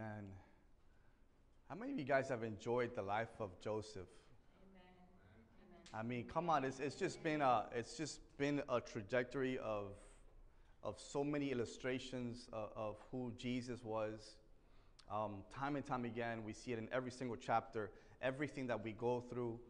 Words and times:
Amen. 0.00 0.28
How 1.68 1.74
many 1.74 1.92
of 1.92 1.98
you 1.98 2.06
guys 2.06 2.30
have 2.30 2.42
enjoyed 2.42 2.96
the 2.96 3.02
life 3.02 3.28
of 3.38 3.50
Joseph? 3.60 4.08
I 5.92 6.02
mean, 6.02 6.24
come 6.24 6.48
on, 6.48 6.64
it's, 6.64 6.80
it's 6.80 6.94
just 6.94 7.22
been 7.22 7.42
a 7.42 7.66
it's 7.74 7.98
just 7.98 8.20
been 8.38 8.62
a 8.70 8.80
trajectory 8.80 9.58
of 9.58 9.88
of 10.82 10.98
so 10.98 11.22
many 11.22 11.50
illustrations 11.50 12.48
of, 12.50 12.70
of 12.76 12.96
who 13.10 13.32
Jesus 13.36 13.84
was. 13.84 14.36
Um, 15.12 15.44
time 15.54 15.76
and 15.76 15.84
time 15.84 16.06
again, 16.06 16.44
we 16.46 16.54
see 16.54 16.72
it 16.72 16.78
in 16.78 16.88
every 16.92 17.10
single 17.10 17.36
chapter, 17.36 17.90
everything 18.22 18.68
that 18.68 18.82
we 18.82 18.92
go 18.92 19.20
through, 19.20 19.60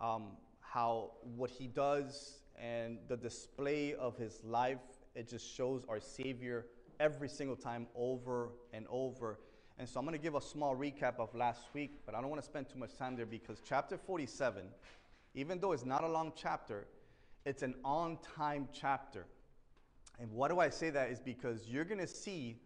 um, 0.00 0.28
how 0.60 1.10
what 1.36 1.50
he 1.50 1.66
does 1.66 2.38
and 2.58 2.98
the 3.08 3.18
display 3.18 3.92
of 3.94 4.16
his 4.16 4.42
life, 4.44 4.78
it 5.14 5.28
just 5.28 5.54
shows 5.54 5.84
our 5.90 6.00
Savior 6.00 6.64
every 7.00 7.28
single 7.28 7.56
time 7.56 7.86
over 7.94 8.52
and 8.72 8.86
over. 8.88 9.40
And 9.78 9.88
so 9.88 9.98
I'm 9.98 10.06
going 10.06 10.16
to 10.16 10.22
give 10.22 10.34
a 10.36 10.40
small 10.40 10.76
recap 10.76 11.18
of 11.18 11.34
last 11.34 11.62
week, 11.74 12.00
but 12.06 12.14
I 12.14 12.20
don't 12.20 12.30
want 12.30 12.40
to 12.40 12.46
spend 12.46 12.68
too 12.68 12.78
much 12.78 12.96
time 12.96 13.16
there 13.16 13.26
because 13.26 13.60
chapter 13.66 13.98
47, 13.98 14.62
even 15.34 15.58
though 15.58 15.72
it's 15.72 15.84
not 15.84 16.04
a 16.04 16.08
long 16.08 16.32
chapter, 16.36 16.86
it's 17.44 17.62
an 17.62 17.74
on 17.84 18.18
time 18.36 18.68
chapter. 18.72 19.26
And 20.20 20.30
why 20.30 20.48
do 20.48 20.60
I 20.60 20.68
say 20.70 20.90
that? 20.90 21.10
Is 21.10 21.18
because 21.18 21.66
you're 21.68 21.84
going 21.84 22.00
to 22.00 22.06
see 22.06 22.60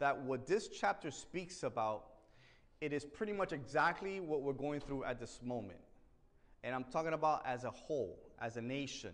that 0.00 0.20
what 0.20 0.46
this 0.46 0.68
chapter 0.68 1.12
speaks 1.12 1.62
about, 1.62 2.06
it 2.80 2.92
is 2.92 3.04
pretty 3.04 3.32
much 3.32 3.52
exactly 3.52 4.18
what 4.18 4.42
we're 4.42 4.52
going 4.52 4.80
through 4.80 5.04
at 5.04 5.20
this 5.20 5.40
moment. 5.42 5.78
And 6.64 6.74
I'm 6.74 6.84
talking 6.84 7.12
about 7.12 7.46
as 7.46 7.62
a 7.62 7.70
whole, 7.70 8.18
as 8.40 8.56
a 8.56 8.60
nation. 8.60 9.12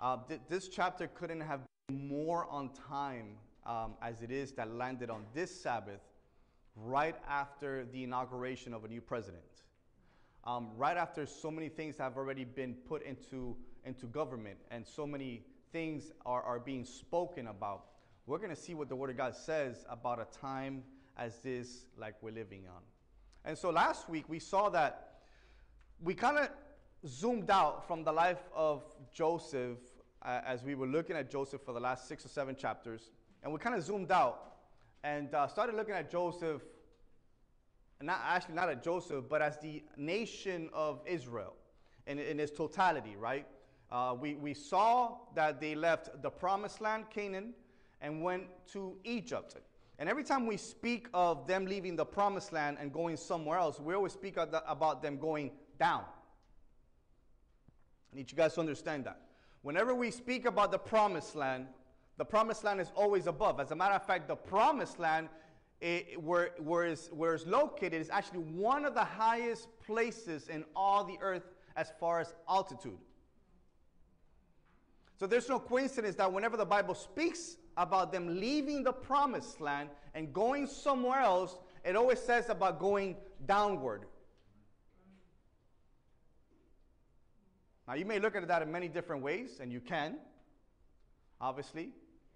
Uh, 0.00 0.16
th- 0.26 0.40
this 0.48 0.68
chapter 0.68 1.08
couldn't 1.08 1.42
have 1.42 1.60
been 1.88 2.08
more 2.08 2.46
on 2.50 2.70
time 2.88 3.36
um, 3.66 3.94
as 4.00 4.22
it 4.22 4.30
is 4.30 4.52
that 4.52 4.74
landed 4.74 5.10
on 5.10 5.24
this 5.34 5.54
Sabbath 5.54 6.00
right 6.76 7.16
after 7.28 7.84
the 7.92 8.04
inauguration 8.04 8.72
of 8.74 8.84
a 8.84 8.88
new 8.88 9.00
president. 9.00 9.42
Um, 10.44 10.70
right 10.76 10.96
after 10.96 11.26
so 11.26 11.50
many 11.50 11.68
things 11.68 11.96
have 11.98 12.16
already 12.16 12.44
been 12.44 12.74
put 12.74 13.02
into, 13.04 13.56
into 13.84 14.06
government 14.06 14.58
and 14.70 14.86
so 14.86 15.06
many 15.06 15.44
things 15.72 16.10
are, 16.26 16.42
are 16.42 16.58
being 16.58 16.84
spoken 16.84 17.46
about, 17.46 17.84
we're 18.26 18.38
going 18.38 18.50
to 18.50 18.56
see 18.56 18.74
what 18.74 18.88
the 18.88 18.96
Word 18.96 19.10
of 19.10 19.16
God 19.16 19.34
says 19.34 19.84
about 19.88 20.20
a 20.20 20.38
time 20.38 20.82
as 21.16 21.38
this, 21.38 21.86
like 21.96 22.14
we're 22.22 22.32
living 22.32 22.64
on. 22.66 22.82
And 23.44 23.56
so 23.56 23.70
last 23.70 24.08
week 24.08 24.24
we 24.28 24.38
saw 24.38 24.68
that 24.70 25.20
we 26.02 26.14
kind 26.14 26.38
of 26.38 26.48
zoomed 27.06 27.50
out 27.50 27.86
from 27.86 28.04
the 28.04 28.12
life 28.12 28.42
of 28.54 28.82
Joseph 29.12 29.78
uh, 30.22 30.40
as 30.46 30.62
we 30.62 30.74
were 30.74 30.86
looking 30.86 31.16
at 31.16 31.30
Joseph 31.30 31.62
for 31.62 31.72
the 31.72 31.80
last 31.80 32.08
six 32.08 32.24
or 32.24 32.28
seven 32.28 32.56
chapters. 32.56 33.10
And 33.42 33.52
we 33.52 33.58
kind 33.58 33.74
of 33.74 33.82
zoomed 33.82 34.10
out 34.10 34.51
and 35.04 35.34
uh, 35.34 35.46
started 35.48 35.76
looking 35.76 35.94
at 35.94 36.10
Joseph, 36.10 36.62
not 38.00 38.20
actually 38.24 38.54
not 38.54 38.68
at 38.68 38.82
Joseph, 38.82 39.24
but 39.28 39.42
as 39.42 39.58
the 39.58 39.82
nation 39.96 40.70
of 40.72 41.00
Israel 41.06 41.54
in, 42.06 42.18
in 42.18 42.40
its 42.40 42.52
totality, 42.52 43.16
right? 43.16 43.46
Uh, 43.90 44.14
we, 44.18 44.34
we 44.34 44.54
saw 44.54 45.16
that 45.34 45.60
they 45.60 45.74
left 45.74 46.22
the 46.22 46.30
promised 46.30 46.80
land, 46.80 47.04
Canaan, 47.10 47.52
and 48.00 48.22
went 48.22 48.44
to 48.72 48.96
Egypt. 49.04 49.56
And 49.98 50.08
every 50.08 50.24
time 50.24 50.46
we 50.46 50.56
speak 50.56 51.08
of 51.12 51.46
them 51.46 51.66
leaving 51.66 51.94
the 51.94 52.04
promised 52.04 52.52
land 52.52 52.78
and 52.80 52.92
going 52.92 53.16
somewhere 53.16 53.58
else, 53.58 53.78
we 53.78 53.94
always 53.94 54.12
speak 54.12 54.36
about 54.36 55.02
them 55.02 55.18
going 55.18 55.52
down. 55.78 56.04
I 58.12 58.16
need 58.16 58.30
you 58.30 58.36
guys 58.36 58.54
to 58.54 58.60
understand 58.60 59.04
that. 59.04 59.20
Whenever 59.62 59.94
we 59.94 60.10
speak 60.10 60.44
about 60.44 60.72
the 60.72 60.78
promised 60.78 61.36
land, 61.36 61.66
the 62.18 62.24
promised 62.24 62.64
land 62.64 62.80
is 62.80 62.92
always 62.94 63.26
above. 63.26 63.60
As 63.60 63.70
a 63.70 63.76
matter 63.76 63.94
of 63.94 64.06
fact, 64.06 64.28
the 64.28 64.36
promised 64.36 64.98
land, 64.98 65.28
it, 65.80 66.22
where, 66.22 66.50
where, 66.58 66.84
is, 66.84 67.08
where 67.12 67.34
it's 67.34 67.46
located, 67.46 67.94
is 67.94 68.10
actually 68.10 68.40
one 68.40 68.84
of 68.84 68.94
the 68.94 69.04
highest 69.04 69.68
places 69.84 70.48
in 70.48 70.64
all 70.76 71.04
the 71.04 71.16
earth 71.20 71.44
as 71.76 71.92
far 71.98 72.20
as 72.20 72.34
altitude. 72.48 72.98
So 75.18 75.26
there's 75.26 75.48
no 75.48 75.58
coincidence 75.58 76.16
that 76.16 76.32
whenever 76.32 76.56
the 76.56 76.66
Bible 76.66 76.94
speaks 76.94 77.56
about 77.76 78.12
them 78.12 78.40
leaving 78.40 78.82
the 78.82 78.92
promised 78.92 79.60
land 79.60 79.88
and 80.14 80.32
going 80.32 80.66
somewhere 80.66 81.20
else, 81.20 81.56
it 81.84 81.96
always 81.96 82.18
says 82.18 82.50
about 82.50 82.78
going 82.78 83.16
downward. 83.46 84.04
Now, 87.88 87.94
you 87.94 88.04
may 88.04 88.18
look 88.18 88.36
at 88.36 88.46
that 88.48 88.62
in 88.62 88.70
many 88.70 88.88
different 88.88 89.22
ways, 89.22 89.58
and 89.60 89.72
you 89.72 89.80
can, 89.80 90.16
obviously. 91.40 91.90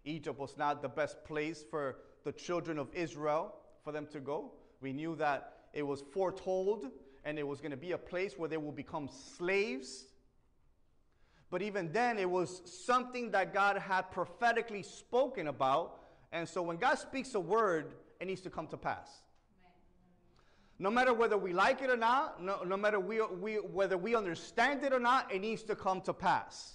Egypt 0.06 0.38
was 0.38 0.56
not 0.56 0.80
the 0.80 0.88
best 0.88 1.22
place 1.24 1.64
for 1.68 1.98
the 2.24 2.32
children 2.32 2.78
of 2.78 2.88
Israel 2.94 3.54
for 3.84 3.92
them 3.92 4.06
to 4.12 4.20
go. 4.20 4.52
We 4.80 4.92
knew 4.92 5.16
that 5.16 5.52
it 5.72 5.82
was 5.82 6.02
foretold 6.12 6.86
and 7.24 7.38
it 7.38 7.46
was 7.46 7.60
going 7.60 7.72
to 7.72 7.76
be 7.76 7.92
a 7.92 7.98
place 7.98 8.38
where 8.38 8.48
they 8.48 8.56
will 8.56 8.72
become 8.72 9.10
slaves. 9.36 10.06
But 11.50 11.60
even 11.62 11.92
then, 11.92 12.18
it 12.18 12.30
was 12.30 12.62
something 12.84 13.32
that 13.32 13.52
God 13.52 13.78
had 13.78 14.10
prophetically 14.10 14.82
spoken 14.82 15.48
about. 15.48 16.00
And 16.32 16.48
so 16.48 16.62
when 16.62 16.76
God 16.76 16.98
speaks 16.98 17.34
a 17.34 17.40
word, 17.40 17.94
it 18.20 18.26
needs 18.26 18.40
to 18.42 18.50
come 18.50 18.66
to 18.68 18.76
pass. 18.76 19.08
No 20.78 20.90
matter 20.90 21.14
whether 21.14 21.38
we 21.38 21.52
like 21.52 21.80
it 21.82 21.90
or 21.90 21.96
not, 21.96 22.42
no, 22.42 22.62
no 22.62 22.76
matter 22.76 23.00
we, 23.00 23.22
we, 23.22 23.54
whether 23.54 23.96
we 23.96 24.14
understand 24.14 24.84
it 24.84 24.92
or 24.92 25.00
not, 25.00 25.32
it 25.32 25.40
needs 25.40 25.62
to 25.64 25.74
come 25.74 26.00
to 26.02 26.12
pass. 26.12 26.74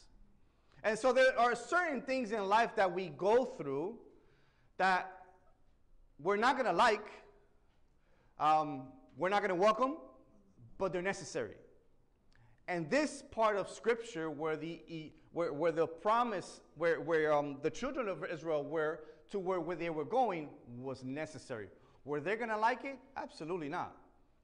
And 0.84 0.98
so 0.98 1.14
there 1.14 1.38
are 1.40 1.56
certain 1.56 2.02
things 2.02 2.32
in 2.32 2.48
life 2.48 2.76
that 2.76 2.92
we 2.92 3.10
go 3.10 3.46
through 3.46 3.96
that 4.78 5.12
we're 6.20 6.38
not 6.38 6.56
going 6.56 6.66
to 6.66 6.74
like, 6.74 7.06
um, 8.40 8.84
we're 9.18 9.30
not 9.30 9.42
going 9.42 9.50
to 9.50 9.56
welcome, 9.56 9.98
but 10.78 10.92
they're 10.92 11.02
necessary. 11.02 11.56
And 12.68 12.90
this 12.90 13.24
part 13.32 13.58
of 13.58 13.70
Scripture, 13.70 14.30
where 14.30 14.56
the 14.56 15.12
where, 15.34 15.54
where 15.54 15.72
the 15.72 15.88
promise, 15.88 16.62
where, 16.76 17.00
where 17.00 17.34
um, 17.34 17.58
the 17.62 17.70
children 17.70 18.08
of 18.08 18.26
Israel 18.26 18.64
were 18.64 19.02
to 19.30 19.40
where, 19.40 19.60
where 19.62 19.78
they 19.78 19.90
were 19.90 20.06
going, 20.06 20.50
was 20.78 21.04
necessary. 21.04 21.68
Were 22.04 22.20
they 22.20 22.36
going 22.36 22.50
to 22.50 22.58
like 22.58 22.84
it? 22.84 22.98
Absolutely 23.16 23.70
not. 23.70 23.96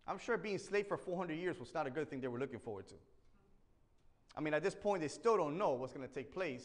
I'm 0.07 0.17
sure 0.17 0.37
being 0.37 0.57
slave 0.57 0.87
for 0.87 0.97
400 0.97 1.33
years 1.33 1.59
was 1.59 1.73
not 1.73 1.87
a 1.87 1.89
good 1.89 2.09
thing 2.09 2.21
they 2.21 2.27
were 2.27 2.39
looking 2.39 2.59
forward 2.59 2.87
to. 2.87 2.95
I 4.37 4.39
mean, 4.39 4.53
at 4.53 4.63
this 4.63 4.75
point, 4.75 5.01
they 5.01 5.07
still 5.07 5.35
don't 5.35 5.57
know 5.57 5.71
what's 5.71 5.93
going 5.93 6.07
to 6.07 6.13
take 6.13 6.31
place, 6.31 6.63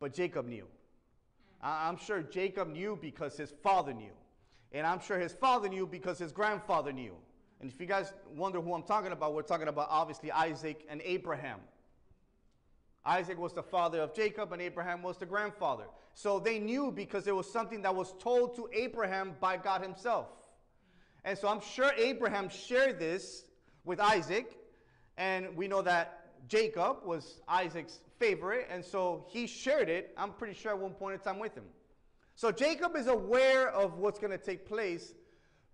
but 0.00 0.12
Jacob 0.12 0.46
knew. 0.46 0.66
I'm 1.62 1.96
sure 1.96 2.20
Jacob 2.20 2.68
knew 2.68 2.98
because 3.00 3.36
his 3.36 3.54
father 3.62 3.94
knew. 3.94 4.10
And 4.72 4.84
I'm 4.84 5.00
sure 5.00 5.18
his 5.18 5.32
father 5.32 5.68
knew 5.68 5.86
because 5.86 6.18
his 6.18 6.32
grandfather 6.32 6.92
knew. 6.92 7.14
And 7.60 7.70
if 7.70 7.80
you 7.80 7.86
guys 7.86 8.12
wonder 8.34 8.60
who 8.60 8.74
I'm 8.74 8.82
talking 8.82 9.12
about, 9.12 9.34
we're 9.34 9.42
talking 9.42 9.68
about 9.68 9.86
obviously 9.88 10.32
Isaac 10.32 10.84
and 10.90 11.00
Abraham. 11.04 11.60
Isaac 13.06 13.38
was 13.38 13.52
the 13.52 13.62
father 13.62 14.00
of 14.00 14.12
Jacob, 14.12 14.52
and 14.52 14.60
Abraham 14.60 15.02
was 15.02 15.16
the 15.16 15.26
grandfather. 15.26 15.84
So 16.14 16.40
they 16.40 16.58
knew 16.58 16.90
because 16.90 17.28
it 17.28 17.36
was 17.36 17.50
something 17.50 17.82
that 17.82 17.94
was 17.94 18.14
told 18.18 18.56
to 18.56 18.68
Abraham 18.72 19.34
by 19.40 19.58
God 19.58 19.80
himself. 19.80 20.26
And 21.24 21.38
so 21.38 21.48
I'm 21.48 21.60
sure 21.60 21.92
Abraham 21.96 22.48
shared 22.48 22.98
this 22.98 23.44
with 23.84 24.00
Isaac, 24.00 24.58
and 25.16 25.56
we 25.56 25.68
know 25.68 25.80
that 25.82 26.23
Jacob 26.48 27.04
was 27.04 27.40
Isaac's 27.48 28.00
favorite, 28.18 28.66
and 28.70 28.84
so 28.84 29.24
he 29.28 29.46
shared 29.46 29.88
it, 29.88 30.12
I'm 30.16 30.32
pretty 30.32 30.54
sure, 30.54 30.72
at 30.72 30.78
one 30.78 30.92
point 30.92 31.14
in 31.14 31.20
time 31.20 31.38
with 31.38 31.54
him. 31.54 31.64
So 32.34 32.50
Jacob 32.50 32.96
is 32.96 33.06
aware 33.06 33.70
of 33.70 33.98
what's 33.98 34.18
going 34.18 34.32
to 34.32 34.38
take 34.38 34.66
place, 34.66 35.14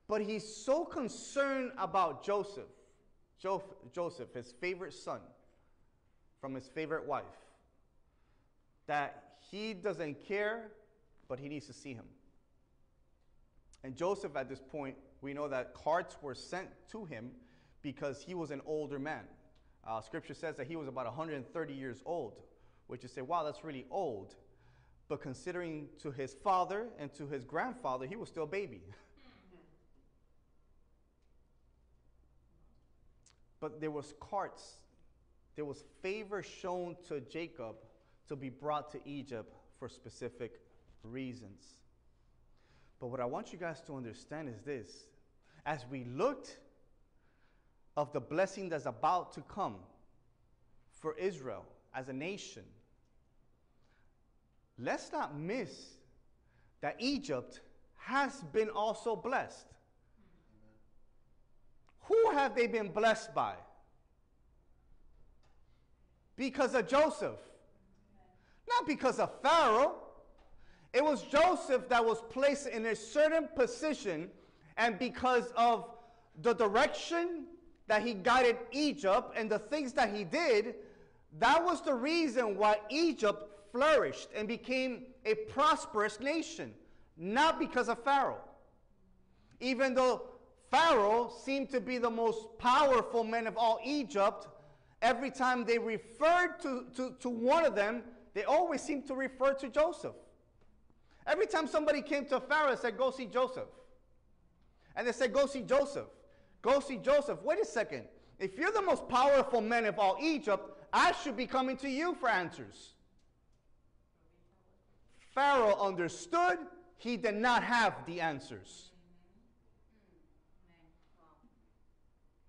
but 0.08 0.20
he's 0.20 0.46
so 0.46 0.84
concerned 0.84 1.72
about 1.78 2.24
Joseph, 2.24 2.64
Joseph, 3.38 4.34
his 4.34 4.52
favorite 4.60 4.92
son 4.92 5.20
from 6.40 6.54
his 6.54 6.66
favorite 6.68 7.06
wife, 7.06 7.24
that 8.86 9.36
he 9.50 9.72
doesn't 9.72 10.24
care, 10.26 10.70
but 11.28 11.38
he 11.38 11.48
needs 11.48 11.66
to 11.66 11.72
see 11.72 11.94
him. 11.94 12.06
And 13.82 13.96
Joseph, 13.96 14.36
at 14.36 14.48
this 14.48 14.60
point, 14.60 14.96
we 15.22 15.32
know 15.32 15.48
that 15.48 15.74
carts 15.74 16.16
were 16.20 16.34
sent 16.34 16.68
to 16.92 17.04
him 17.04 17.30
because 17.82 18.22
he 18.22 18.34
was 18.34 18.50
an 18.50 18.60
older 18.66 18.98
man. 18.98 19.24
Uh, 19.90 20.00
scripture 20.00 20.34
says 20.34 20.56
that 20.56 20.68
he 20.68 20.76
was 20.76 20.86
about 20.86 21.04
130 21.06 21.74
years 21.74 22.00
old, 22.06 22.34
which 22.86 23.02
you 23.02 23.08
say, 23.08 23.22
wow, 23.22 23.42
that's 23.42 23.64
really 23.64 23.86
old. 23.90 24.36
But 25.08 25.20
considering 25.20 25.88
to 26.00 26.12
his 26.12 26.32
father 26.32 26.86
and 26.96 27.12
to 27.14 27.26
his 27.26 27.44
grandfather, 27.44 28.06
he 28.06 28.14
was 28.14 28.28
still 28.28 28.44
a 28.44 28.46
baby. 28.46 28.82
but 33.60 33.80
there 33.80 33.90
was 33.90 34.14
carts, 34.20 34.74
there 35.56 35.64
was 35.64 35.82
favor 36.02 36.40
shown 36.40 36.94
to 37.08 37.18
Jacob 37.22 37.74
to 38.28 38.36
be 38.36 38.48
brought 38.48 38.92
to 38.92 39.00
Egypt 39.04 39.56
for 39.80 39.88
specific 39.88 40.60
reasons. 41.02 41.64
But 43.00 43.08
what 43.08 43.18
I 43.18 43.24
want 43.24 43.52
you 43.52 43.58
guys 43.58 43.80
to 43.88 43.96
understand 43.96 44.48
is 44.48 44.60
this. 44.60 45.08
As 45.66 45.84
we 45.90 46.04
looked 46.04 46.60
of 48.00 48.12
the 48.14 48.20
blessing 48.20 48.70
that's 48.70 48.86
about 48.86 49.30
to 49.34 49.42
come 49.42 49.76
for 50.90 51.14
Israel 51.18 51.66
as 51.94 52.08
a 52.08 52.12
nation, 52.14 52.62
let's 54.78 55.12
not 55.12 55.38
miss 55.38 55.98
that 56.80 56.96
Egypt 56.98 57.60
has 57.96 58.42
been 58.52 58.70
also 58.70 59.14
blessed. 59.14 59.66
Who 62.04 62.30
have 62.30 62.56
they 62.56 62.66
been 62.66 62.88
blessed 62.88 63.34
by? 63.34 63.54
Because 66.36 66.74
of 66.74 66.88
Joseph. 66.88 67.38
Not 68.66 68.86
because 68.86 69.18
of 69.18 69.30
Pharaoh. 69.42 69.96
It 70.94 71.04
was 71.04 71.22
Joseph 71.22 71.86
that 71.90 72.02
was 72.02 72.22
placed 72.30 72.66
in 72.66 72.86
a 72.86 72.96
certain 72.96 73.46
position, 73.54 74.30
and 74.78 74.98
because 74.98 75.52
of 75.54 75.90
the 76.40 76.54
direction 76.54 77.44
that 77.90 78.02
he 78.02 78.14
guided 78.14 78.56
Egypt 78.70 79.32
and 79.34 79.50
the 79.50 79.58
things 79.58 79.92
that 79.92 80.14
he 80.14 80.22
did, 80.22 80.76
that 81.40 81.62
was 81.64 81.82
the 81.82 81.92
reason 81.92 82.56
why 82.56 82.78
Egypt 82.88 83.42
flourished 83.72 84.28
and 84.32 84.46
became 84.46 85.06
a 85.26 85.34
prosperous 85.34 86.20
nation, 86.20 86.72
not 87.16 87.58
because 87.58 87.88
of 87.88 88.00
Pharaoh. 88.04 88.44
Even 89.58 89.92
though 89.92 90.22
Pharaoh 90.70 91.32
seemed 91.44 91.68
to 91.70 91.80
be 91.80 91.98
the 91.98 92.08
most 92.08 92.56
powerful 92.58 93.24
man 93.24 93.48
of 93.48 93.56
all 93.56 93.80
Egypt, 93.84 94.46
every 95.02 95.32
time 95.32 95.64
they 95.64 95.76
referred 95.76 96.60
to, 96.62 96.84
to, 96.94 97.16
to 97.18 97.28
one 97.28 97.64
of 97.64 97.74
them, 97.74 98.04
they 98.34 98.44
always 98.44 98.80
seemed 98.80 99.04
to 99.08 99.16
refer 99.16 99.52
to 99.54 99.68
Joseph. 99.68 100.14
Every 101.26 101.48
time 101.48 101.66
somebody 101.66 102.02
came 102.02 102.24
to 102.26 102.38
Pharaoh 102.38 102.70
and 102.70 102.78
said, 102.78 102.96
Go 102.96 103.10
see 103.10 103.26
Joseph. 103.26 103.66
And 104.94 105.08
they 105.08 105.12
said, 105.12 105.32
Go 105.32 105.46
see 105.46 105.62
Joseph. 105.62 106.06
Go 106.62 106.80
see 106.80 106.96
Joseph. 106.96 107.42
Wait 107.42 107.60
a 107.60 107.64
second. 107.64 108.04
If 108.38 108.56
you're 108.56 108.72
the 108.72 108.82
most 108.82 109.08
powerful 109.08 109.60
man 109.60 109.84
of 109.84 109.98
all 109.98 110.16
Egypt, 110.20 110.78
I 110.92 111.12
should 111.12 111.36
be 111.36 111.46
coming 111.46 111.76
to 111.78 111.88
you 111.88 112.14
for 112.14 112.28
answers. 112.28 112.94
Pharaoh 115.34 115.76
understood, 115.80 116.58
he 116.96 117.16
did 117.16 117.36
not 117.36 117.62
have 117.62 117.94
the 118.06 118.20
answers. 118.20 118.90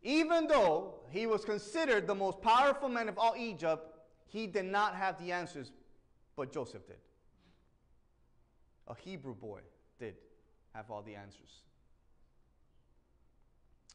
Even 0.03 0.47
though 0.47 0.95
he 1.09 1.27
was 1.27 1.45
considered 1.45 2.07
the 2.07 2.15
most 2.15 2.41
powerful 2.41 2.89
man 2.89 3.07
of 3.07 3.17
all 3.17 3.35
Egypt, 3.37 3.99
he 4.27 4.47
did 4.47 4.65
not 4.65 4.95
have 4.95 5.23
the 5.23 5.31
answers, 5.31 5.71
but 6.35 6.51
Joseph 6.51 6.87
did. 6.87 6.97
A 8.87 8.95
Hebrew 8.95 9.35
boy 9.35 9.59
did 9.99 10.15
have 10.73 10.89
all 10.89 11.03
the 11.03 11.15
answers. 11.15 11.61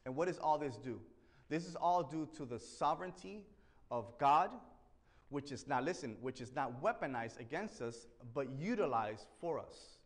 And 0.07 0.15
what 0.15 0.29
does 0.29 0.39
all 0.39 0.57
this 0.57 0.77
do? 0.77 1.01
This 1.49 1.67
is 1.67 1.75
all 1.75 2.01
due 2.01 2.29
to 2.37 2.45
the 2.45 2.57
sovereignty 2.57 3.43
of 3.91 4.17
God, 4.17 4.51
which 5.27 5.51
is 5.51 5.67
not, 5.67 5.83
listen, 5.83 6.15
which 6.21 6.39
is 6.39 6.55
not 6.55 6.81
weaponized 6.81 7.41
against 7.41 7.81
us, 7.81 8.07
but 8.33 8.47
utilized 8.57 9.25
for 9.41 9.59
us. 9.59 9.97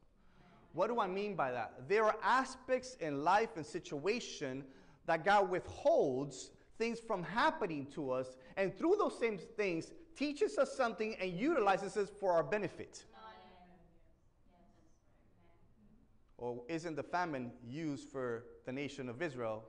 What 0.74 0.88
do 0.88 1.00
I 1.00 1.06
mean 1.06 1.36
by 1.36 1.51
that? 1.51 1.88
There 1.88 2.03
are 2.03 2.15
aspects 2.24 2.98
in 3.00 3.24
life 3.24 3.50
and 3.57 3.63
situation 3.63 4.63
that 5.06 5.24
God 5.24 5.51
withholds 5.51 6.50
things 6.80 7.00
from 7.00 7.21
happening 7.21 7.86
to 7.94 8.09
us, 8.09 8.38
and 8.57 8.75
through 8.75 8.95
those 8.98 9.19
same 9.19 9.38
things, 9.38 9.92
teaches 10.15 10.57
us 10.57 10.75
something 10.75 11.15
and 11.21 11.31
utilizes 11.31 11.95
us 11.95 12.09
for 12.19 12.31
our 12.31 12.44
benefit. 12.44 13.06
Or 16.39 16.63
isn't 16.68 16.95
the 16.95 17.03
famine 17.03 17.51
used 17.63 18.09
for 18.09 18.45
the 18.65 18.71
nation 18.71 19.07
of 19.07 19.21
Israel? 19.21 19.63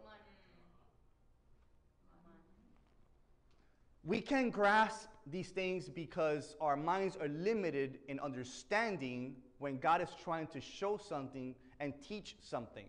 We 4.05 4.21
can 4.21 4.51
grasp 4.51 5.09
these 5.27 5.51
things 5.51 5.89
because 5.89 6.57
our 6.61 6.77
minds 6.77 7.17
are 7.17 7.29
limited 7.29 8.01
in 8.09 8.19
understanding 8.19 9.37
when 9.59 9.79
God 9.79 10.03
is 10.03 10.09
trying 10.23 10.49
to 10.49 10.61
show 10.61 10.97
something 10.97 11.55
and 11.79 11.95
teach 12.07 12.37
something. 12.41 12.87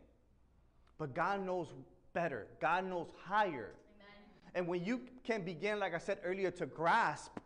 But 0.97 1.13
God 1.13 1.45
knows 1.45 1.67
better, 2.13 2.47
God 2.59 2.85
knows 2.85 3.09
higher. 3.23 3.73
Amen. 3.99 4.51
And 4.55 4.67
when 4.67 4.83
you 4.83 5.01
can 5.23 5.43
begin, 5.43 5.79
like 5.79 5.93
I 5.93 5.99
said 5.99 6.17
earlier, 6.23 6.49
to 6.51 6.65
grasp 6.65 7.37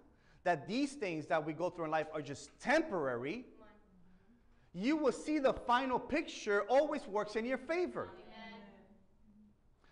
that 0.46 0.66
these 0.66 0.94
things 0.94 1.28
that 1.28 1.46
we 1.46 1.52
go 1.52 1.70
through 1.70 1.86
in 1.86 1.92
life 1.92 2.08
are 2.14 2.22
just 2.22 2.58
temporary, 2.62 3.46
mm-hmm. 3.46 4.86
you 4.86 4.96
will 4.96 5.12
see 5.12 5.40
the 5.40 5.52
final 5.54 6.00
picture 6.00 6.62
always 6.70 7.06
works 7.06 7.36
in 7.36 7.46
your 7.46 7.58
favor. 7.58 8.12
Amen. 8.14 8.62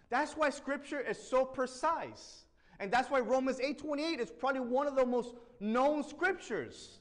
That's 0.10 0.38
why 0.38 0.50
scripture 0.50 1.02
is 1.02 1.18
so 1.22 1.44
precise. 1.44 2.45
And 2.80 2.92
that's 2.92 3.10
why 3.10 3.20
Romans 3.20 3.60
8:28 3.60 4.20
is 4.20 4.32
probably 4.32 4.62
one 4.62 4.88
of 4.88 4.96
the 4.96 5.06
most 5.06 5.36
known 5.60 6.04
scriptures. 6.04 7.00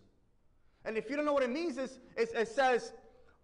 And 0.84 0.96
if 0.96 1.08
you 1.08 1.16
don't 1.16 1.24
know 1.24 1.32
what 1.32 1.42
it 1.42 1.50
means, 1.50 1.78
it's, 1.78 1.98
it 2.16 2.48
says, 2.48 2.92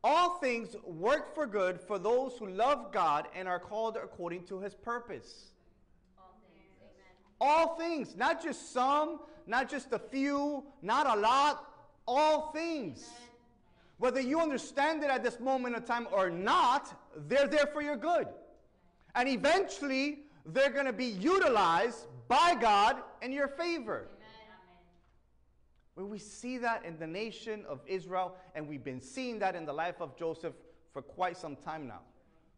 All 0.05 0.39
things 0.39 0.77
work 0.85 1.35
for 1.35 1.47
good 1.47 1.81
for 1.81 1.99
those 1.99 2.37
who 2.39 2.49
love 2.49 2.93
God 2.93 3.29
and 3.35 3.49
are 3.49 3.59
called 3.59 3.97
according 3.97 4.45
to 4.47 4.61
his 4.61 4.75
purpose. 4.75 5.53
All 6.19 6.37
things, 6.55 6.75
All 7.41 7.77
things 7.77 8.17
not 8.17 8.43
just 8.43 8.73
some, 8.73 9.21
not 9.47 9.71
just 9.71 9.93
a 9.93 9.99
few, 9.99 10.65
not 10.83 11.07
a 11.07 11.19
lot, 11.19 11.67
all 12.07 12.53
things. 12.53 13.05
Amen. 13.05 13.31
Whether 13.99 14.21
you 14.21 14.41
understand 14.41 15.03
it 15.03 15.11
at 15.11 15.23
this 15.23 15.41
moment 15.41 15.77
in 15.77 15.83
time 15.83 16.09
or 16.11 16.31
not, 16.31 16.99
they're 17.29 17.47
there 17.47 17.67
for 17.67 17.83
your 17.83 17.97
good. 17.97 18.29
And 19.15 19.29
eventually, 19.29 20.21
they're 20.47 20.71
going 20.71 20.87
to 20.87 20.93
be 20.93 21.07
utilized 21.07 22.07
by 22.29 22.55
God 22.61 22.97
in 23.23 23.33
your 23.33 23.49
favor. 23.49 24.09
When 25.95 26.09
we 26.09 26.19
see 26.19 26.59
that 26.59 26.85
in 26.85 26.99
the 26.99 27.07
nation 27.07 27.65
of 27.69 27.81
Israel, 27.87 28.37
and 28.55 28.67
we've 28.67 28.85
been 28.85 29.01
seeing 29.01 29.39
that 29.41 29.55
in 29.55 29.67
the 29.67 29.73
life 29.73 30.01
of 30.01 30.17
Joseph 30.17 30.55
for 30.93 31.03
quite 31.03 31.37
some 31.37 31.57
time 31.57 31.87
now. 31.87 32.01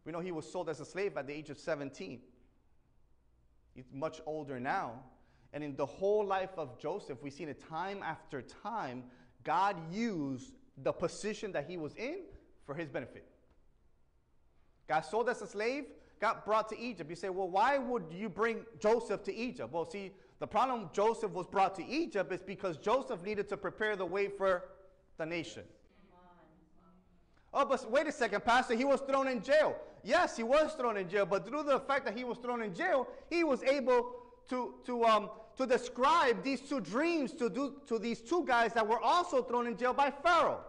We 0.05 0.13
know 0.13 0.21
he 0.21 0.33
was 0.33 0.51
sold 0.51 0.69
as 0.69 0.81
a 0.81 0.85
slave 0.85 1.17
at 1.17 1.27
the 1.27 1.33
age 1.33 1.51
of 1.51 1.59
17. 1.59 2.21
He's 3.75 3.85
much 3.93 4.21
older 4.27 4.61
now. 4.61 5.03
And 5.53 5.63
in 5.63 5.77
the 5.77 5.87
whole 5.87 6.25
life 6.25 6.51
of 6.57 6.79
Joseph, 6.79 7.19
we've 7.23 7.33
seen 7.33 7.49
it 7.49 7.61
time 7.69 8.03
after 8.03 8.43
time, 8.43 9.05
God 9.45 9.77
used 9.93 10.53
the 10.83 10.93
position 10.93 11.53
that 11.53 11.69
he 11.69 11.77
was 11.77 11.95
in 11.95 12.21
for 12.65 12.75
his 12.75 12.89
benefit. 12.89 13.27
Got 14.89 15.07
sold 15.07 15.29
as 15.29 15.43
a 15.43 15.47
slave, 15.47 15.85
got 16.23 16.47
brought 16.47 16.69
to 16.69 16.79
Egypt. 16.79 17.11
You 17.11 17.17
say, 17.17 17.31
well, 17.31 17.49
why 17.49 17.79
would 17.79 18.05
you 18.13 18.29
bring 18.29 18.65
Joseph 18.79 19.25
to 19.25 19.35
Egypt? 19.35 19.73
Well, 19.73 19.85
see, 19.85 20.13
the 20.39 20.47
problem 20.47 20.89
Joseph 20.93 21.33
was 21.33 21.49
brought 21.49 21.75
to 21.75 21.85
Egypt 21.85 22.33
is 22.33 22.41
because 22.41 22.77
Joseph 22.77 23.25
needed 23.25 23.49
to 23.49 23.57
prepare 23.57 23.97
the 23.97 24.07
way 24.07 24.29
for 24.29 24.63
the 25.19 25.27
nation. 25.27 25.65
Oh, 27.53 27.67
but 27.67 27.91
wait 27.91 28.07
a 28.07 28.13
second, 28.13 28.45
Pastor, 28.45 28.77
he 28.77 28.85
was 28.85 29.01
thrown 29.01 29.27
in 29.27 29.43
jail. 29.43 29.77
Yes, 30.05 30.37
he 30.37 30.45
was 30.45 30.73
thrown 30.75 30.97
in 30.97 31.09
jail, 31.09 31.27
but 31.27 31.45
through 31.47 31.65
the 31.65 31.81
fact 31.81 32.05
that 32.07 32.17
he 32.17 32.23
was 32.23 32.39
thrown 32.39 32.63
in 32.63 32.73
jail, 32.73 33.09
he 33.29 33.43
was 33.43 33.65
able 33.65 34.13
to, 34.49 34.75
to, 34.87 35.05
um, 35.05 35.29
to 35.57 35.67
describe 35.67 36.45
these 36.45 36.61
two 36.61 36.81
dreams 36.81 37.33
to, 37.33 37.51
do, 37.51 37.75
to 37.89 37.99
these 37.99 38.21
two 38.21 38.45
guys 38.47 38.73
that 38.75 38.87
were 38.87 39.01
also 39.01 39.43
thrown 39.43 39.67
in 39.67 39.77
jail 39.77 39.93
by 39.93 40.11
Pharaoh. 40.11 40.61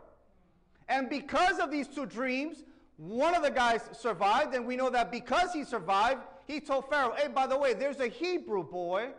And 0.90 1.10
because 1.10 1.60
of 1.60 1.70
these 1.70 1.88
two 1.88 2.08
dreams, 2.08 2.64
one 2.98 3.36
of 3.36 3.44
the 3.44 3.52
guys 3.52 3.82
survived, 3.94 4.54
and 4.54 4.66
we 4.66 4.76
know 4.76 4.90
that 4.90 5.12
because 5.12 5.52
he 5.52 5.64
survived, 5.64 6.22
he 6.46 6.60
told 6.60 6.90
Pharaoh, 6.90 7.14
Hey, 7.18 7.28
by 7.28 7.48
the 7.48 7.58
way, 7.58 7.74
there's 7.74 8.00
a 8.00 8.08
Hebrew 8.08 8.64
boy 8.64 9.10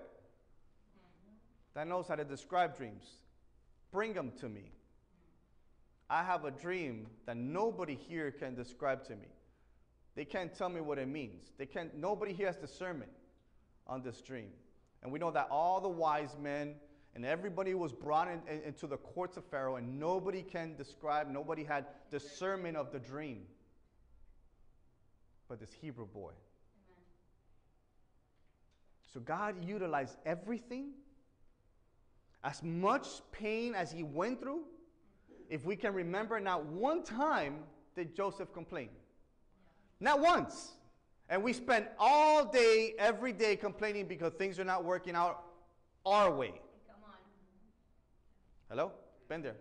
that 1.75 1.89
knows 1.89 2.07
how 2.07 2.15
to 2.15 2.25
describe 2.25 2.77
dreams. 2.77 3.05
Bring 3.91 4.15
him 4.15 4.33
to 4.41 4.49
me. 4.49 4.73
I 6.09 6.23
have 6.23 6.45
a 6.45 6.51
dream 6.51 7.07
that 7.27 7.37
nobody 7.37 7.95
here 7.95 8.31
can 8.31 8.55
describe 8.55 9.05
to 9.07 9.17
me. 9.17 9.29
They 10.15 10.25
can't 10.25 10.55
tell 10.55 10.69
me 10.69 10.81
what 10.81 10.99
it 10.99 11.09
means. 11.09 11.51
They 11.59 11.67
can't, 11.67 11.97
nobody 11.97 12.33
here 12.33 12.47
has 12.47 12.57
discernment 12.57 13.11
on 13.87 14.03
this 14.03 14.21
dream. 14.21 14.51
And 15.03 15.11
we 15.11 15.19
know 15.19 15.33
that 15.33 15.49
all 15.51 15.81
the 15.81 15.89
wise 15.89 16.37
men 16.41 16.75
and 17.15 17.25
everybody 17.25 17.75
was 17.75 17.93
brought 17.93 18.29
in, 18.29 18.41
in, 18.49 18.63
into 18.63 18.87
the 18.87 18.97
courts 18.97 19.37
of 19.37 19.45
Pharaoh, 19.45 19.77
and 19.77 19.99
nobody 20.01 20.43
can 20.43 20.77
describe, 20.77 21.31
nobody 21.31 21.63
had 21.63 21.87
discernment 22.11 22.77
of 22.77 22.93
the 22.93 22.99
dream 22.99 23.43
but 25.49 25.61
this 25.61 25.73
Hebrew 25.81 26.07
boy. 26.07 26.31
Amen. 26.31 27.05
So 29.13 29.21
God 29.21 29.65
utilized 29.65 30.17
everything, 30.25 30.91
as 32.43 32.63
much 32.63 33.07
pain 33.33 33.75
as 33.75 33.91
he 33.91 34.03
went 34.03 34.41
through. 34.41 34.63
If 35.49 35.65
we 35.65 35.77
can 35.77 35.95
remember, 35.95 36.41
not 36.41 36.65
one 36.65 37.03
time 37.03 37.59
did 37.95 38.15
Joseph 38.15 38.53
complain. 38.53 38.89
Not 40.01 40.21
once. 40.21 40.73
And 41.29 41.43
we 41.43 41.53
spent 41.53 41.87
all 41.99 42.45
day, 42.45 42.95
every 42.99 43.33
day 43.33 43.57
complaining 43.57 44.07
because 44.07 44.33
things 44.35 44.59
are 44.59 44.65
not 44.65 44.85
working 44.85 45.15
out 45.15 45.45
our 46.05 46.31
way. 46.31 46.61
Come 46.87 47.03
on. 47.05 47.17
Hello? 48.69 48.93
Been 49.29 49.43
there. 49.43 49.57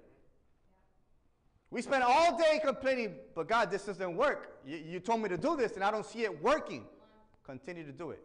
We 1.73 1.81
spend 1.81 2.03
all 2.03 2.37
day 2.37 2.61
complaining, 2.63 3.15
but 3.33 3.47
God, 3.47 3.71
this 3.71 3.85
doesn't 3.85 4.15
work. 4.15 4.59
You, 4.63 4.77
you 4.77 4.99
told 4.99 5.21
me 5.21 5.29
to 5.29 5.37
do 5.37 5.57
this, 5.57 5.73
and 5.73 5.83
I 5.83 5.89
don't 5.89 6.05
see 6.05 6.21
it 6.21 6.43
working. 6.43 6.85
Continue 7.43 7.83
to 7.83 7.91
do 7.91 8.11
it. 8.11 8.21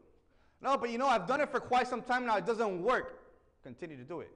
No, 0.61 0.77
but 0.77 0.91
you 0.91 0.99
know, 0.99 1.07
I've 1.07 1.27
done 1.27 1.41
it 1.41 1.51
for 1.51 1.59
quite 1.59 1.89
some 1.89 2.03
time 2.03 2.27
now. 2.27 2.37
It 2.37 2.45
doesn't 2.45 2.83
work. 2.83 3.23
Continue 3.63 3.97
to 3.97 4.05
do 4.05 4.21
it. 4.21 4.31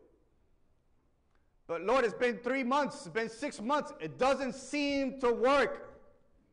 But 1.67 1.83
Lord, 1.83 2.07
it's 2.07 2.15
been 2.15 2.39
three 2.39 2.63
months, 2.63 3.05
it's 3.05 3.09
been 3.09 3.29
six 3.29 3.61
months. 3.61 3.93
It 4.01 4.19
doesn't 4.19 4.55
seem 4.55 5.21
to 5.21 5.31
work. 5.31 5.99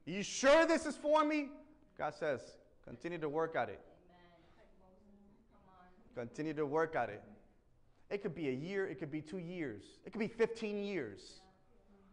Are 0.06 0.12
you 0.12 0.22
sure 0.22 0.66
this 0.66 0.86
is 0.86 0.98
for 0.98 1.24
me? 1.24 1.48
God 1.98 2.14
says, 2.14 2.42
continue 2.84 3.20
to 3.20 3.30
work 3.30 3.56
at 3.56 3.70
it. 3.70 3.80
Continue 6.14 6.54
to 6.56 6.66
work 6.66 6.98
at 6.98 7.08
it. 7.08 7.24
It 8.10 8.22
could 8.22 8.36
be 8.36 8.50
a 8.50 8.54
year, 8.54 8.86
it 8.86 9.00
could 9.00 9.12
be 9.12 9.22
two 9.22 9.38
years, 9.38 9.84
it 10.06 10.12
could 10.12 10.20
be 10.20 10.28
15 10.28 10.84
years. 10.84 11.40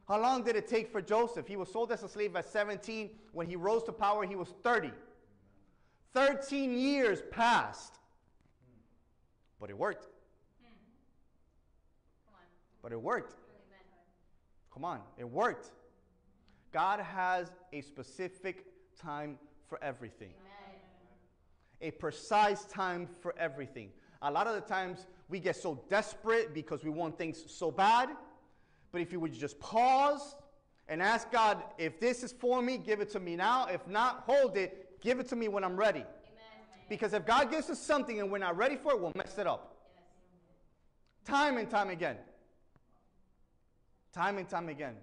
How 0.08 0.20
long 0.20 0.44
did 0.44 0.54
it 0.54 0.68
take 0.68 0.90
for 0.90 1.02
Joseph? 1.02 1.48
He 1.48 1.56
was 1.56 1.70
sold 1.70 1.90
as 1.90 2.02
a 2.02 2.08
slave 2.08 2.36
at 2.36 2.48
17. 2.48 3.10
When 3.32 3.48
he 3.48 3.56
rose 3.56 3.82
to 3.84 3.92
power, 3.92 4.25
he 4.25 4.36
was 4.36 4.48
30. 4.62 4.92
13 6.14 6.78
years 6.78 7.22
passed. 7.30 7.98
But 9.60 9.70
it 9.70 9.76
worked. 9.76 10.06
But 12.82 12.92
it 12.92 13.02
worked. 13.02 13.34
Come 14.72 14.84
on, 14.84 15.00
it 15.18 15.25
worked. 15.28 15.72
God 16.72 17.00
has 17.00 17.50
a 17.72 17.80
specific 17.80 18.66
time 19.00 19.38
for 19.68 19.82
everything, 19.82 20.34
a 21.80 21.90
precise 21.90 22.64
time 22.66 23.08
for 23.20 23.34
everything. 23.38 23.90
A 24.22 24.30
lot 24.30 24.46
of 24.46 24.54
the 24.54 24.60
times 24.60 25.06
we 25.28 25.40
get 25.40 25.56
so 25.56 25.82
desperate 25.88 26.54
because 26.54 26.84
we 26.84 26.90
want 26.90 27.18
things 27.18 27.42
so 27.48 27.70
bad. 27.70 28.10
But 28.93 29.00
if 29.00 29.12
you 29.12 29.21
would 29.21 29.33
just 29.33 29.59
pause 29.61 30.37
and 30.88 31.02
ask 31.02 31.31
God, 31.31 31.62
if 31.78 31.99
this 32.00 32.23
is 32.23 32.33
for 32.33 32.62
me, 32.62 32.78
give 32.78 33.00
it 33.00 33.11
to 33.11 33.21
me 33.21 33.37
now. 33.37 33.66
If 33.66 33.87
not, 33.87 34.25
hold 34.26 34.57
it. 34.57 35.00
Give 35.00 35.21
it 35.21 35.28
to 35.28 35.37
me 35.37 35.49
when 35.49 35.64
I'm 35.64 35.76
ready. 35.76 36.00
Amen. 36.00 36.87
Because 36.88 37.12
if 37.12 37.26
God 37.26 37.50
gives 37.50 37.69
us 37.71 37.81
something 37.81 38.21
and 38.21 38.31
we're 38.31 38.38
not 38.38 38.57
ready 38.57 38.76
for 38.76 38.93
it, 38.93 39.00
we'll 39.00 39.12
mess 39.14 39.37
it 39.38 39.47
up. 39.47 39.76
Yes. 39.95 40.05
Time 41.25 41.59
and 41.59 41.69
time 41.69 41.90
again. 41.90 42.16
Time 44.12 44.38
and 44.38 44.49
time 44.49 44.69
again. 44.69 44.95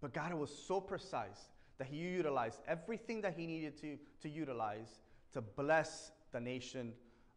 But 0.00 0.12
God 0.12 0.32
was 0.34 0.54
so 0.54 0.80
precise 0.80 1.48
that 1.78 1.86
He 1.86 1.96
utilized 1.96 2.60
everything 2.68 3.20
that 3.22 3.34
He 3.36 3.46
needed 3.46 3.80
to, 3.80 3.98
to 4.22 4.28
utilize 4.28 5.00
to 5.32 5.40
bless 5.40 6.12
the 6.32 6.40
nation 6.40 6.92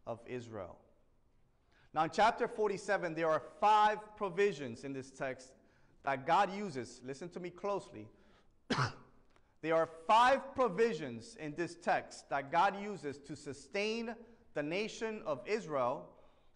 of 0.05 0.19
Israel. 0.27 0.77
Now, 1.97 2.03
in 2.03 2.11
chapter 2.11 2.47
47, 2.47 3.15
there 3.15 3.27
are 3.27 3.41
five 3.59 3.97
provisions 4.17 4.83
in 4.83 4.93
this 4.93 5.09
text 5.09 5.53
that 6.03 6.27
God 6.27 6.55
uses. 6.55 7.01
Listen 7.03 7.27
to 7.29 7.39
me 7.39 7.49
closely. 7.49 8.07
there 9.63 9.73
are 9.73 9.89
five 10.05 10.53
provisions 10.53 11.35
in 11.39 11.55
this 11.55 11.73
text 11.73 12.29
that 12.29 12.51
God 12.51 12.79
uses 12.79 13.17
to 13.21 13.35
sustain 13.35 14.13
the 14.53 14.61
nation 14.61 15.23
of 15.25 15.41
Israel 15.47 16.07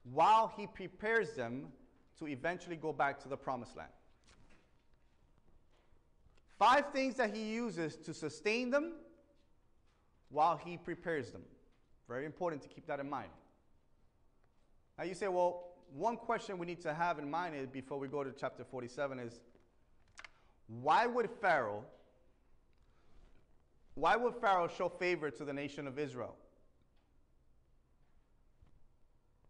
while 0.04 0.54
He 0.56 0.68
prepares 0.68 1.32
them 1.32 1.70
to 2.20 2.28
eventually 2.28 2.76
go 2.76 2.94
back 2.94 3.20
to 3.24 3.28
the 3.28 3.36
promised 3.36 3.76
land. 3.76 3.90
Five 6.60 6.94
things 6.94 7.16
that 7.16 7.36
He 7.36 7.52
uses 7.52 7.96
to 7.96 8.14
sustain 8.14 8.70
them 8.70 8.94
while 10.30 10.56
He 10.56 10.78
prepares 10.78 11.32
them. 11.32 11.42
Very 12.08 12.28
important 12.28 12.62
to 12.62 12.70
keep 12.70 12.86
that 12.86 13.00
in 13.00 13.10
mind. 13.10 13.32
Now 15.02 15.08
you 15.08 15.16
say, 15.16 15.30
well, 15.30 15.64
one 15.96 16.16
question 16.16 16.60
we 16.60 16.68
need 16.68 16.80
to 16.82 16.94
have 16.94 17.18
in 17.18 17.28
mind 17.28 17.56
is 17.56 17.66
before 17.66 17.98
we 17.98 18.08
go 18.08 18.24
to 18.24 18.32
chapter 18.32 18.64
47 18.64 19.18
is 19.18 19.40
why 20.68 21.08
would 21.08 21.28
Pharaoh 21.42 21.84
why 23.96 24.16
would 24.16 24.36
Pharaoh 24.36 24.68
show 24.68 24.90
favor 24.90 25.32
to 25.32 25.44
the 25.44 25.54
nation 25.54 25.88
of 25.88 25.98
Israel? 25.98 26.36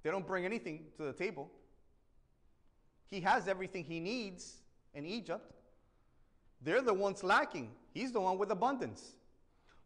They 0.04 0.10
don't 0.10 0.26
bring 0.26 0.46
anything 0.46 0.86
to 0.96 1.04
the 1.04 1.12
table. 1.12 1.52
He 3.10 3.20
has 3.20 3.50
everything 3.50 3.84
he 3.84 4.00
needs 4.00 4.56
in 4.94 5.06
Egypt. 5.06 5.52
They're 6.62 6.82
the 6.82 6.94
ones 6.94 7.26
lacking. 7.26 7.72
He's 7.94 8.14
the 8.14 8.22
one 8.22 8.38
with 8.38 8.52
abundance. 8.52 9.18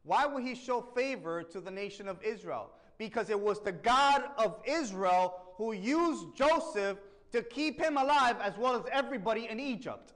Why 0.04 0.28
would 0.28 0.44
he 0.44 0.54
show 0.54 0.82
favor 0.82 1.42
to 1.42 1.60
the 1.60 1.72
nation 1.72 2.08
of 2.08 2.22
Israel? 2.22 2.70
Because 3.00 3.32
it 3.32 3.40
was 3.40 3.60
the 3.62 3.72
God 3.72 4.26
of 4.38 4.62
Israel 4.68 5.42
who 5.58 5.74
used 5.74 6.36
Joseph 6.36 6.98
to 7.32 7.42
keep 7.44 7.82
him 7.82 7.98
alive 7.98 8.38
as 8.42 8.58
well 8.58 8.76
as 8.76 8.84
everybody 8.92 9.48
in 9.50 9.60
Egypt. 9.60 10.14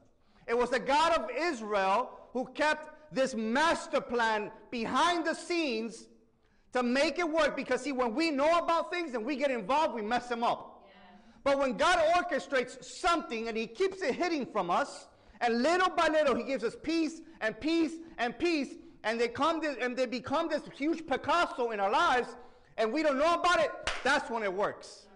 It 0.48 0.58
was 0.58 0.70
the 0.70 0.80
God 0.80 1.14
of 1.20 1.30
Israel 1.36 2.12
who 2.34 2.46
kept 2.54 3.14
this 3.14 3.36
master 3.36 4.02
plan 4.02 4.52
behind 4.72 5.26
the 5.26 5.34
scenes 5.34 6.08
to 6.74 6.84
make 6.84 7.18
it 7.20 7.30
work 7.30 7.56
because 7.56 7.82
see 7.82 7.92
when 7.92 8.14
we 8.14 8.32
know 8.32 8.60
about 8.60 8.92
things 8.92 9.14
and 9.14 9.26
we 9.26 9.36
get 9.36 9.50
involved 9.50 9.96
we 9.96 10.02
mess 10.02 10.28
them 10.28 10.44
up 10.44 10.86
yeah. 10.86 11.18
but 11.44 11.58
when 11.58 11.76
god 11.76 11.98
orchestrates 12.16 12.84
something 12.84 13.48
and 13.48 13.58
he 13.58 13.66
keeps 13.66 14.02
it 14.02 14.14
hidden 14.14 14.46
from 14.46 14.70
us 14.70 15.08
and 15.42 15.64
little 15.64 15.90
by 15.90 16.08
little 16.08 16.36
he 16.36 16.44
gives 16.44 16.64
us 16.64 16.76
piece 16.84 17.22
and 17.42 17.60
piece 17.60 17.94
and 18.18 18.38
piece 18.38 18.76
and 19.04 19.20
they 19.20 19.30
come 19.30 19.62
this, 19.62 19.78
and 19.82 19.98
they 19.98 20.06
become 20.06 20.48
this 20.48 20.62
huge 20.76 21.08
picasso 21.08 21.72
in 21.72 21.80
our 21.80 21.92
lives 21.92 22.36
and 22.78 22.94
we 22.94 23.02
don't 23.02 23.18
know 23.18 23.34
about 23.34 23.60
it 23.60 23.72
that's 24.04 24.30
when 24.30 24.44
it 24.44 24.54
works 24.54 25.08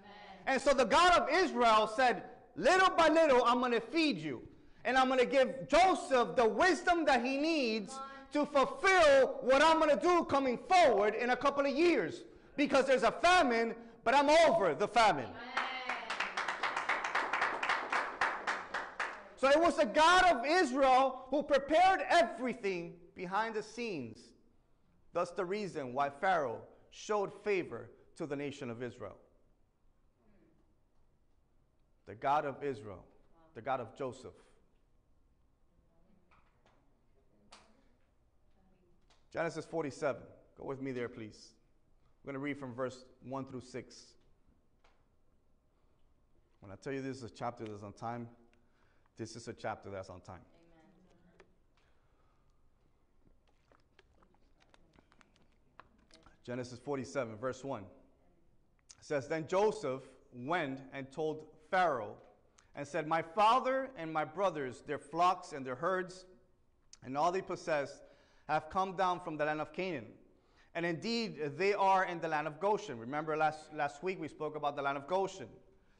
and 0.45 0.61
so 0.61 0.73
the 0.73 0.85
God 0.85 1.13
of 1.13 1.29
Israel 1.29 1.91
said, 1.95 2.23
Little 2.55 2.89
by 2.91 3.07
little, 3.07 3.43
I'm 3.45 3.59
going 3.59 3.71
to 3.71 3.81
feed 3.81 4.17
you. 4.17 4.41
And 4.85 4.97
I'm 4.97 5.07
going 5.07 5.19
to 5.19 5.25
give 5.25 5.67
Joseph 5.69 6.35
the 6.35 6.47
wisdom 6.47 7.05
that 7.05 7.23
he 7.25 7.37
needs 7.37 7.97
to 8.33 8.45
fulfill 8.45 9.39
what 9.41 9.61
I'm 9.61 9.79
going 9.79 9.97
to 9.97 10.01
do 10.01 10.25
coming 10.25 10.57
forward 10.57 11.15
in 11.15 11.31
a 11.31 11.35
couple 11.35 11.65
of 11.65 11.71
years. 11.73 12.23
Because 12.57 12.85
there's 12.85 13.03
a 13.03 13.11
famine, 13.11 13.73
but 14.03 14.13
I'm 14.13 14.29
over 14.29 14.75
the 14.75 14.87
famine. 14.87 15.29
So 19.37 19.49
it 19.49 19.59
was 19.59 19.77
the 19.77 19.85
God 19.85 20.23
of 20.25 20.45
Israel 20.45 21.25
who 21.29 21.43
prepared 21.43 22.01
everything 22.09 22.93
behind 23.15 23.55
the 23.55 23.63
scenes. 23.63 24.19
Thus, 25.11 25.31
the 25.31 25.45
reason 25.45 25.93
why 25.93 26.09
Pharaoh 26.09 26.61
showed 26.91 27.31
favor 27.43 27.89
to 28.17 28.25
the 28.25 28.35
nation 28.35 28.69
of 28.69 28.81
Israel. 28.81 29.17
The 32.05 32.15
God 32.15 32.45
of 32.45 32.63
Israel, 32.63 33.03
the 33.55 33.61
God 33.61 33.79
of 33.79 33.95
Joseph. 33.97 34.33
Genesis 39.31 39.65
47. 39.65 40.21
Go 40.59 40.65
with 40.65 40.81
me 40.81 40.91
there, 40.91 41.09
please. 41.09 41.53
We're 42.23 42.33
going 42.33 42.39
to 42.39 42.43
read 42.43 42.57
from 42.57 42.73
verse 42.73 43.05
1 43.27 43.45
through 43.45 43.61
6. 43.61 43.95
When 46.59 46.71
I 46.71 46.75
tell 46.75 46.93
you 46.93 47.01
this 47.01 47.17
is 47.17 47.23
a 47.23 47.29
chapter 47.29 47.65
that's 47.65 47.83
on 47.83 47.93
time, 47.93 48.29
this 49.17 49.35
is 49.35 49.47
a 49.47 49.53
chapter 49.53 49.89
that's 49.89 50.09
on 50.09 50.21
time. 50.21 50.39
Genesis 56.45 56.77
47, 56.79 57.37
verse 57.37 57.63
1 57.63 57.83
says, 58.99 59.27
Then 59.27 59.47
Joseph 59.47 60.01
went 60.33 60.79
and 60.93 61.11
told 61.11 61.45
Pharaoh 61.73 62.13
and 62.75 62.87
said, 62.87 63.07
My 63.07 63.23
father 63.23 63.89
and 63.97 64.13
my 64.13 64.23
brothers, 64.23 64.83
their 64.85 64.99
flocks 64.99 65.53
and 65.53 65.65
their 65.65 65.73
herds, 65.73 66.25
and 67.03 67.17
all 67.17 67.31
they 67.31 67.41
possess, 67.41 68.03
have 68.47 68.69
come 68.69 68.95
down 68.95 69.19
from 69.19 69.37
the 69.37 69.45
land 69.45 69.59
of 69.59 69.73
Canaan. 69.73 70.05
And 70.75 70.85
indeed, 70.85 71.57
they 71.57 71.73
are 71.73 72.05
in 72.05 72.19
the 72.19 72.27
land 72.27 72.45
of 72.45 72.59
Goshen. 72.59 72.99
Remember, 72.99 73.35
last, 73.35 73.73
last 73.73 74.03
week 74.03 74.21
we 74.21 74.27
spoke 74.27 74.55
about 74.55 74.75
the 74.75 74.83
land 74.83 74.99
of 74.99 75.07
Goshen. 75.07 75.47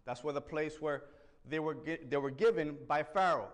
That's 0.06 0.24
where 0.24 0.34
the 0.34 0.42
place 0.42 0.80
where 0.80 1.06
they 1.50 1.58
were, 1.58 1.78
they 2.08 2.18
were 2.18 2.30
given 2.30 2.78
by 2.88 3.02
Pharaoh. 3.02 3.50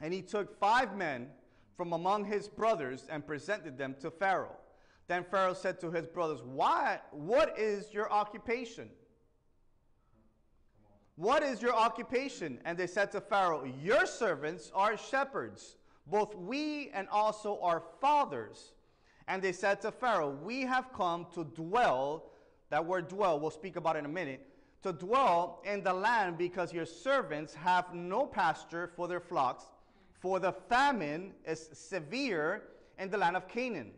And 0.00 0.12
he 0.12 0.22
took 0.22 0.58
five 0.58 0.96
men 0.96 1.28
from 1.76 1.92
among 1.92 2.24
his 2.24 2.48
brothers 2.48 3.06
and 3.08 3.24
presented 3.24 3.78
them 3.78 3.94
to 4.00 4.10
Pharaoh. 4.10 4.56
Then 5.06 5.24
Pharaoh 5.30 5.54
said 5.54 5.78
to 5.80 5.92
his 5.92 6.08
brothers, 6.08 6.40
Why, 6.42 6.98
What 7.12 7.56
is 7.56 7.94
your 7.94 8.10
occupation? 8.10 8.90
What 11.20 11.42
is 11.42 11.60
your 11.60 11.74
occupation? 11.74 12.58
And 12.64 12.78
they 12.78 12.86
said 12.86 13.12
to 13.12 13.20
Pharaoh, 13.20 13.70
Your 13.82 14.06
servants 14.06 14.72
are 14.74 14.96
shepherds, 14.96 15.76
both 16.06 16.34
we 16.34 16.88
and 16.94 17.06
also 17.10 17.60
our 17.60 17.82
fathers. 18.00 18.72
And 19.28 19.42
they 19.42 19.52
said 19.52 19.82
to 19.82 19.92
Pharaoh, 19.92 20.30
We 20.30 20.62
have 20.62 20.94
come 20.94 21.26
to 21.34 21.44
dwell, 21.44 22.30
that 22.70 22.86
word 22.86 23.08
dwell, 23.08 23.38
we'll 23.38 23.50
speak 23.50 23.76
about 23.76 23.96
in 23.96 24.06
a 24.06 24.08
minute, 24.08 24.46
to 24.82 24.94
dwell 24.94 25.60
in 25.66 25.82
the 25.82 25.92
land 25.92 26.38
because 26.38 26.72
your 26.72 26.86
servants 26.86 27.52
have 27.52 27.92
no 27.92 28.24
pasture 28.24 28.90
for 28.96 29.06
their 29.06 29.20
flocks, 29.20 29.64
for 30.20 30.40
the 30.40 30.52
famine 30.70 31.34
is 31.44 31.68
severe 31.74 32.62
in 32.98 33.10
the 33.10 33.18
land 33.18 33.36
of 33.36 33.46
Canaan. 33.46 33.90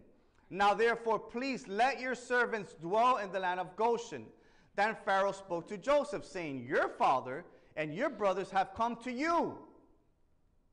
Now 0.51 0.75
therefore, 0.75 1.21
please 1.21 1.69
let 1.69 2.01
your 2.01 2.17
servants 2.17 2.75
dwell 2.75 3.19
in 3.19 3.31
the 3.31 3.39
land 3.39 3.61
of 3.61 3.77
Goshen 3.77 4.27
then 4.75 4.97
Pharaoh 5.05 5.33
spoke 5.33 5.69
to 5.69 5.77
Joseph, 5.77 6.25
saying, 6.25 6.65
Your 6.67 6.89
father 6.89 7.45
and 7.77 7.95
your 7.95 8.11
brothers 8.11 8.51
have 8.51 8.75
come 8.75 8.97
to 9.05 9.13
you, 9.13 9.59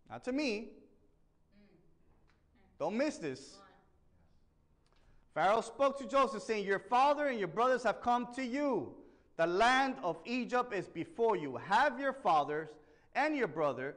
not 0.10 0.24
to 0.26 0.32
me. 0.32 0.70
Don't 2.80 2.98
miss 2.98 3.18
this. 3.18 3.58
Pharaoh 5.34 5.62
spoke 5.62 5.98
to 6.00 6.08
Joseph, 6.08 6.44
saying, 6.44 6.66
Your 6.66 6.80
father 6.80 7.28
and 7.28 7.38
your 7.38 7.48
brothers 7.48 7.84
have 7.84 8.02
come 8.02 8.28
to 8.36 8.44
you. 8.44 8.94
The 9.38 9.48
land 9.48 9.96
of 10.04 10.18
Egypt 10.26 10.74
is 10.74 10.88
before 10.88 11.36
you. 11.36 11.58
Have 11.58 12.00
your 12.00 12.14
fathers 12.14 12.70
and 13.16 13.36
your 13.36 13.48
brother 13.48 13.96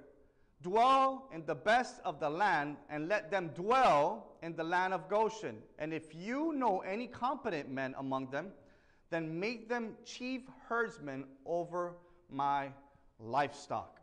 Dwell 0.63 1.29
in 1.33 1.45
the 1.45 1.55
best 1.55 2.01
of 2.05 2.21
the 2.21 2.31
land, 2.31 2.77
and 2.89 3.09
let 3.09 3.31
them 3.31 3.49
dwell 3.49 4.37
in 4.43 4.55
the 4.55 4.63
land 4.63 4.95
of 4.95 5.09
Goshen. 5.09 5.59
And 5.79 5.93
if 5.93 6.15
you 6.15 6.53
know 6.53 6.81
any 6.81 7.09
competent 7.09 7.69
men 7.69 7.95
among 7.99 8.31
them, 8.31 8.53
then 9.13 9.39
make 9.39 9.69
them 9.69 9.95
chief 10.05 10.43
herdsmen 10.69 11.25
over 11.45 11.93
my 12.31 12.69
livestock. 13.21 14.01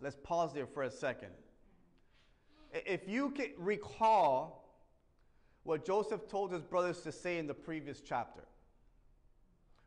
Let's 0.00 0.16
pause 0.22 0.52
there 0.52 0.66
for 0.66 0.82
a 0.82 0.90
second. 0.90 1.30
If 2.72 3.08
you 3.08 3.30
can 3.30 3.50
recall 3.56 4.62
what 5.64 5.84
Joseph 5.84 6.28
told 6.28 6.52
his 6.52 6.62
brothers 6.62 7.00
to 7.02 7.12
say 7.12 7.38
in 7.38 7.46
the 7.46 7.54
previous 7.54 8.00
chapter. 8.00 8.42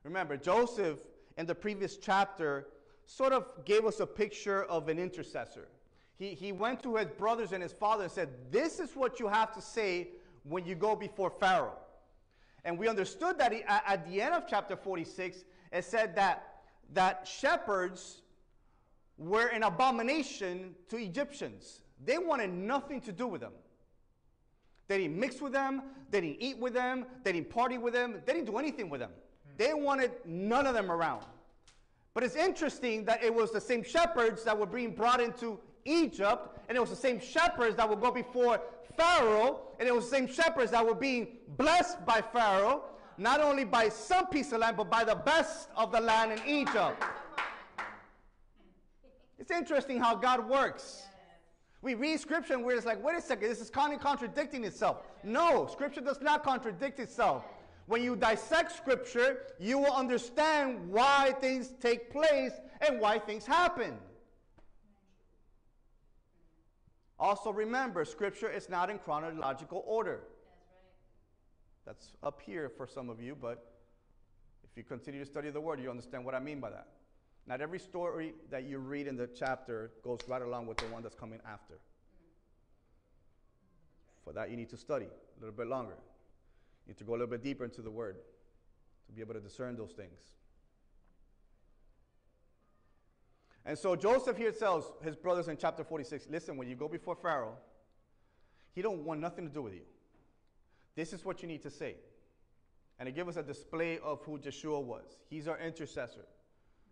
Remember, 0.04 0.38
Joseph 0.38 1.00
in 1.38 1.46
the 1.46 1.56
previous 1.56 1.98
chapter 1.98 2.68
sort 3.06 3.34
of 3.34 3.66
gave 3.66 3.86
us 3.86 4.00
a 4.00 4.06
picture 4.06 4.64
of 4.64 4.88
an 4.88 4.98
intercessor. 4.98 5.68
He, 6.18 6.30
he 6.34 6.52
went 6.52 6.82
to 6.84 6.96
his 6.96 7.08
brothers 7.08 7.52
and 7.52 7.62
his 7.62 7.74
father 7.74 8.04
and 8.04 8.12
said, 8.12 8.30
This 8.52 8.80
is 8.80 8.96
what 8.96 9.20
you 9.20 9.28
have 9.28 9.54
to 9.54 9.62
say 9.62 10.10
when 10.44 10.66
you 10.66 10.76
go 10.76 10.96
before 10.96 11.30
Pharaoh. 11.30 11.78
And 12.66 12.80
we 12.80 12.90
understood 12.90 13.38
that 13.38 13.54
he, 13.54 13.64
at 13.64 14.06
the 14.10 14.22
end 14.22 14.34
of 14.34 14.46
chapter 14.48 14.76
46, 14.76 15.46
it 15.72 15.86
said 15.86 16.16
that, 16.16 16.64
that 16.94 17.28
shepherds 17.28 18.24
were 19.18 19.48
an 19.48 19.64
abomination 19.64 20.74
to 20.90 20.98
Egyptians. 20.98 21.82
They 22.04 22.18
wanted 22.18 22.50
nothing 22.52 23.02
to 23.02 23.12
do 23.12 23.28
with 23.28 23.42
them. 23.42 23.54
They 24.88 24.98
didn't 25.00 25.20
mix 25.20 25.42
with 25.42 25.54
them, 25.54 25.84
they 26.12 26.22
didn't 26.22 26.42
eat 26.42 26.60
with 26.60 26.74
them, 26.74 27.06
they 27.24 27.32
didn't 27.32 27.50
party 27.50 27.78
with 27.78 27.94
them, 27.94 28.22
they 28.26 28.34
didn't 28.34 28.46
do 28.46 28.58
anything 28.58 28.90
with 28.90 29.00
them. 29.00 29.12
Hmm. 29.12 29.54
They 29.58 29.74
wanted 29.74 30.12
none 30.26 30.68
of 30.68 30.74
them 30.74 30.92
around. 30.92 31.26
But 32.14 32.24
it's 32.24 32.36
interesting 32.36 33.04
that 33.06 33.24
it 33.24 33.34
was 33.34 33.52
the 33.52 33.62
same 33.62 33.84
shepherds 33.84 34.44
that 34.44 34.58
were 34.58 34.68
being 34.68 34.94
brought 34.94 35.20
into 35.20 35.60
Egypt, 35.86 36.60
and 36.68 36.76
it 36.78 36.82
was 36.82 36.90
the 36.90 36.96
same 36.96 37.20
shepherds 37.20 37.76
that 37.78 37.90
would 37.90 38.00
go 38.00 38.12
before 38.12 38.62
Pharaoh, 38.98 39.62
and 39.80 39.88
it 39.88 39.94
was 39.94 40.06
the 40.10 40.16
same 40.16 40.28
shepherds 40.28 40.72
that 40.72 40.86
were 40.86 40.96
being 40.96 41.28
blessed 41.58 42.06
by 42.06 42.22
Pharaoh, 42.22 42.84
not 43.18 43.40
only 43.42 43.64
by 43.64 43.90
some 43.90 44.28
piece 44.28 44.52
of 44.52 44.60
land, 44.60 44.78
but 44.78 44.90
by 44.90 45.04
the 45.04 45.16
best 45.16 45.70
of 45.76 45.92
the 45.92 46.02
land 46.02 46.32
in 46.32 46.40
Egypt. 46.48 47.04
It's 49.40 49.52
interesting 49.52 50.00
how 50.00 50.16
God 50.16 50.48
works. 50.48 51.04
We 51.82 51.94
read 51.94 52.20
scripture 52.20 52.54
and 52.54 52.66
we're 52.66 52.76
just 52.76 52.88
like, 52.88 53.04
wait 53.04 53.18
a 53.18 53.22
second, 53.22 53.48
this 53.48 53.62
is 53.62 53.70
kind 53.70 53.94
of 53.94 54.00
contradicting 54.00 54.64
itself. 54.64 55.04
No, 55.24 55.68
scripture 55.72 56.02
does 56.02 56.20
not 56.20 56.44
contradict 56.44 57.00
itself. 57.00 57.44
When 57.86 58.02
you 58.02 58.16
dissect 58.16 58.76
scripture, 58.76 59.44
you 59.60 59.78
will 59.78 59.94
understand 59.94 60.90
why 60.90 61.36
things 61.40 61.74
take 61.80 62.12
place 62.12 62.54
and 62.82 63.00
why 63.00 63.20
things 63.20 63.46
happen. 63.46 64.00
Also, 67.18 67.52
remember, 67.52 68.04
scripture 68.04 68.50
is 68.50 68.70
not 68.70 68.90
in 68.90 69.00
chronological 69.00 69.84
order. 69.88 70.22
That's 71.86 72.14
up 72.24 72.42
here 72.42 72.70
for 72.70 72.88
some 72.88 73.10
of 73.10 73.22
you, 73.22 73.38
but 73.40 73.72
if 74.64 74.76
you 74.76 74.84
continue 74.84 75.20
to 75.20 75.26
study 75.26 75.50
the 75.50 75.62
word, 75.62 75.80
you 75.80 75.90
understand 75.90 76.26
what 76.26 76.36
I 76.36 76.40
mean 76.40 76.60
by 76.60 76.72
that. 76.72 76.88
Not 77.48 77.62
every 77.62 77.80
story 77.80 78.34
that 78.50 78.64
you 78.64 78.80
read 78.80 79.08
in 79.08 79.16
the 79.16 79.28
chapter 79.28 79.92
goes 80.04 80.20
right 80.28 80.42
along 80.42 80.66
with 80.66 80.78
the 80.78 80.88
one 80.88 81.04
that's 81.04 81.16
coming 81.16 81.40
after. 81.48 81.76
For 84.24 84.34
that, 84.34 84.50
you 84.50 84.58
need 84.58 84.70
to 84.72 84.78
study 84.78 85.06
a 85.06 85.40
little 85.40 85.56
bit 85.56 85.68
longer. 85.68 85.94
You 86.86 86.92
need 86.92 86.98
to 86.98 87.04
go 87.04 87.12
a 87.12 87.18
little 87.18 87.28
bit 87.28 87.44
deeper 87.44 87.64
into 87.64 87.82
the 87.82 87.92
Word 87.92 88.18
to 89.06 89.14
be 89.14 89.22
able 89.22 89.36
to 89.36 89.40
discern 89.40 89.78
those 89.78 89.92
things. 89.92 90.20
And 93.66 93.78
so 93.78 93.96
Joseph 93.96 94.38
here 94.38 94.52
tells 94.52 94.92
his 95.02 95.16
brothers 95.16 95.48
in 95.48 95.58
chapter 95.58 95.84
46 95.84 96.28
listen, 96.30 96.58
when 96.58 96.68
you 96.68 96.76
go 96.76 96.88
before 96.88 97.16
Pharaoh, 97.16 97.58
he 98.74 98.82
don't 98.82 99.04
want 99.04 99.20
nothing 99.20 99.48
to 99.48 99.54
do 99.54 99.62
with 99.62 99.74
you. 99.74 99.82
This 100.96 101.14
is 101.14 101.26
what 101.26 101.42
you 101.42 101.48
need 101.48 101.64
to 101.64 101.70
say. 101.70 101.96
And 103.00 103.10
it 103.10 103.16
gives 103.16 103.30
us 103.30 103.38
a 103.38 103.44
display 103.44 104.00
of 104.00 104.22
who 104.22 104.38
Joshua 104.38 104.80
was. 104.80 105.18
He's 105.30 105.48
our 105.48 105.60
intercessor. 105.60 106.26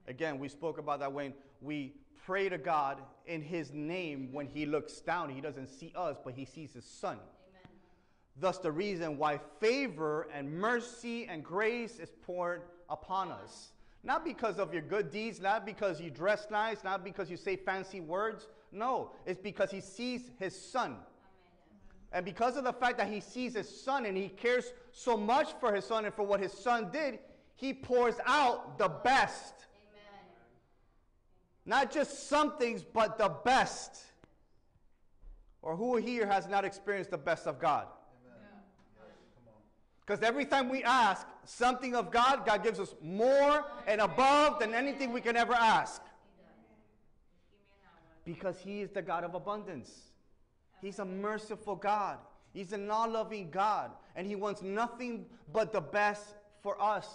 Again, 0.08 0.40
we 0.40 0.50
spoke 0.50 0.78
about 0.78 1.00
that 1.00 1.14
when 1.14 1.34
we 1.62 1.94
pray 2.26 2.50
to 2.50 2.58
God 2.58 3.02
in 3.26 3.42
His 3.42 3.72
name 3.72 4.30
when 4.32 4.48
He 4.48 4.66
looks 4.66 5.00
down. 5.00 5.30
He 5.30 5.42
doesn't 5.42 5.68
see 5.68 5.94
us, 5.96 6.18
but 6.24 6.34
He 6.34 6.46
sees 6.46 6.74
His 6.74 6.86
Son. 6.86 7.18
Amen. 7.18 7.78
Thus, 8.38 8.58
the 8.58 8.72
reason 8.72 9.18
why 9.18 9.40
favor 9.60 10.28
and 10.34 10.52
mercy 10.52 11.26
and 11.28 11.44
grace 11.44 12.00
is 12.00 12.12
poured 12.26 12.64
upon 12.90 13.32
us. 13.32 13.73
Not 14.04 14.26
because 14.26 14.60
of 14.60 14.74
your 14.74 14.82
good 14.82 15.12
deeds, 15.12 15.40
not 15.40 15.66
because 15.66 16.02
you 16.02 16.10
dress 16.10 16.48
nice, 16.52 16.84
not 16.84 17.04
because 17.04 17.30
you 17.30 17.38
say 17.38 17.56
fancy 17.56 18.02
words. 18.02 18.48
No, 18.72 19.12
it's 19.26 19.40
because 19.40 19.72
He 19.72 19.80
sees 19.80 20.30
His 20.40 20.60
Son. 20.60 20.98
And 22.12 22.26
because 22.26 22.58
of 22.58 22.64
the 22.64 22.74
fact 22.74 22.98
that 22.98 23.08
He 23.08 23.22
sees 23.22 23.56
His 23.56 23.84
Son 23.84 24.06
and 24.06 24.18
He 24.18 24.30
cares 24.30 24.74
so 24.92 25.16
much 25.16 25.54
for 25.60 25.74
His 25.74 25.86
Son 25.86 26.06
and 26.06 26.14
for 26.14 26.24
what 26.24 26.40
His 26.40 26.52
Son 26.52 26.90
did, 26.92 27.20
He 27.56 27.74
pours 27.74 28.16
out 28.26 28.78
the 28.78 28.90
best 28.90 29.54
not 31.66 31.92
just 31.92 32.28
some 32.28 32.58
things, 32.58 32.84
but 32.84 33.18
the 33.18 33.30
best. 33.30 34.04
Or 35.62 35.76
who 35.76 35.96
here 35.98 36.28
has 36.28 36.48
not 36.48 36.66
experienced 36.66 37.12
the 37.12 37.18
best 37.18 37.48
of 37.48 37.60
God? 37.60 37.88
Because 40.06 40.22
every 40.24 40.46
time 40.46 40.70
we 40.70 40.84
ask 40.84 41.26
something 41.46 41.96
of 41.96 42.12
God, 42.12 42.46
God 42.46 42.64
gives 42.64 42.80
us 42.80 42.94
more 43.02 43.66
and 43.88 44.02
above 44.02 44.60
than 44.60 44.74
anything 44.74 45.14
we 45.14 45.22
can 45.22 45.38
ever 45.38 45.54
ask. 45.54 46.02
Because 48.26 48.60
He 48.60 48.82
is 48.82 48.92
the 48.92 49.02
God 49.02 49.24
of 49.24 49.34
abundance. 49.36 49.92
He's 50.82 51.00
a 51.00 51.06
merciful 51.06 51.76
God. 51.76 52.18
He's 52.54 52.74
an 52.74 52.90
all 52.90 53.10
loving 53.10 53.50
God. 53.50 53.92
And 54.16 54.28
He 54.28 54.36
wants 54.36 54.62
nothing 54.62 55.26
but 55.52 55.72
the 55.72 55.82
best 55.82 56.36
for 56.62 56.82
us. 56.82 57.08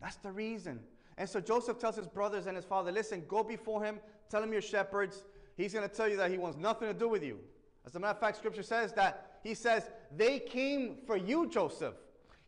That's 0.00 0.16
the 0.16 0.32
reason. 0.32 0.80
And 1.18 1.28
so 1.28 1.40
Joseph 1.40 1.78
tells 1.78 1.96
his 1.96 2.06
brothers 2.06 2.46
and 2.46 2.56
his 2.56 2.64
father, 2.64 2.90
listen, 2.90 3.24
go 3.28 3.44
before 3.44 3.84
him, 3.84 4.00
tell 4.30 4.42
him 4.42 4.52
you're 4.52 4.62
shepherds. 4.62 5.24
He's 5.56 5.74
going 5.74 5.86
to 5.86 5.94
tell 5.94 6.08
you 6.08 6.16
that 6.16 6.30
he 6.30 6.38
wants 6.38 6.56
nothing 6.56 6.88
to 6.88 6.94
do 6.94 7.08
with 7.08 7.22
you. 7.22 7.38
As 7.86 7.94
a 7.94 8.00
matter 8.00 8.12
of 8.12 8.20
fact, 8.20 8.38
scripture 8.38 8.62
says 8.62 8.94
that 8.94 9.29
he 9.42 9.54
says, 9.54 9.90
they 10.16 10.38
came 10.38 10.96
for 11.06 11.16
you, 11.16 11.48
Joseph. 11.48 11.94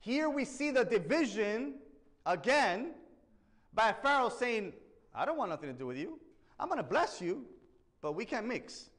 Here 0.01 0.29
we 0.29 0.45
see 0.45 0.71
the 0.71 0.85
division 0.85 1.75
again 2.27 2.93
by 3.73 3.95
Pharaoh 4.03 4.29
saying, 4.29 4.73
I 5.15 5.25
don't 5.25 5.39
want 5.39 5.51
nothing 5.51 5.69
to 5.69 5.79
do 5.79 5.87
with 5.87 5.97
you. 5.97 6.19
I'm 6.59 6.69
going 6.69 6.79
to 6.79 6.85
bless 6.85 7.21
you, 7.21 7.45
but 8.01 8.13
we 8.13 8.25
can't 8.25 8.47
mix. 8.47 8.91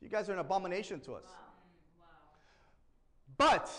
You 0.00 0.08
guys 0.08 0.28
are 0.28 0.32
an 0.32 0.38
abomination 0.38 1.00
to 1.00 1.14
us. 1.14 1.24
Wow. 1.26 1.32
Wow. 2.00 2.06
But 3.36 3.70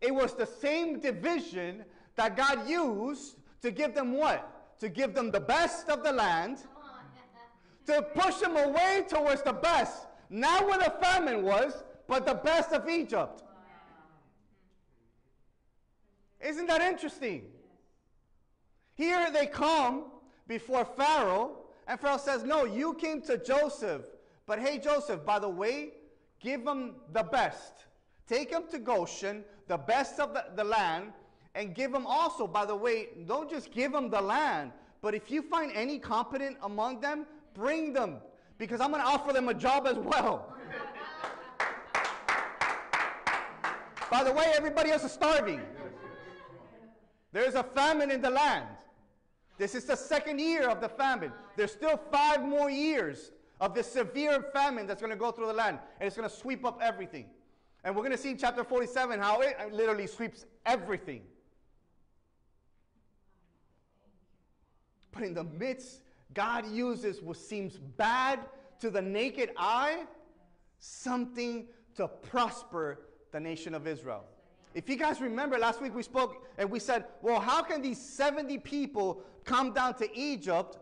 it 0.00 0.14
was 0.14 0.34
the 0.34 0.46
same 0.46 1.00
division 1.00 1.84
that 2.16 2.36
God 2.36 2.68
used 2.68 3.36
to 3.62 3.70
give 3.70 3.94
them 3.94 4.12
what? 4.12 4.78
To 4.80 4.88
give 4.88 5.14
them 5.14 5.30
the 5.30 5.40
best 5.40 5.88
of 5.88 6.02
the 6.02 6.12
land, 6.12 6.58
to 7.86 8.02
push 8.14 8.36
them 8.36 8.56
away 8.56 9.04
towards 9.08 9.42
the 9.42 9.52
best, 9.52 10.06
not 10.30 10.66
where 10.66 10.78
the 10.78 10.94
famine 11.00 11.42
was, 11.42 11.84
but 12.06 12.26
the 12.26 12.34
best 12.34 12.72
of 12.72 12.88
Egypt. 12.88 13.42
Isn't 16.40 16.66
that 16.66 16.82
interesting? 16.82 17.44
Here 18.94 19.30
they 19.32 19.46
come 19.46 20.04
before 20.46 20.84
Pharaoh, 20.84 21.56
and 21.88 21.98
Pharaoh 21.98 22.18
says, 22.18 22.44
No, 22.44 22.64
you 22.64 22.94
came 22.94 23.22
to 23.22 23.38
Joseph. 23.38 24.02
But 24.46 24.58
hey, 24.58 24.78
Joseph, 24.78 25.24
by 25.24 25.38
the 25.38 25.48
way, 25.48 25.92
give 26.38 26.64
them 26.64 26.96
the 27.12 27.22
best. 27.22 27.86
Take 28.28 28.50
them 28.50 28.64
to 28.70 28.78
Goshen, 28.78 29.44
the 29.68 29.78
best 29.78 30.20
of 30.20 30.34
the, 30.34 30.44
the 30.54 30.64
land, 30.64 31.12
and 31.54 31.74
give 31.74 31.92
them 31.92 32.06
also, 32.06 32.46
by 32.46 32.66
the 32.66 32.76
way, 32.76 33.08
don't 33.26 33.48
just 33.48 33.70
give 33.70 33.92
them 33.92 34.10
the 34.10 34.20
land, 34.20 34.72
but 35.00 35.14
if 35.14 35.30
you 35.30 35.42
find 35.42 35.70
any 35.74 35.98
competent 35.98 36.56
among 36.62 37.00
them, 37.00 37.26
bring 37.54 37.92
them 37.92 38.16
because 38.58 38.80
I'm 38.80 38.90
going 38.90 39.02
to 39.02 39.08
offer 39.08 39.32
them 39.32 39.48
a 39.48 39.54
job 39.54 39.86
as 39.86 39.96
well. 39.96 40.53
By 44.10 44.24
the 44.24 44.32
way, 44.32 44.52
everybody 44.54 44.90
else 44.90 45.04
is 45.04 45.12
starving. 45.12 45.60
There's 47.32 47.54
a 47.54 47.62
famine 47.62 48.10
in 48.10 48.20
the 48.20 48.30
land. 48.30 48.66
This 49.58 49.74
is 49.74 49.84
the 49.84 49.96
second 49.96 50.40
year 50.40 50.68
of 50.68 50.80
the 50.80 50.88
famine. 50.88 51.32
There's 51.56 51.72
still 51.72 52.00
five 52.10 52.42
more 52.42 52.70
years 52.70 53.32
of 53.60 53.74
this 53.74 53.90
severe 53.90 54.42
famine 54.52 54.86
that's 54.86 55.00
going 55.00 55.12
to 55.12 55.18
go 55.18 55.30
through 55.30 55.46
the 55.46 55.52
land, 55.52 55.78
and 56.00 56.06
it's 56.06 56.16
going 56.16 56.28
to 56.28 56.34
sweep 56.34 56.64
up 56.64 56.80
everything. 56.82 57.26
And 57.84 57.94
we're 57.94 58.02
going 58.02 58.12
to 58.12 58.18
see 58.18 58.30
in 58.30 58.38
chapter 58.38 58.64
47 58.64 59.20
how 59.20 59.40
it 59.40 59.56
literally 59.72 60.06
sweeps 60.06 60.46
everything. 60.64 61.22
But 65.12 65.22
in 65.22 65.34
the 65.34 65.44
midst, 65.44 66.02
God 66.32 66.66
uses 66.66 67.22
what 67.22 67.36
seems 67.36 67.78
bad 67.78 68.40
to 68.80 68.90
the 68.90 69.02
naked 69.02 69.50
eye, 69.56 70.04
something 70.78 71.66
to 71.96 72.08
prosper 72.08 73.00
the 73.34 73.40
nation 73.40 73.74
of 73.74 73.86
Israel. 73.86 74.24
If 74.74 74.88
you 74.88 74.96
guys 74.96 75.20
remember, 75.20 75.58
last 75.58 75.82
week 75.82 75.94
we 75.94 76.04
spoke 76.04 76.46
and 76.56 76.70
we 76.70 76.78
said, 76.78 77.04
well, 77.20 77.40
how 77.40 77.62
can 77.62 77.82
these 77.82 78.00
70 78.00 78.58
people 78.58 79.22
come 79.44 79.72
down 79.72 79.94
to 79.94 80.06
Egypt 80.16 80.78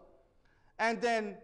and 0.79 1.01
then 1.01 1.37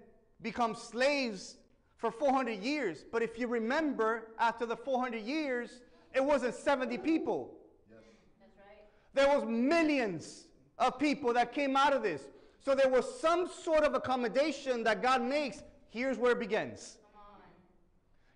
become 0.43 0.75
slaves 0.75 1.57
for 1.97 2.11
400 2.11 2.63
years. 2.63 3.05
But 3.11 3.23
if 3.23 3.39
you 3.39 3.47
remember, 3.49 4.29
after 4.39 4.67
the 4.67 4.77
400 4.77 5.23
years, 5.23 5.81
it 6.15 6.25
wasn't 6.25 6.55
70 6.55 6.99
people. 6.99 7.55
That's 7.91 8.53
right. 8.59 8.85
There 9.15 9.35
was 9.35 9.49
millions 9.49 10.47
of 10.79 10.99
people 10.99 11.33
that 11.33 11.53
came 11.53 11.77
out 11.77 11.93
of 11.93 12.03
this. 12.03 12.23
So 12.61 12.75
there 12.75 12.89
was 12.89 13.07
some 13.21 13.49
sort 13.49 13.85
of 13.85 13.95
accommodation 13.95 14.85
that 14.85 15.03
God 15.03 15.23
makes. 15.23 15.63
Here's 15.91 16.19
where 16.19 16.33
it 16.33 16.39
begins. 16.39 16.99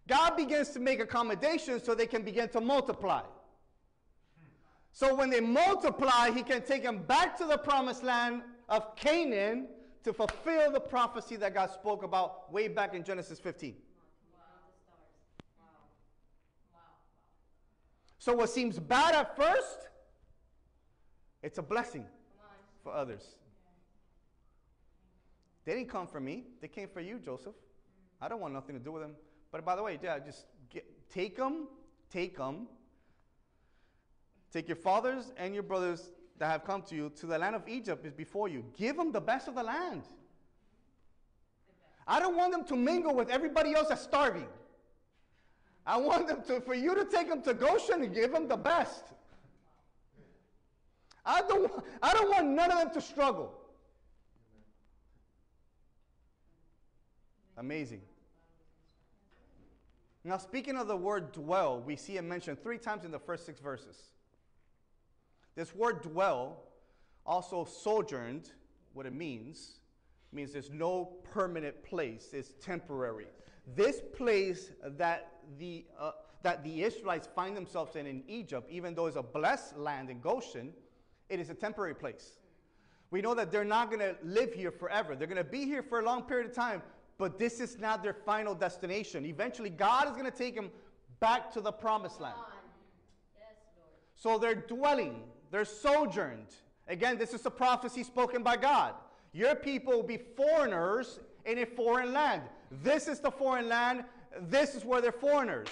God 0.08 0.36
begins 0.36 0.70
to 0.70 0.80
make 0.80 1.00
accommodations 1.00 1.84
so 1.84 1.94
they 1.94 2.06
can 2.06 2.22
begin 2.22 2.48
to 2.50 2.60
multiply. 2.60 3.22
So 4.92 5.14
when 5.14 5.30
they 5.30 5.40
multiply, 5.40 6.30
he 6.30 6.42
can 6.42 6.62
take 6.62 6.82
them 6.82 6.98
back 6.98 7.36
to 7.38 7.46
the 7.46 7.56
promised 7.56 8.02
land 8.02 8.42
of 8.68 8.94
Canaan 8.96 9.68
to 10.04 10.12
fulfill 10.12 10.72
the 10.72 10.80
prophecy 10.80 11.36
that 11.36 11.54
God 11.54 11.70
spoke 11.70 12.02
about 12.02 12.52
way 12.52 12.68
back 12.68 12.94
in 12.94 13.04
Genesis 13.04 13.38
15. 13.38 13.74
Wow. 13.74 14.40
Wow. 14.88 14.94
Wow. 15.60 15.66
Wow. 16.74 16.80
So 18.18 18.34
what 18.34 18.50
seems 18.50 18.78
bad 18.78 19.14
at 19.14 19.36
first, 19.36 19.88
it's 21.42 21.58
a 21.58 21.62
blessing 21.62 22.04
for 22.82 22.92
others. 22.92 23.36
They 25.64 25.74
didn't 25.74 25.88
come 25.88 26.06
for 26.06 26.20
me. 26.20 26.44
They 26.60 26.68
came 26.68 26.88
for 26.88 27.00
you, 27.00 27.18
Joseph. 27.18 27.54
I 28.20 28.28
don't 28.28 28.40
want 28.40 28.52
nothing 28.52 28.76
to 28.76 28.84
do 28.84 28.92
with 28.92 29.02
them. 29.02 29.14
But 29.52 29.64
by 29.64 29.76
the 29.76 29.82
way, 29.82 29.98
yeah, 30.02 30.18
just 30.18 30.46
get, 30.70 30.84
take 31.10 31.36
them, 31.36 31.68
take 32.10 32.36
them. 32.36 32.66
Take 34.52 34.66
your 34.66 34.76
fathers 34.76 35.32
and 35.36 35.54
your 35.54 35.62
brothers 35.62 36.10
that 36.38 36.50
have 36.50 36.64
come 36.64 36.82
to 36.82 36.94
you 36.94 37.12
to 37.16 37.26
the 37.26 37.38
land 37.38 37.54
of 37.54 37.68
Egypt 37.68 38.04
is 38.04 38.12
before 38.12 38.48
you. 38.48 38.64
Give 38.76 38.96
them 38.96 39.12
the 39.12 39.20
best 39.20 39.46
of 39.48 39.54
the 39.54 39.62
land. 39.62 40.02
I 42.06 42.18
don't 42.18 42.36
want 42.36 42.52
them 42.52 42.64
to 42.64 42.76
mingle 42.76 43.14
with 43.14 43.30
everybody 43.30 43.74
else 43.74 43.88
that's 43.88 44.02
starving. 44.02 44.48
I 45.86 45.96
want 45.96 46.28
them 46.28 46.42
to, 46.46 46.60
for 46.60 46.74
you 46.74 46.94
to 46.94 47.04
take 47.04 47.28
them 47.28 47.42
to 47.42 47.54
Goshen 47.54 48.02
and 48.02 48.14
give 48.14 48.32
them 48.32 48.48
the 48.48 48.56
best. 48.56 49.04
I 51.24 51.42
don't, 51.42 51.70
I 52.02 52.12
don't 52.12 52.30
want 52.30 52.48
none 52.48 52.70
of 52.70 52.78
them 52.78 52.90
to 52.94 53.00
struggle. 53.00 53.52
Amazing. 57.56 58.00
Now, 60.24 60.38
speaking 60.38 60.76
of 60.76 60.86
the 60.86 60.96
word 60.96 61.32
dwell, 61.32 61.80
we 61.80 61.96
see 61.96 62.16
it 62.16 62.22
mentioned 62.22 62.62
three 62.62 62.78
times 62.78 63.04
in 63.04 63.10
the 63.10 63.18
first 63.18 63.44
six 63.44 63.60
verses. 63.60 63.96
This 65.56 65.74
word 65.74 66.02
dwell, 66.02 66.62
also 67.26 67.64
sojourned, 67.64 68.50
what 68.94 69.06
it 69.06 69.14
means, 69.14 69.80
means 70.32 70.52
there's 70.52 70.70
no 70.70 71.16
permanent 71.24 71.82
place, 71.82 72.30
it's 72.32 72.52
temporary. 72.64 73.26
This 73.74 74.00
place 74.16 74.70
that 74.82 75.40
the, 75.58 75.84
uh, 75.98 76.12
that 76.42 76.64
the 76.64 76.82
Israelites 76.84 77.28
find 77.34 77.56
themselves 77.56 77.96
in 77.96 78.06
in 78.06 78.22
Egypt, 78.28 78.68
even 78.70 78.94
though 78.94 79.06
it's 79.06 79.16
a 79.16 79.22
blessed 79.22 79.76
land 79.76 80.08
in 80.08 80.20
Goshen, 80.20 80.72
it 81.28 81.40
is 81.40 81.50
a 81.50 81.54
temporary 81.54 81.94
place. 81.94 82.38
We 83.10 83.20
know 83.20 83.34
that 83.34 83.52
they're 83.52 83.64
not 83.64 83.90
going 83.90 84.00
to 84.00 84.16
live 84.22 84.54
here 84.54 84.70
forever. 84.70 85.14
They're 85.14 85.26
going 85.26 85.36
to 85.36 85.44
be 85.44 85.64
here 85.64 85.82
for 85.82 86.00
a 86.00 86.04
long 86.04 86.22
period 86.22 86.48
of 86.48 86.54
time, 86.54 86.82
but 87.22 87.38
this 87.38 87.60
is 87.60 87.78
not 87.78 88.02
their 88.02 88.14
final 88.14 88.52
destination. 88.52 89.24
Eventually, 89.24 89.70
God 89.70 90.08
is 90.08 90.14
going 90.14 90.24
to 90.24 90.36
take 90.36 90.56
them 90.56 90.72
back 91.20 91.52
to 91.52 91.60
the 91.60 91.70
promised 91.70 92.20
land. 92.20 92.34
Yes, 93.36 93.44
So 94.16 94.38
they're 94.38 94.56
dwelling, 94.56 95.22
they're 95.52 95.64
sojourned. 95.64 96.48
Again, 96.88 97.18
this 97.18 97.32
is 97.32 97.46
a 97.46 97.50
prophecy 97.50 98.02
spoken 98.02 98.42
by 98.42 98.56
God. 98.56 98.94
Your 99.32 99.54
people 99.54 99.92
will 99.92 100.02
be 100.02 100.18
foreigners 100.36 101.20
in 101.44 101.58
a 101.58 101.64
foreign 101.64 102.12
land. 102.12 102.42
This 102.82 103.06
is 103.06 103.20
the 103.20 103.30
foreign 103.30 103.68
land. 103.68 104.02
This 104.48 104.74
is 104.74 104.84
where 104.84 105.00
they're 105.00 105.12
foreigners. 105.12 105.68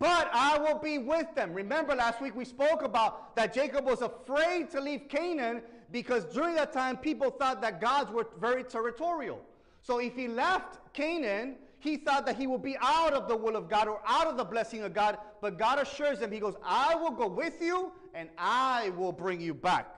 But 0.00 0.28
I 0.32 0.58
will 0.58 0.80
be 0.80 0.98
with 0.98 1.32
them. 1.36 1.52
Remember, 1.52 1.94
last 1.94 2.20
week 2.20 2.34
we 2.34 2.44
spoke 2.44 2.82
about 2.82 3.36
that 3.36 3.54
Jacob 3.54 3.84
was 3.84 4.02
afraid 4.02 4.72
to 4.72 4.80
leave 4.80 5.02
Canaan 5.08 5.62
because 5.92 6.24
during 6.24 6.56
that 6.56 6.72
time 6.72 6.96
people 6.96 7.30
thought 7.30 7.62
that 7.62 7.80
gods 7.80 8.10
were 8.10 8.26
very 8.40 8.64
territorial. 8.64 9.40
So 9.84 9.98
if 9.98 10.16
he 10.16 10.28
left 10.28 10.78
Canaan, 10.94 11.56
he 11.78 11.98
thought 11.98 12.24
that 12.24 12.38
he 12.38 12.46
would 12.46 12.62
be 12.62 12.74
out 12.80 13.12
of 13.12 13.28
the 13.28 13.36
will 13.36 13.54
of 13.54 13.68
God 13.68 13.86
or 13.86 14.00
out 14.06 14.26
of 14.26 14.38
the 14.38 14.44
blessing 14.44 14.82
of 14.82 14.94
God. 14.94 15.18
But 15.42 15.58
God 15.58 15.78
assures 15.78 16.20
him, 16.20 16.32
He 16.32 16.40
goes, 16.40 16.54
I 16.64 16.94
will 16.94 17.10
go 17.10 17.28
with 17.28 17.60
you 17.60 17.92
and 18.14 18.30
I 18.38 18.88
will 18.96 19.12
bring 19.12 19.42
you 19.42 19.52
back. 19.52 19.94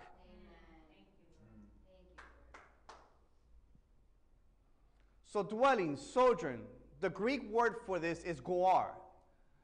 So 5.25 5.45
dwelling, 5.45 5.97
sojourn, 5.97 6.63
the 7.01 7.11
Greek 7.11 7.49
word 7.53 7.77
for 7.87 8.01
this 8.01 8.25
is 8.25 8.41
goar. 8.41 8.87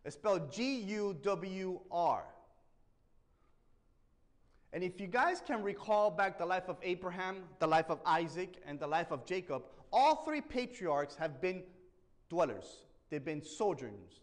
It's 0.05 0.15
spelled 0.15 0.53
G 0.53 0.77
U 0.83 1.17
W 1.23 1.81
R. 1.91 2.23
And 4.73 4.85
if 4.85 5.01
you 5.01 5.09
guys 5.09 5.43
can 5.45 5.65
recall 5.65 6.13
back 6.13 6.39
the 6.39 6.47
life 6.47 6.69
of 6.69 6.77
Abraham, 6.83 7.39
the 7.59 7.67
life 7.67 7.91
of 7.91 7.99
Isaac, 8.07 8.63
and 8.65 8.79
the 8.79 8.87
life 8.87 9.11
of 9.11 9.27
Jacob, 9.27 9.65
all 9.93 10.25
three 10.25 10.41
patriarchs 10.41 11.15
have 11.17 11.41
been 11.41 11.63
dwellers. 12.31 12.87
They've 13.11 13.25
been 13.25 13.43
sojourners. 13.43 14.21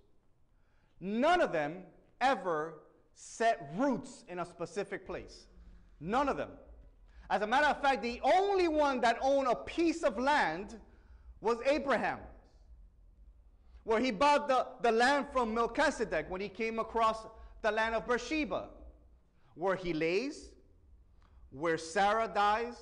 None 0.99 1.41
of 1.41 1.51
them 1.51 1.83
ever 2.19 2.79
set 3.13 3.69
roots 3.77 4.23
in 4.27 4.39
a 4.39 4.45
specific 4.45 5.05
place. 5.05 5.45
None 5.99 6.29
of 6.29 6.37
them. 6.37 6.49
As 7.29 7.41
a 7.41 7.47
matter 7.47 7.67
of 7.67 7.81
fact, 7.81 8.01
the 8.01 8.19
only 8.23 8.67
one 8.67 9.01
that 9.01 9.19
owned 9.21 9.47
a 9.47 9.55
piece 9.55 10.03
of 10.03 10.17
land 10.17 10.79
was 11.41 11.57
Abraham, 11.65 12.19
where 13.83 13.99
he 13.99 14.11
bought 14.11 14.47
the, 14.47 14.65
the 14.81 14.91
land 14.91 15.27
from 15.31 15.53
Melchizedek 15.53 16.25
when 16.29 16.41
he 16.41 16.49
came 16.49 16.79
across 16.79 17.25
the 17.61 17.71
land 17.71 17.93
of 17.93 18.07
Beersheba, 18.07 18.69
where 19.55 19.75
he 19.75 19.93
lays, 19.93 20.49
where 21.51 21.77
Sarah 21.77 22.29
dies, 22.33 22.75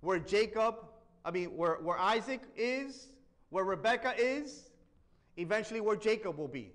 where 0.00 0.18
Jacob, 0.18 0.76
I 1.24 1.30
mean, 1.30 1.56
where, 1.56 1.74
where 1.82 1.98
Isaac 1.98 2.40
is, 2.56 3.08
where 3.50 3.64
Rebekah 3.64 4.14
is, 4.18 4.70
eventually 5.36 5.80
where 5.80 5.96
Jacob 5.96 6.38
will 6.38 6.48
be. 6.48 6.72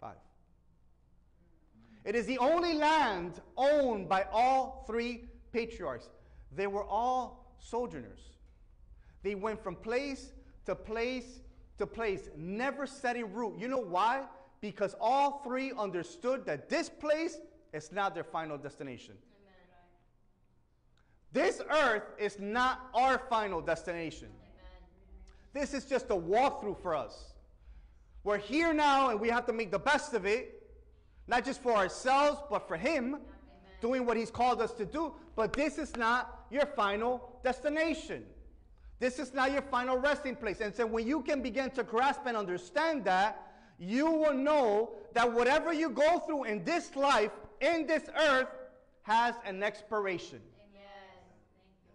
Five. 0.00 0.16
It 2.04 2.14
is 2.14 2.26
the 2.26 2.38
only 2.38 2.74
land 2.74 3.40
owned 3.56 4.08
by 4.08 4.26
all 4.32 4.84
three 4.86 5.24
patriarchs. 5.52 6.08
They 6.54 6.66
were 6.66 6.84
all 6.84 7.56
sojourners. 7.58 8.20
They 9.22 9.34
went 9.34 9.62
from 9.62 9.74
place 9.76 10.32
to 10.66 10.74
place 10.74 11.40
to 11.78 11.86
place, 11.86 12.28
never 12.36 12.86
setting 12.86 13.32
root. 13.32 13.58
You 13.58 13.68
know 13.68 13.78
why? 13.78 14.24
Because 14.60 14.94
all 15.00 15.40
three 15.44 15.72
understood 15.76 16.46
that 16.46 16.68
this 16.68 16.88
place 16.88 17.38
is 17.72 17.90
not 17.92 18.14
their 18.14 18.24
final 18.24 18.56
destination. 18.56 19.14
Amen. 21.34 21.46
This 21.46 21.62
earth 21.70 22.04
is 22.18 22.38
not 22.38 22.88
our 22.94 23.18
final 23.18 23.60
destination. 23.60 24.28
Amen. 24.28 24.82
This 25.52 25.74
is 25.74 25.84
just 25.84 26.06
a 26.06 26.16
walkthrough 26.16 26.80
for 26.80 26.94
us. 26.94 27.32
We're 28.22 28.38
here 28.38 28.72
now 28.72 29.10
and 29.10 29.20
we 29.20 29.28
have 29.28 29.46
to 29.46 29.52
make 29.52 29.70
the 29.70 29.78
best 29.78 30.14
of 30.14 30.24
it, 30.24 30.62
not 31.28 31.44
just 31.44 31.62
for 31.62 31.72
ourselves, 31.72 32.40
but 32.50 32.66
for 32.66 32.76
Him, 32.76 33.18
doing 33.80 34.06
what 34.06 34.16
He's 34.16 34.30
called 34.30 34.62
us 34.62 34.72
to 34.72 34.86
do. 34.86 35.12
But 35.36 35.52
this 35.52 35.78
is 35.78 35.96
not 35.96 36.46
your 36.50 36.66
final 36.66 37.38
destination. 37.44 38.24
This 39.00 39.18
is 39.18 39.34
not 39.34 39.52
your 39.52 39.62
final 39.62 39.98
resting 39.98 40.36
place. 40.36 40.60
And 40.60 40.74
so 40.74 40.86
when 40.86 41.06
you 41.06 41.20
can 41.20 41.42
begin 41.42 41.70
to 41.72 41.82
grasp 41.82 42.22
and 42.26 42.36
understand 42.36 43.04
that, 43.04 43.52
you 43.78 44.10
will 44.10 44.34
know 44.34 44.92
that 45.12 45.30
whatever 45.30 45.72
you 45.72 45.90
go 45.90 46.20
through 46.20 46.44
in 46.44 46.64
this 46.64 46.94
life, 46.96 47.32
in 47.60 47.86
this 47.86 48.04
earth, 48.16 48.48
has 49.02 49.34
an 49.44 49.62
expiration. 49.62 50.40
Yes. 50.72 50.82
Thank 51.58 51.74
you. 51.84 51.92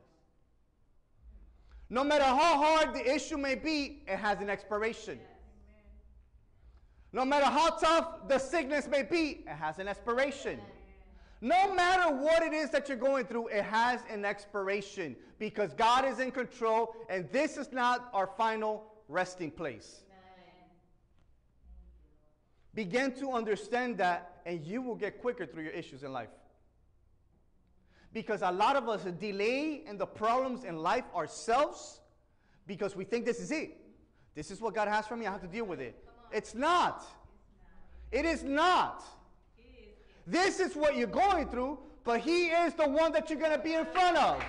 No 1.89 2.03
matter 2.03 2.23
how 2.23 2.61
hard 2.61 2.93
the 2.93 3.15
issue 3.15 3.37
may 3.37 3.55
be, 3.55 4.03
it 4.07 4.17
has 4.17 4.41
an 4.41 4.49
expiration. 4.49 5.19
No 7.11 7.25
matter 7.25 7.45
how 7.45 7.71
tough 7.71 8.27
the 8.27 8.37
sickness 8.37 8.87
may 8.87 9.01
be, 9.01 9.43
it 9.47 9.55
has 9.55 9.79
an 9.79 9.87
expiration. 9.87 10.59
No 11.41 11.73
matter 11.73 12.13
what 12.13 12.43
it 12.43 12.53
is 12.53 12.69
that 12.71 12.87
you're 12.87 12.97
going 12.97 13.25
through, 13.25 13.47
it 13.47 13.63
has 13.63 14.01
an 14.09 14.25
expiration 14.25 15.15
because 15.39 15.73
God 15.73 16.05
is 16.05 16.19
in 16.19 16.31
control 16.31 16.95
and 17.09 17.27
this 17.31 17.57
is 17.57 17.71
not 17.71 18.09
our 18.13 18.27
final 18.27 18.83
resting 19.07 19.49
place. 19.49 20.01
Begin 22.75 23.13
to 23.13 23.31
understand 23.31 23.97
that 23.97 24.41
and 24.45 24.63
you 24.63 24.81
will 24.81 24.95
get 24.95 25.21
quicker 25.21 25.45
through 25.45 25.63
your 25.63 25.71
issues 25.71 26.03
in 26.03 26.13
life 26.13 26.29
because 28.13 28.41
a 28.41 28.51
lot 28.51 28.75
of 28.75 28.89
us 28.89 29.03
delay 29.19 29.83
and 29.87 29.99
the 29.99 30.05
problems 30.05 30.63
in 30.63 30.77
life 30.77 31.05
ourselves 31.15 32.01
because 32.65 32.95
we 32.95 33.03
think 33.03 33.25
this 33.25 33.39
is 33.39 33.51
it. 33.51 33.77
This 34.35 34.51
is 34.51 34.61
what 34.61 34.73
God 34.73 34.87
has 34.87 35.07
for 35.07 35.15
me. 35.15 35.27
I 35.27 35.31
have 35.31 35.41
to 35.41 35.47
deal 35.47 35.65
with 35.65 35.79
it. 35.79 35.95
It's 36.31 36.55
not. 36.55 37.05
It 38.11 38.25
is 38.25 38.43
not. 38.43 39.03
This 40.25 40.59
is 40.59 40.75
what 40.75 40.95
you're 40.95 41.07
going 41.07 41.47
through, 41.49 41.79
but 42.03 42.19
He 42.19 42.47
is 42.47 42.73
the 42.73 42.87
one 42.87 43.11
that 43.13 43.29
you're 43.29 43.39
going 43.39 43.57
to 43.57 43.63
be 43.63 43.73
in 43.73 43.85
front 43.85 44.17
of. 44.17 44.43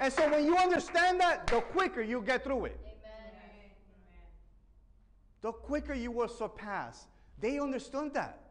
And 0.00 0.12
so 0.12 0.30
when 0.30 0.44
you 0.44 0.56
understand 0.56 1.20
that, 1.20 1.46
the 1.46 1.60
quicker 1.60 2.02
you 2.02 2.20
get 2.20 2.44
through 2.44 2.66
it. 2.66 2.80
Amen. 2.84 3.70
The 5.40 5.52
quicker 5.52 5.94
you 5.94 6.10
will 6.10 6.28
surpass. 6.28 7.06
They 7.40 7.58
understood 7.58 8.12
that. 8.14 8.43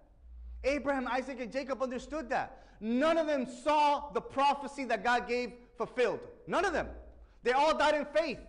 Abraham, 0.64 1.08
Isaac, 1.08 1.40
and 1.40 1.52
Jacob 1.52 1.82
understood 1.82 2.30
that. 2.30 2.64
None 2.80 3.18
of 3.18 3.28
them 3.28 3.46
saw 3.46 4.12
the 4.12 4.22
prophecy 4.22 4.86
that 4.86 5.04
God 5.04 5.28
gave 5.28 5.54
fulfilled. 5.78 6.20
None 6.48 6.66
of 6.66 6.74
them. 6.74 6.88
They 7.44 7.52
all 7.52 7.78
died 7.78 7.96
in 7.96 8.06
faith. 8.06 8.40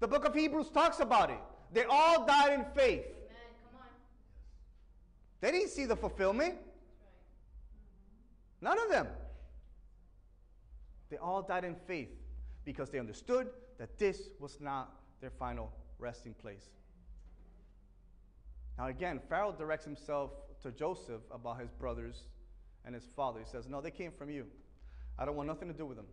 The 0.00 0.08
book 0.08 0.24
of 0.24 0.34
Hebrews 0.34 0.70
talks 0.70 1.00
about 1.00 1.30
it. 1.30 1.38
They 1.72 1.84
all 1.84 2.26
died 2.26 2.52
in 2.52 2.64
faith. 2.74 3.04
Amen. 3.04 3.36
Come 3.70 3.80
on. 3.80 3.86
They 5.40 5.52
didn't 5.52 5.70
see 5.70 5.86
the 5.86 5.96
fulfillment. 5.96 6.56
None 8.60 8.78
of 8.78 8.90
them. 8.90 9.06
They 11.10 11.16
all 11.16 11.42
died 11.42 11.64
in 11.64 11.76
faith 11.86 12.10
because 12.64 12.90
they 12.90 12.98
understood 12.98 13.48
that 13.78 13.98
this 13.98 14.28
was 14.40 14.60
not 14.60 14.92
their 15.20 15.30
final 15.30 15.72
resting 15.98 16.34
place. 16.34 16.68
Now, 18.78 18.86
again, 18.88 19.20
Pharaoh 19.28 19.54
directs 19.56 19.84
himself 19.84 20.30
to 20.62 20.70
Joseph 20.70 21.22
about 21.30 21.60
his 21.60 21.70
brothers 21.70 22.24
and 22.84 22.94
his 22.94 23.04
father. 23.04 23.40
He 23.40 23.46
says, 23.46 23.66
No, 23.68 23.80
they 23.80 23.90
came 23.90 24.12
from 24.12 24.30
you. 24.30 24.46
I 25.18 25.24
don't 25.24 25.36
want 25.36 25.48
nothing 25.48 25.68
to 25.68 25.74
do 25.74 25.86
with 25.86 25.96
them. 25.96 26.06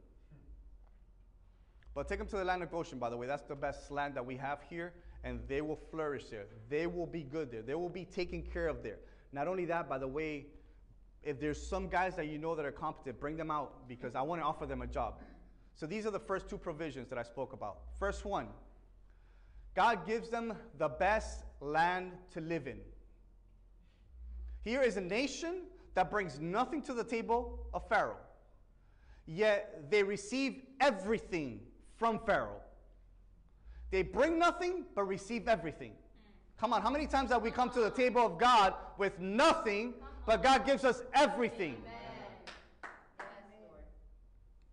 But 1.94 2.08
take 2.08 2.18
them 2.18 2.28
to 2.28 2.38
the 2.38 2.46
land 2.46 2.64
of 2.64 2.72
Goshen, 2.72 2.98
by 2.98 3.10
the 3.10 3.18
way. 3.18 3.28
That's 3.28 3.44
the 3.44 3.56
best 3.56 3.92
land 3.92 4.16
that 4.16 4.26
we 4.26 4.36
have 4.38 4.60
here, 4.70 4.94
and 5.24 5.40
they 5.48 5.62
will 5.62 5.80
flourish 5.92 6.26
there. 6.30 6.46
They 6.70 6.88
will 6.88 7.06
be 7.06 7.22
good 7.22 7.52
there. 7.52 7.62
They 7.62 7.76
will 7.76 7.90
be 7.90 8.06
taken 8.06 8.42
care 8.42 8.68
of 8.68 8.82
there. 8.82 8.98
Not 9.32 9.48
only 9.48 9.66
that, 9.66 9.88
by 9.88 10.00
the 10.00 10.08
way, 10.08 10.48
if 11.24 11.40
there's 11.40 11.62
some 11.62 11.88
guys 11.88 12.16
that 12.16 12.28
you 12.28 12.38
know 12.38 12.56
that 12.56 12.66
are 12.66 12.72
competent, 12.72 13.20
bring 13.20 13.38
them 13.38 13.52
out 13.52 13.88
because 13.88 14.16
I 14.16 14.22
want 14.22 14.42
to 14.42 14.46
offer 14.46 14.66
them 14.66 14.82
a 14.82 14.88
job. 14.88 15.20
So 15.76 15.86
these 15.86 16.06
are 16.06 16.12
the 16.12 16.20
first 16.20 16.50
two 16.50 16.58
provisions 16.58 17.10
that 17.10 17.18
I 17.18 17.24
spoke 17.24 17.54
about. 17.54 17.78
First 18.00 18.26
one 18.26 18.48
God 19.76 20.06
gives 20.06 20.30
them 20.30 20.54
the 20.78 20.88
best 20.88 21.46
land 21.64 22.12
to 22.32 22.42
live 22.42 22.68
in. 22.68 22.80
Here 24.64 24.82
is 24.82 24.98
a 24.98 25.02
nation 25.02 25.64
that 25.96 26.10
brings 26.10 26.40
nothing 26.40 26.82
to 26.84 26.94
the 26.94 27.04
table 27.04 27.60
of 27.74 27.88
Pharaoh, 27.88 28.18
yet 29.26 29.90
they 29.90 30.04
receive 30.04 30.62
everything 30.80 31.60
from 31.98 32.20
Pharaoh. 32.26 32.62
They 33.92 34.02
bring 34.02 34.40
nothing 34.40 34.86
but 34.96 35.04
receive 35.04 35.48
everything. 35.48 35.94
Come 36.60 36.74
on, 36.74 36.82
how 36.82 36.90
many 36.90 37.08
times 37.08 37.32
have 37.32 37.42
we 37.42 37.52
come 37.52 37.70
to 37.72 37.82
the 37.82 37.92
table 37.92 38.26
of 38.26 38.38
God 38.38 38.74
with 38.98 39.20
nothing, 39.20 39.94
but 40.26 40.42
God 40.42 40.66
gives 40.66 40.84
us 40.84 41.04
everything? 41.14 41.78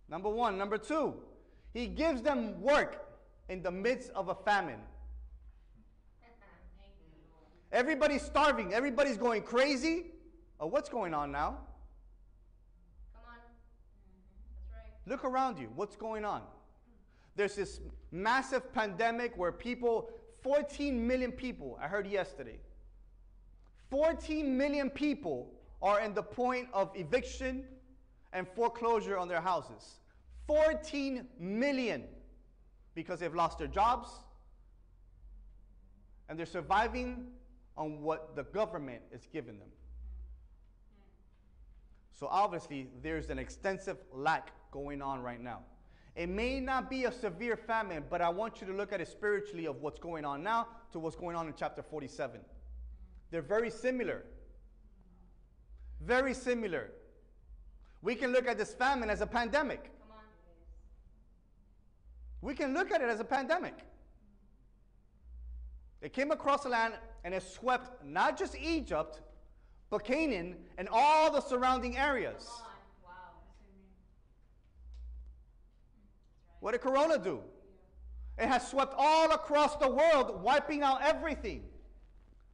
Number 0.09 0.29
one. 0.29 0.57
Number 0.57 0.77
two, 0.77 1.15
He 1.73 1.87
gives 1.87 2.21
them 2.21 2.61
work 2.61 3.07
in 3.47 3.63
the 3.63 3.71
midst 3.71 4.11
of 4.11 4.27
a 4.27 4.35
famine. 4.35 4.79
Thank 7.71 7.83
you, 7.83 7.89
Lord. 7.89 7.99
Everybody's 7.99 8.21
starving, 8.21 8.73
everybody's 8.73 9.17
going 9.17 9.43
crazy. 9.43 10.07
Oh, 10.59 10.67
what's 10.67 10.89
going 10.89 11.13
on 11.13 11.31
now? 11.31 11.57
Come 13.13 13.23
on. 13.27 13.35
That's 14.53 14.69
right. 14.71 15.09
Look 15.11 15.23
around 15.25 15.57
you. 15.57 15.69
What's 15.75 15.95
going 15.95 16.25
on? 16.25 16.41
There's 17.35 17.55
this 17.55 17.79
massive 18.11 18.73
pandemic 18.73 19.37
where 19.37 19.51
people, 19.51 20.11
14 20.43 21.07
million 21.07 21.31
people, 21.31 21.79
I 21.81 21.87
heard 21.87 22.05
yesterday, 22.05 22.59
14 23.89 24.57
million 24.57 24.89
people 24.89 25.51
are 25.81 26.01
in 26.01 26.13
the 26.13 26.23
point 26.23 26.67
of 26.73 26.91
eviction 26.95 27.63
and 28.33 28.47
foreclosure 28.47 29.17
on 29.17 29.27
their 29.27 29.41
houses. 29.41 29.99
14 30.47 31.25
million 31.39 32.03
because 32.93 33.19
they've 33.19 33.33
lost 33.33 33.57
their 33.57 33.67
jobs 33.67 34.09
and 36.29 36.37
they're 36.37 36.45
surviving 36.45 37.27
on 37.77 38.01
what 38.01 38.35
the 38.35 38.43
government 38.43 39.01
is 39.11 39.27
giving 39.31 39.59
them. 39.59 39.69
So 42.11 42.27
obviously, 42.29 42.87
there's 43.01 43.29
an 43.29 43.39
extensive 43.39 43.97
lack 44.13 44.51
going 44.71 45.01
on 45.01 45.21
right 45.21 45.41
now. 45.41 45.59
It 46.15 46.27
may 46.27 46.59
not 46.59 46.89
be 46.89 47.05
a 47.05 47.11
severe 47.11 47.55
famine, 47.55 48.03
but 48.09 48.21
I 48.21 48.29
want 48.29 48.59
you 48.59 48.67
to 48.67 48.73
look 48.73 48.91
at 48.91 48.99
it 48.99 49.07
spiritually 49.07 49.65
of 49.65 49.81
what's 49.81 49.97
going 49.97 50.25
on 50.25 50.43
now 50.43 50.67
to 50.91 50.99
what's 50.99 51.15
going 51.15 51.35
on 51.35 51.47
in 51.47 51.53
chapter 51.57 51.81
47. 51.81 52.41
They're 53.31 53.41
very 53.41 53.69
similar. 53.69 54.23
Very 56.01 56.33
similar. 56.33 56.91
We 58.01 58.15
can 58.15 58.31
look 58.31 58.47
at 58.47 58.57
this 58.57 58.73
famine 58.73 59.09
as 59.09 59.21
a 59.21 59.27
pandemic. 59.27 59.89
We 62.41 62.55
can 62.55 62.73
look 62.73 62.91
at 62.91 63.01
it 63.01 63.09
as 63.09 63.19
a 63.19 63.23
pandemic. 63.23 63.75
It 66.01 66.11
came 66.13 66.31
across 66.31 66.63
the 66.63 66.69
land 66.69 66.95
and 67.23 67.33
has 67.33 67.47
swept 67.47 68.03
not 68.05 68.37
just 68.37 68.55
Egypt, 68.57 69.21
but 69.89 70.03
Canaan 70.03 70.55
and 70.77 70.87
all 70.91 71.31
the 71.31 71.41
surrounding 71.41 71.97
areas. 71.97 72.49
Wow. 73.03 73.11
What 76.59 76.71
did 76.71 76.81
Corona 76.81 77.17
do? 77.17 77.41
It 78.37 78.47
has 78.47 78.67
swept 78.67 78.95
all 78.97 79.31
across 79.31 79.75
the 79.75 79.89
world, 79.89 80.41
wiping 80.41 80.81
out 80.81 81.01
everything. 81.03 81.63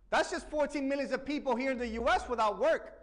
That's 0.10 0.32
just 0.32 0.50
14 0.50 0.88
millions 0.88 1.12
of 1.12 1.26
people 1.26 1.56
here 1.56 1.72
in 1.72 1.78
the 1.78 1.88
US 2.00 2.28
without 2.28 2.60
work. 2.60 2.94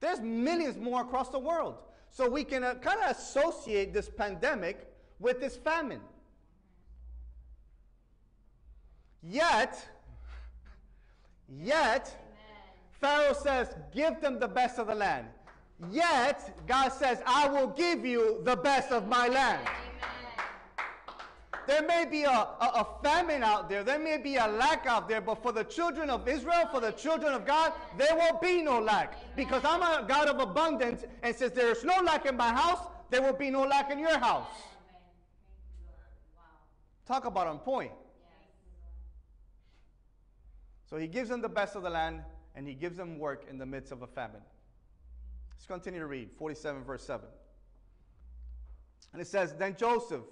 There's 0.00 0.20
millions 0.20 0.76
more 0.76 1.00
across 1.00 1.30
the 1.30 1.38
world. 1.38 1.76
So 2.10 2.28
we 2.28 2.44
can 2.44 2.62
uh, 2.62 2.74
kind 2.74 3.00
of 3.02 3.10
associate 3.10 3.92
this 3.92 4.08
pandemic 4.08 4.86
with 5.18 5.40
this 5.40 5.56
famine. 5.56 6.00
Yet, 9.22 9.84
yet, 11.48 12.14
Amen. 12.14 13.20
Pharaoh 13.20 13.34
says, 13.34 13.74
Give 13.94 14.20
them 14.20 14.38
the 14.38 14.48
best 14.48 14.78
of 14.78 14.86
the 14.88 14.94
land. 14.94 15.26
Yet, 15.90 16.56
God 16.66 16.90
says, 16.90 17.20
I 17.26 17.48
will 17.48 17.68
give 17.68 18.04
you 18.04 18.40
the 18.44 18.56
best 18.56 18.92
of 18.92 19.08
my 19.08 19.28
land. 19.28 19.66
Amen. 19.66 19.84
There 21.66 21.82
may 21.82 22.04
be 22.04 22.24
a, 22.24 22.30
a, 22.30 22.70
a 22.74 22.86
famine 23.02 23.42
out 23.42 23.68
there, 23.68 23.82
there 23.82 23.98
may 23.98 24.18
be 24.18 24.36
a 24.36 24.46
lack 24.46 24.86
out 24.86 25.08
there, 25.08 25.20
but 25.20 25.42
for 25.42 25.50
the 25.52 25.64
children 25.64 26.10
of 26.10 26.28
Israel, 26.28 26.68
for 26.70 26.80
the 26.80 26.92
children 26.92 27.32
of 27.32 27.46
God, 27.46 27.72
there 27.96 28.14
will 28.14 28.38
be 28.40 28.62
no 28.62 28.80
lack. 28.80 29.34
Because 29.34 29.62
I'm 29.64 29.82
a 29.82 30.06
God 30.06 30.28
of 30.28 30.40
abundance, 30.40 31.04
and 31.22 31.34
since 31.34 31.52
there 31.52 31.70
is 31.70 31.82
no 31.82 32.00
lack 32.02 32.26
in 32.26 32.36
my 32.36 32.52
house, 32.52 32.86
there 33.10 33.22
will 33.22 33.32
be 33.32 33.50
no 33.50 33.62
lack 33.62 33.90
in 33.90 33.98
your 33.98 34.18
house. 34.18 34.46
Talk 37.06 37.24
about 37.26 37.46
on 37.46 37.58
point. 37.58 37.92
So 40.86 40.96
he 40.96 41.06
gives 41.06 41.28
them 41.28 41.40
the 41.40 41.48
best 41.48 41.76
of 41.76 41.82
the 41.82 41.90
land, 41.90 42.22
and 42.54 42.66
he 42.66 42.74
gives 42.74 42.96
them 42.96 43.18
work 43.18 43.46
in 43.48 43.58
the 43.58 43.66
midst 43.66 43.92
of 43.92 44.02
a 44.02 44.06
famine. 44.06 44.42
Let's 45.52 45.66
continue 45.66 46.00
to 46.00 46.06
read 46.06 46.30
47, 46.30 46.84
verse 46.84 47.04
7. 47.04 47.26
And 49.12 49.22
it 49.22 49.26
says, 49.26 49.54
Then 49.54 49.76
Joseph 49.76 50.24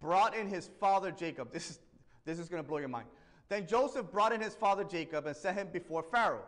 brought 0.00 0.36
in 0.36 0.48
his 0.48 0.68
father 0.80 1.10
Jacob. 1.10 1.52
This 1.52 1.70
is, 1.70 1.78
this 2.24 2.38
is 2.38 2.48
going 2.48 2.62
to 2.62 2.68
blow 2.68 2.78
your 2.78 2.88
mind. 2.88 3.06
Then 3.48 3.66
Joseph 3.66 4.10
brought 4.10 4.32
in 4.32 4.40
his 4.40 4.54
father 4.54 4.84
Jacob 4.84 5.26
and 5.26 5.36
set 5.36 5.54
him 5.54 5.68
before 5.72 6.02
Pharaoh. 6.02 6.44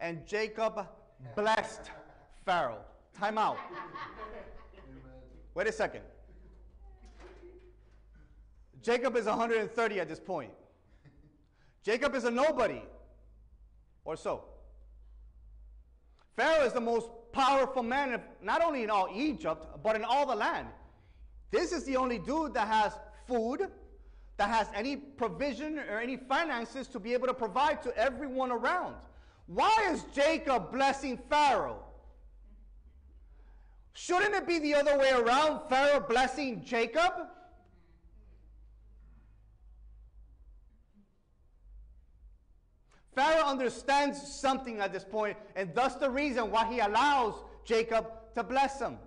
And 0.00 0.26
Jacob 0.26 0.86
blessed 1.34 1.90
Pharaoh. 2.44 2.84
Time 3.16 3.38
out. 3.38 3.58
Wait 5.54 5.66
a 5.66 5.72
second. 5.72 6.02
Jacob 8.82 9.16
is 9.16 9.24
130 9.24 10.00
at 10.00 10.08
this 10.08 10.20
point. 10.20 10.50
Jacob 11.84 12.14
is 12.14 12.24
a 12.24 12.30
nobody, 12.30 12.80
or 14.04 14.16
so. 14.16 14.44
Pharaoh 16.34 16.64
is 16.64 16.72
the 16.72 16.80
most 16.80 17.08
powerful 17.32 17.82
man, 17.82 18.20
not 18.42 18.64
only 18.64 18.82
in 18.82 18.90
all 18.90 19.08
Egypt, 19.14 19.66
but 19.82 19.94
in 19.94 20.04
all 20.04 20.26
the 20.26 20.34
land. 20.34 20.66
This 21.50 21.72
is 21.72 21.84
the 21.84 21.96
only 21.96 22.18
dude 22.18 22.54
that 22.54 22.68
has 22.68 22.94
food, 23.28 23.68
that 24.38 24.48
has 24.48 24.68
any 24.74 24.96
provision 24.96 25.78
or 25.78 26.00
any 26.00 26.16
finances 26.16 26.88
to 26.88 26.98
be 26.98 27.12
able 27.12 27.26
to 27.26 27.34
provide 27.34 27.82
to 27.82 27.96
everyone 27.96 28.50
around. 28.50 28.96
Why 29.46 29.88
is 29.90 30.04
Jacob 30.14 30.72
blessing 30.72 31.18
Pharaoh? 31.28 31.84
Shouldn't 33.92 34.34
it 34.34 34.46
be 34.46 34.58
the 34.58 34.74
other 34.74 34.98
way 34.98 35.12
around? 35.12 35.68
Pharaoh 35.68 36.00
blessing 36.00 36.64
Jacob? 36.64 37.12
Pharaoh 43.14 43.46
understands 43.46 44.20
something 44.20 44.80
at 44.80 44.92
this 44.92 45.04
point, 45.04 45.36
and 45.54 45.74
thus 45.74 45.94
the 45.94 46.10
reason 46.10 46.50
why 46.50 46.70
he 46.72 46.80
allows 46.80 47.34
Jacob 47.64 48.06
to 48.34 48.42
bless 48.42 48.80
him. 48.80 48.98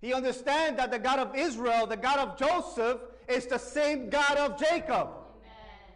He 0.00 0.12
understands 0.12 0.76
that 0.76 0.90
the 0.90 0.98
God 0.98 1.18
of 1.18 1.34
Israel, 1.34 1.86
the 1.86 1.96
God 1.96 2.18
of 2.18 2.38
Joseph, 2.38 3.00
is 3.28 3.46
the 3.46 3.58
same 3.58 4.10
God 4.10 4.36
of 4.36 4.58
Jacob. 4.58 5.08
Amen. 5.08 5.94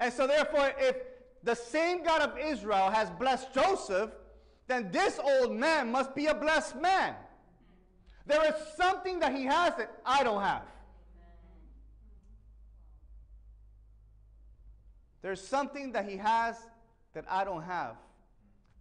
And 0.00 0.12
so, 0.12 0.26
therefore, 0.26 0.72
if 0.78 0.96
the 1.44 1.54
same 1.54 2.02
God 2.02 2.22
of 2.22 2.36
Israel 2.38 2.90
has 2.90 3.08
blessed 3.10 3.54
Joseph, 3.54 4.10
then 4.66 4.90
this 4.90 5.20
old 5.22 5.54
man 5.54 5.92
must 5.92 6.14
be 6.14 6.26
a 6.26 6.34
blessed 6.34 6.80
man. 6.80 7.14
There 8.26 8.44
is 8.46 8.54
something 8.76 9.20
that 9.20 9.34
he 9.34 9.44
has 9.44 9.76
that 9.76 9.92
I 10.04 10.24
don't 10.24 10.42
have. 10.42 10.62
There's 15.24 15.40
something 15.40 15.92
that 15.92 16.06
he 16.06 16.18
has 16.18 16.54
that 17.14 17.24
I 17.30 17.44
don't 17.44 17.62
have. 17.62 17.96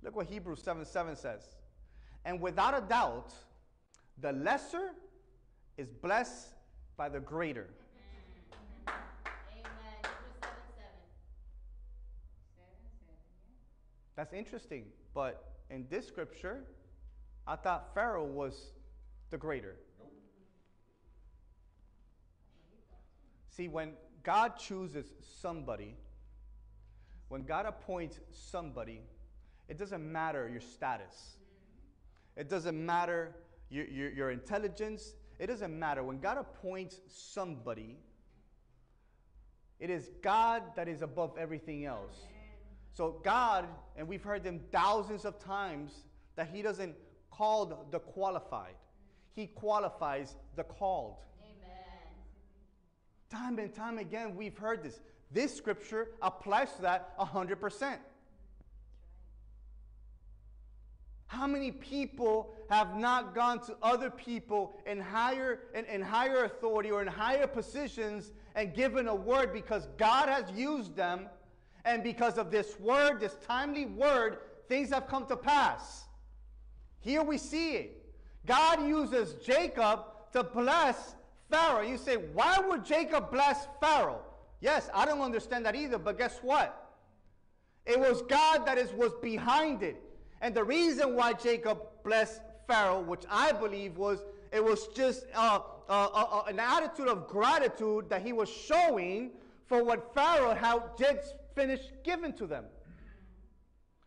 Look 0.03 0.13
what 0.17 0.27
Hebrews 0.27 0.61
7 0.61 0.83
7 0.83 1.15
says. 1.15 1.39
And 2.25 2.41
without 2.41 2.77
a 2.77 2.81
doubt, 2.81 3.33
the 4.19 4.33
lesser 4.33 4.91
is 5.77 5.87
blessed 5.89 6.49
by 6.97 7.07
the 7.07 7.21
greater. 7.21 7.69
Amen. 7.95 8.99
Hebrews 9.53 9.71
7 10.41 10.53
7. 10.75 10.89
7 12.57 12.67
7, 13.07 13.15
That's 14.17 14.33
interesting. 14.33 14.87
But 15.13 15.45
in 15.69 15.85
this 15.89 16.05
scripture, 16.05 16.65
I 17.47 17.55
thought 17.55 17.93
Pharaoh 17.93 18.25
was 18.25 18.73
the 19.29 19.37
greater. 19.37 19.77
See, 23.47 23.69
when 23.69 23.93
God 24.23 24.57
chooses 24.57 25.05
somebody, 25.39 25.95
when 27.33 27.41
God 27.41 27.65
appoints 27.65 28.19
somebody, 28.29 29.01
it 29.67 29.79
doesn't 29.79 30.03
matter 30.11 30.47
your 30.47 30.61
status. 30.61 31.37
It 32.37 32.47
doesn't 32.47 32.85
matter 32.85 33.33
your, 33.71 33.85
your, 33.85 34.11
your 34.11 34.29
intelligence. 34.29 35.15
It 35.39 35.47
doesn't 35.47 35.79
matter. 35.79 36.03
When 36.03 36.19
God 36.19 36.37
appoints 36.37 36.99
somebody, 37.07 37.97
it 39.79 39.89
is 39.89 40.11
God 40.21 40.61
that 40.75 40.87
is 40.87 41.01
above 41.01 41.35
everything 41.35 41.85
else. 41.85 42.13
So 42.91 43.19
God, 43.23 43.65
and 43.95 44.07
we've 44.07 44.23
heard 44.23 44.43
them 44.43 44.59
thousands 44.71 45.25
of 45.25 45.39
times, 45.39 45.91
that 46.35 46.49
He 46.53 46.61
doesn't 46.61 46.93
call 47.31 47.87
the 47.89 47.97
qualified. 47.97 48.75
He 49.31 49.47
qualifies 49.47 50.35
the 50.55 50.65
called. 50.65 51.15
Amen. 51.41 52.11
Time 53.31 53.57
and 53.57 53.73
time 53.73 53.97
again, 53.97 54.35
we've 54.35 54.55
heard 54.55 54.83
this. 54.83 54.99
This 55.33 55.55
scripture 55.55 56.09
applies 56.21 56.71
to 56.73 56.83
that 56.83 57.17
100%. 57.17 57.97
How 61.25 61.47
many 61.47 61.71
people 61.71 62.53
have 62.69 62.95
not 62.95 63.33
gone 63.33 63.59
to 63.65 63.75
other 63.81 64.11
people 64.11 64.79
in 64.85 65.01
higher, 65.01 65.61
in, 65.73 65.85
in 65.85 66.01
higher 66.01 66.43
authority 66.43 66.91
or 66.91 67.01
in 67.01 67.07
higher 67.07 67.47
positions 67.47 68.31
and 68.53 68.75
given 68.75 69.07
a 69.07 69.15
word 69.15 69.51
because 69.51 69.87
God 69.97 70.29
has 70.29 70.51
used 70.55 70.95
them, 70.95 71.27
and 71.85 72.03
because 72.03 72.37
of 72.37 72.51
this 72.51 72.79
word, 72.79 73.19
this 73.19 73.35
timely 73.45 73.87
word, 73.87 74.37
things 74.69 74.91
have 74.91 75.07
come 75.07 75.25
to 75.25 75.35
pass? 75.35 76.03
Here 76.99 77.23
we 77.23 77.39
see 77.39 77.73
it. 77.73 78.05
God 78.45 78.87
uses 78.87 79.33
Jacob 79.43 80.01
to 80.33 80.43
bless 80.43 81.15
Pharaoh. 81.49 81.81
You 81.81 81.97
say, 81.97 82.17
why 82.17 82.59
would 82.59 82.85
Jacob 82.85 83.31
bless 83.31 83.67
Pharaoh? 83.81 84.21
Yes, 84.63 84.89
I 84.93 85.05
don't 85.05 85.19
understand 85.19 85.65
that 85.65 85.75
either, 85.75 85.97
but 85.97 86.17
guess 86.17 86.39
what? 86.41 86.95
It 87.85 87.99
was 87.99 88.21
God 88.21 88.65
that 88.65 88.77
is, 88.77 88.93
was 88.93 89.11
behind 89.21 89.83
it. 89.83 90.01
And 90.39 90.55
the 90.55 90.63
reason 90.63 91.17
why 91.17 91.33
Jacob 91.33 91.79
blessed 92.01 92.39
Pharaoh, 92.65 93.01
which 93.01 93.23
I 93.29 93.51
believe 93.51 93.97
was 93.97 94.23
it 94.53 94.63
was 94.63 94.87
just 94.95 95.25
uh, 95.35 95.59
uh, 95.89 95.91
uh, 95.91 96.27
uh, 96.31 96.43
an 96.47 96.61
attitude 96.61 97.09
of 97.09 97.27
gratitude 97.27 98.09
that 98.09 98.21
he 98.21 98.31
was 98.31 98.47
showing 98.47 99.31
for 99.65 99.83
what 99.83 100.13
Pharaoh 100.13 100.55
had 100.55 100.79
just 100.97 101.35
finished 101.55 101.91
giving 102.05 102.31
to 102.31 102.47
them. 102.47 102.63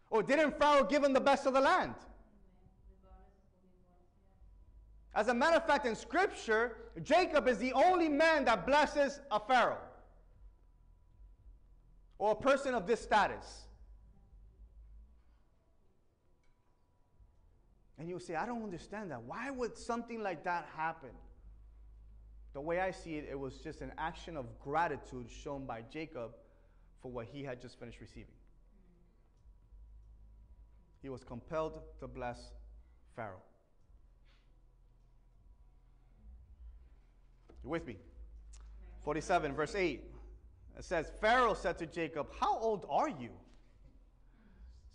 Or 0.09 0.23
didn't 0.23 0.59
Pharaoh 0.59 0.85
give 0.85 1.05
him 1.05 1.13
the 1.13 1.21
best 1.21 1.45
of 1.45 1.53
the 1.53 1.61
land? 1.61 1.97
As 5.15 5.29
a 5.29 5.35
matter 5.35 5.57
of 5.57 5.67
fact, 5.67 5.85
in 5.85 5.95
Scripture, 5.95 6.79
Jacob 7.03 7.47
is 7.47 7.59
the 7.59 7.75
only 7.75 8.09
man 8.09 8.47
that 8.47 8.67
blesses 8.67 9.21
a 9.31 9.39
Pharaoh 9.39 9.77
or 12.19 12.33
a 12.33 12.35
person 12.37 12.75
of 12.75 12.87
this 12.87 13.01
status. 13.01 13.67
And 17.99 18.09
you 18.09 18.19
say, 18.19 18.35
I 18.35 18.45
don't 18.47 18.63
understand 18.63 19.11
that. 19.11 19.23
Why 19.23 19.51
would 19.51 19.77
something 19.79 20.23
like 20.23 20.45
that 20.45 20.69
happen? 20.77 21.11
The 22.53 22.61
way 22.61 22.81
I 22.81 22.91
see 22.91 23.17
it, 23.17 23.29
it 23.31 23.39
was 23.39 23.59
just 23.59 23.81
an 23.81 23.93
action 23.99 24.37
of 24.37 24.47
gratitude 24.61 25.29
shown 25.31 25.67
by 25.67 25.83
Jacob 25.93 26.33
for 27.03 27.11
what 27.11 27.27
he 27.27 27.43
had 27.43 27.61
just 27.61 27.79
finished 27.79 28.01
receiving. 28.01 28.35
He 31.03 31.09
was 31.09 31.23
compelled 31.23 31.81
to 32.01 32.09
bless 32.09 32.39
Pharaoh. 33.15 33.43
You 37.63 37.71
with 37.71 37.87
me? 37.87 37.97
47, 39.05 39.55
verse 39.55 39.75
8. 39.75 40.03
It 40.77 40.85
says, 40.85 41.11
Pharaoh 41.21 41.55
said 41.55 41.79
to 41.79 41.87
Jacob, 41.87 42.29
How 42.39 42.59
old 42.59 42.87
are 42.91 43.09
you? 43.09 43.31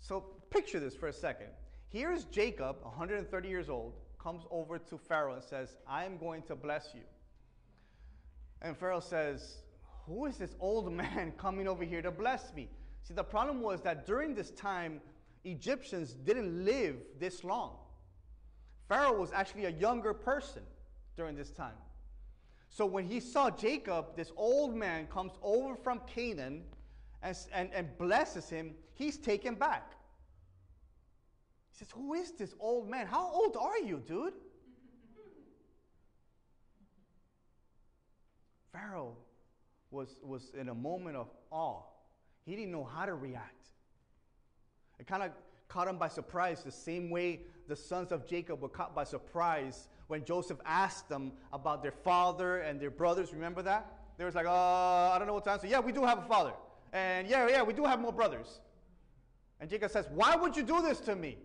So 0.00 0.24
picture 0.50 0.78
this 0.78 0.94
for 0.94 1.08
a 1.08 1.12
second. 1.12 1.48
Here's 1.88 2.24
Jacob, 2.24 2.76
130 2.82 3.48
years 3.48 3.68
old, 3.68 3.94
comes 4.22 4.44
over 4.50 4.78
to 4.78 4.96
Pharaoh 4.98 5.34
and 5.34 5.42
says, 5.42 5.76
I 5.86 6.04
am 6.04 6.16
going 6.18 6.42
to 6.42 6.56
bless 6.56 6.90
you. 6.94 7.02
And 8.62 8.76
Pharaoh 8.76 9.00
says, 9.00 9.58
Who 10.06 10.26
is 10.26 10.38
this 10.38 10.54
old 10.60 10.92
man 10.92 11.32
coming 11.38 11.66
over 11.66 11.84
here 11.84 12.02
to 12.02 12.10
bless 12.10 12.54
me? 12.54 12.68
See, 13.02 13.14
the 13.14 13.24
problem 13.24 13.60
was 13.60 13.80
that 13.82 14.06
during 14.06 14.34
this 14.34 14.50
time, 14.52 15.00
Egyptians 15.44 16.12
didn't 16.12 16.64
live 16.64 16.96
this 17.18 17.42
long. 17.42 17.76
Pharaoh 18.88 19.18
was 19.18 19.32
actually 19.32 19.64
a 19.64 19.70
younger 19.70 20.14
person 20.14 20.62
during 21.16 21.34
this 21.34 21.50
time. 21.50 21.74
So 22.72 22.86
when 22.86 23.06
he 23.06 23.20
saw 23.20 23.50
Jacob, 23.50 24.16
this 24.16 24.32
old 24.34 24.74
man 24.74 25.06
comes 25.08 25.32
over 25.42 25.76
from 25.76 26.00
Canaan 26.06 26.62
and, 27.22 27.36
and, 27.52 27.68
and 27.74 27.98
blesses 27.98 28.48
him, 28.48 28.72
he's 28.94 29.18
taken 29.18 29.54
back. 29.54 29.92
He 31.70 31.78
says, 31.80 31.88
Who 31.94 32.14
is 32.14 32.32
this 32.32 32.54
old 32.58 32.88
man? 32.88 33.06
How 33.06 33.30
old 33.30 33.58
are 33.60 33.78
you, 33.78 34.02
dude? 34.06 34.32
Pharaoh 38.72 39.18
was, 39.90 40.16
was 40.22 40.52
in 40.58 40.70
a 40.70 40.74
moment 40.74 41.16
of 41.16 41.28
awe. 41.50 41.82
He 42.46 42.56
didn't 42.56 42.72
know 42.72 42.84
how 42.84 43.04
to 43.04 43.12
react. 43.14 43.66
It 44.98 45.06
kind 45.06 45.22
of 45.22 45.32
caught 45.68 45.88
him 45.88 45.98
by 45.98 46.08
surprise, 46.08 46.62
the 46.64 46.72
same 46.72 47.10
way 47.10 47.40
the 47.68 47.76
sons 47.76 48.12
of 48.12 48.26
Jacob 48.26 48.62
were 48.62 48.70
caught 48.70 48.94
by 48.94 49.04
surprise 49.04 49.88
when 50.08 50.24
Joseph 50.24 50.58
asked 50.64 51.08
them 51.08 51.32
about 51.52 51.82
their 51.82 51.92
father 51.92 52.58
and 52.58 52.80
their 52.80 52.90
brothers. 52.90 53.32
Remember 53.32 53.62
that? 53.62 53.98
They 54.18 54.24
was 54.24 54.34
like, 54.34 54.46
uh, 54.46 54.50
I 54.50 55.16
don't 55.18 55.26
know 55.26 55.34
what 55.34 55.44
to 55.44 55.50
answer. 55.50 55.66
Yeah, 55.66 55.80
we 55.80 55.92
do 55.92 56.04
have 56.04 56.18
a 56.18 56.22
father. 56.22 56.52
And 56.92 57.26
yeah, 57.26 57.48
yeah, 57.48 57.62
we 57.62 57.72
do 57.72 57.84
have 57.84 58.00
more 58.00 58.12
brothers. 58.12 58.60
And 59.60 59.70
Jacob 59.70 59.90
says, 59.90 60.06
Why 60.12 60.36
would 60.36 60.56
you 60.56 60.62
do 60.62 60.82
this 60.82 61.00
to 61.00 61.16
me? 61.16 61.38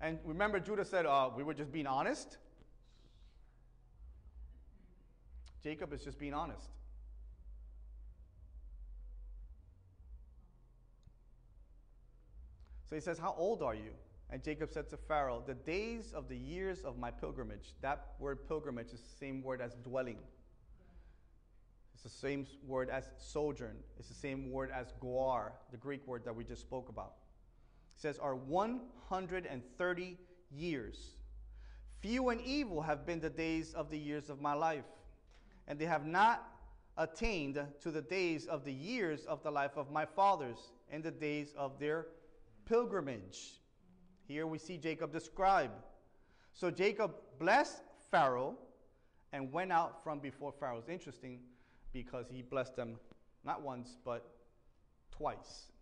And 0.00 0.18
remember, 0.24 0.60
Judah 0.60 0.84
said, 0.84 1.04
uh, 1.04 1.30
We 1.36 1.42
were 1.42 1.54
just 1.54 1.72
being 1.72 1.86
honest. 1.86 2.38
Jacob 5.62 5.92
is 5.92 6.02
just 6.02 6.18
being 6.18 6.34
honest. 6.34 6.68
So 12.88 12.94
he 12.94 13.02
says, 13.02 13.18
How 13.18 13.34
old 13.36 13.62
are 13.62 13.74
you? 13.74 13.92
And 14.30 14.42
Jacob 14.42 14.70
said 14.70 14.90
to 14.90 14.96
Pharaoh, 14.96 15.42
The 15.46 15.54
days 15.54 16.12
of 16.14 16.28
the 16.28 16.36
years 16.36 16.82
of 16.82 16.98
my 16.98 17.10
pilgrimage. 17.10 17.74
That 17.80 18.08
word 18.18 18.46
pilgrimage 18.46 18.92
is 18.92 19.00
the 19.00 19.16
same 19.18 19.42
word 19.42 19.60
as 19.60 19.74
dwelling. 19.76 20.18
It's 21.94 22.02
the 22.02 22.10
same 22.10 22.46
word 22.66 22.90
as 22.90 23.10
sojourn. 23.16 23.76
It's 23.98 24.08
the 24.08 24.14
same 24.14 24.52
word 24.52 24.70
as 24.70 24.92
goar, 25.02 25.52
the 25.70 25.76
Greek 25.78 26.06
word 26.06 26.24
that 26.24 26.34
we 26.34 26.44
just 26.44 26.60
spoke 26.60 26.88
about. 26.88 27.14
It 27.96 28.00
says, 28.00 28.18
Are 28.18 28.36
130 28.36 30.18
years. 30.54 31.16
Few 32.00 32.28
and 32.28 32.40
evil 32.42 32.82
have 32.82 33.04
been 33.04 33.20
the 33.20 33.30
days 33.30 33.74
of 33.74 33.90
the 33.90 33.98
years 33.98 34.30
of 34.30 34.40
my 34.40 34.52
life, 34.52 34.84
and 35.66 35.78
they 35.78 35.86
have 35.86 36.06
not 36.06 36.46
attained 36.96 37.60
to 37.80 37.90
the 37.90 38.02
days 38.02 38.46
of 38.46 38.64
the 38.64 38.72
years 38.72 39.24
of 39.24 39.42
the 39.42 39.50
life 39.50 39.72
of 39.76 39.90
my 39.90 40.04
fathers, 40.04 40.58
and 40.90 41.02
the 41.02 41.10
days 41.10 41.54
of 41.56 41.78
their 41.78 42.06
pilgrimage. 42.66 43.58
Here 44.28 44.46
we 44.46 44.58
see 44.58 44.76
Jacob 44.76 45.10
describe. 45.10 45.70
So 46.52 46.70
Jacob 46.70 47.14
blessed 47.38 47.82
Pharaoh 48.10 48.56
and 49.32 49.50
went 49.52 49.72
out 49.72 50.04
from 50.04 50.18
before 50.20 50.52
Pharaoh. 50.52 50.78
It's 50.78 50.90
interesting 50.90 51.40
because 51.92 52.26
he 52.30 52.42
blessed 52.42 52.76
them 52.76 52.96
not 53.44 53.62
once, 53.62 53.96
but 54.04 54.28
twice. 55.10 55.72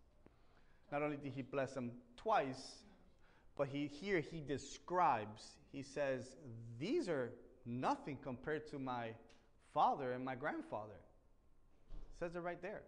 Not 0.93 1.03
only 1.03 1.17
did 1.17 1.33
he 1.35 1.43
bless 1.43 1.73
them 1.73 1.91
twice, 2.17 2.85
but 3.57 3.67
he, 3.67 3.87
here 3.87 4.21
he 4.21 4.41
describes, 4.41 5.57
he 5.73 5.83
says, 5.83 6.37
These 6.79 7.09
are 7.09 7.33
nothing 7.65 8.17
compared 8.23 8.69
to 8.71 8.79
my 8.79 9.11
father 9.75 10.13
and 10.13 10.25
my 10.25 10.37
grandfather. 10.37 11.01
says 12.19 12.37
it 12.37 12.41
right 12.41 12.63
there. 12.63 12.83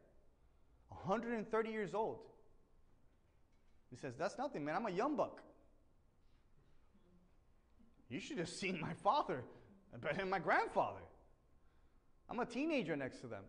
130 0.90 1.70
years 1.70 1.94
old. 1.94 2.20
He 3.90 3.96
says, 3.96 4.14
That's 4.16 4.38
nothing, 4.38 4.64
man. 4.64 4.76
I'm 4.76 4.86
a 4.86 4.90
young 4.90 5.16
buck. 5.16 5.42
You 8.08 8.20
should 8.20 8.38
have 8.38 8.48
seen 8.48 8.80
my 8.80 8.94
father 8.94 9.44
and 9.92 10.30
my 10.30 10.38
grandfather. 10.38 11.00
I'm 12.30 12.40
a 12.40 12.46
teenager 12.46 12.96
next 12.96 13.20
to 13.20 13.26
them. 13.26 13.44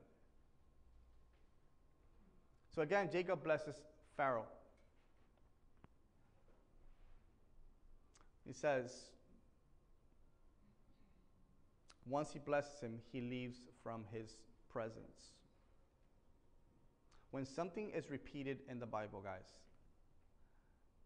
So 2.76 2.82
again, 2.82 3.10
Jacob 3.12 3.43
blesses 3.43 3.76
Pharaoh. 4.16 4.45
He 8.45 8.53
says, 8.53 8.91
once 12.07 12.32
he 12.32 12.39
blesses 12.39 12.80
him, 12.80 12.99
he 13.12 13.22
leaves 13.22 13.57
from 13.84 14.03
his 14.12 14.38
presence. 14.72 15.34
When 17.32 17.45
something 17.45 17.91
is 17.91 18.10
repeated 18.10 18.60
in 18.68 18.80
the 18.80 18.88
Bible, 18.88 19.22
guys, 19.22 19.45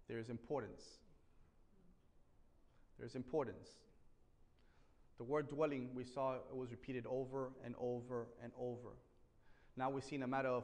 there 0.07 0.19
is 0.19 0.29
importance. 0.29 0.83
There's 2.99 3.15
importance. 3.15 3.69
The 5.17 5.23
word 5.23 5.49
dwelling, 5.49 5.89
we 5.93 6.03
saw 6.03 6.35
it 6.35 6.55
was 6.55 6.71
repeated 6.71 7.05
over 7.07 7.51
and 7.63 7.75
over 7.79 8.27
and 8.43 8.51
over. 8.59 8.89
Now 9.77 9.89
we 9.89 10.01
see 10.01 10.15
in 10.15 10.23
a 10.23 10.27
matter 10.27 10.49
of 10.49 10.63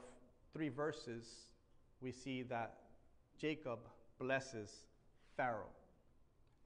three 0.54 0.70
verses, 0.70 1.26
we 2.02 2.12
see 2.12 2.44
that 2.44 2.78
Jacob 3.40 3.80
blesses 4.20 4.72
Pharaoh. 5.38 5.72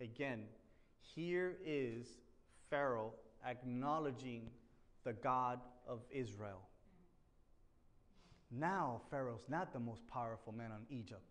Again, 0.01 0.43
here 1.01 1.57
is 1.65 2.07
Pharaoh 2.69 3.13
acknowledging 3.47 4.49
the 5.03 5.13
God 5.13 5.59
of 5.87 5.99
Israel. 6.11 6.61
Now, 8.51 9.01
Pharaoh's 9.09 9.45
not 9.49 9.73
the 9.73 9.79
most 9.79 10.07
powerful 10.07 10.53
man 10.53 10.71
on 10.71 10.85
Egypt. 10.89 11.21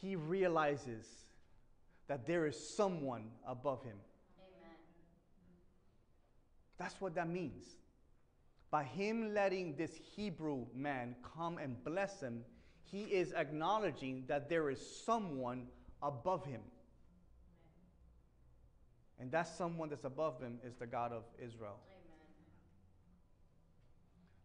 He 0.00 0.14
realizes 0.14 1.06
that 2.06 2.26
there 2.26 2.46
is 2.46 2.56
someone 2.76 3.24
above 3.46 3.82
him. 3.82 3.96
Amen. 4.38 4.76
That's 6.78 7.00
what 7.00 7.14
that 7.16 7.28
means. 7.28 7.64
By 8.70 8.84
him 8.84 9.34
letting 9.34 9.76
this 9.76 9.90
Hebrew 10.14 10.66
man 10.74 11.16
come 11.36 11.58
and 11.58 11.82
bless 11.84 12.20
him, 12.20 12.44
he 12.84 13.02
is 13.02 13.32
acknowledging 13.32 14.24
that 14.28 14.48
there 14.48 14.70
is 14.70 14.80
someone 15.04 15.66
above 16.02 16.44
him. 16.44 16.60
And 19.18 19.32
that 19.32 19.48
someone 19.48 19.88
that's 19.88 20.04
above 20.04 20.40
him 20.40 20.58
is 20.64 20.76
the 20.76 20.86
God 20.86 21.12
of 21.12 21.24
Israel. 21.42 21.80
Amen. 21.90 22.04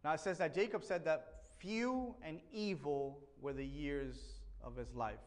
Now 0.02 0.14
it 0.14 0.20
says 0.20 0.38
that 0.38 0.52
Jacob 0.52 0.82
said 0.82 1.04
that 1.04 1.42
few 1.58 2.16
and 2.22 2.40
evil 2.52 3.20
were 3.40 3.52
the 3.52 3.64
years 3.64 4.16
of 4.62 4.74
his 4.76 4.92
life. 4.94 5.20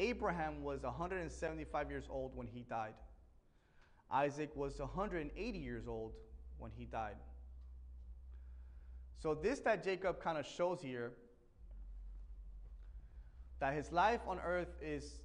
Abraham 0.00 0.64
was 0.64 0.82
175 0.82 1.90
years 1.90 2.04
old 2.10 2.34
when 2.34 2.46
he 2.46 2.64
died. 2.68 2.94
Isaac 4.10 4.50
was 4.56 4.78
180 4.78 5.58
years 5.58 5.86
old 5.86 6.14
when 6.58 6.70
he 6.76 6.86
died. 6.86 7.16
So, 9.18 9.34
this 9.34 9.60
that 9.60 9.84
Jacob 9.84 10.18
kind 10.20 10.38
of 10.38 10.46
shows 10.46 10.80
here 10.80 11.12
that 13.60 13.74
his 13.74 13.92
life 13.92 14.20
on 14.26 14.40
earth 14.40 14.74
is, 14.80 15.20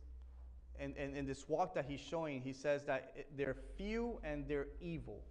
and 0.78 0.96
in, 0.98 1.12
in, 1.12 1.16
in, 1.20 1.26
this 1.26 1.48
walk 1.48 1.74
that 1.76 1.86
he's 1.88 2.02
showing, 2.02 2.42
he 2.42 2.52
says 2.52 2.84
that 2.84 3.28
they're 3.38 3.56
few 3.78 4.20
and 4.26 4.46
they're 4.46 4.68
evil. 4.82 5.24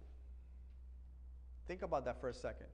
Think 1.67 1.83
about 1.83 2.05
that 2.05 2.19
for 2.19 2.29
a 2.29 2.33
second. 2.33 2.67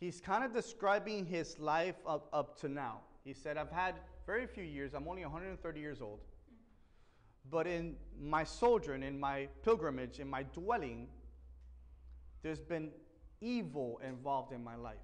He's 0.00 0.20
kind 0.20 0.42
of 0.42 0.52
describing 0.52 1.26
his 1.26 1.60
life 1.60 1.94
up, 2.04 2.28
up 2.32 2.58
to 2.62 2.68
now. 2.68 3.02
He 3.24 3.32
said, 3.32 3.56
I've 3.56 3.70
had 3.70 3.94
very 4.26 4.46
few 4.46 4.64
years, 4.64 4.94
I'm 4.94 5.06
only 5.08 5.22
130 5.22 5.80
years 5.80 6.00
old. 6.00 6.20
But 7.50 7.66
in 7.66 7.96
my 8.20 8.44
sojourn, 8.44 9.02
in 9.02 9.18
my 9.18 9.48
pilgrimage, 9.62 10.20
in 10.20 10.28
my 10.28 10.44
dwelling, 10.44 11.08
there's 12.42 12.60
been 12.60 12.90
evil 13.40 14.00
involved 14.06 14.52
in 14.52 14.62
my 14.62 14.76
life. 14.76 14.96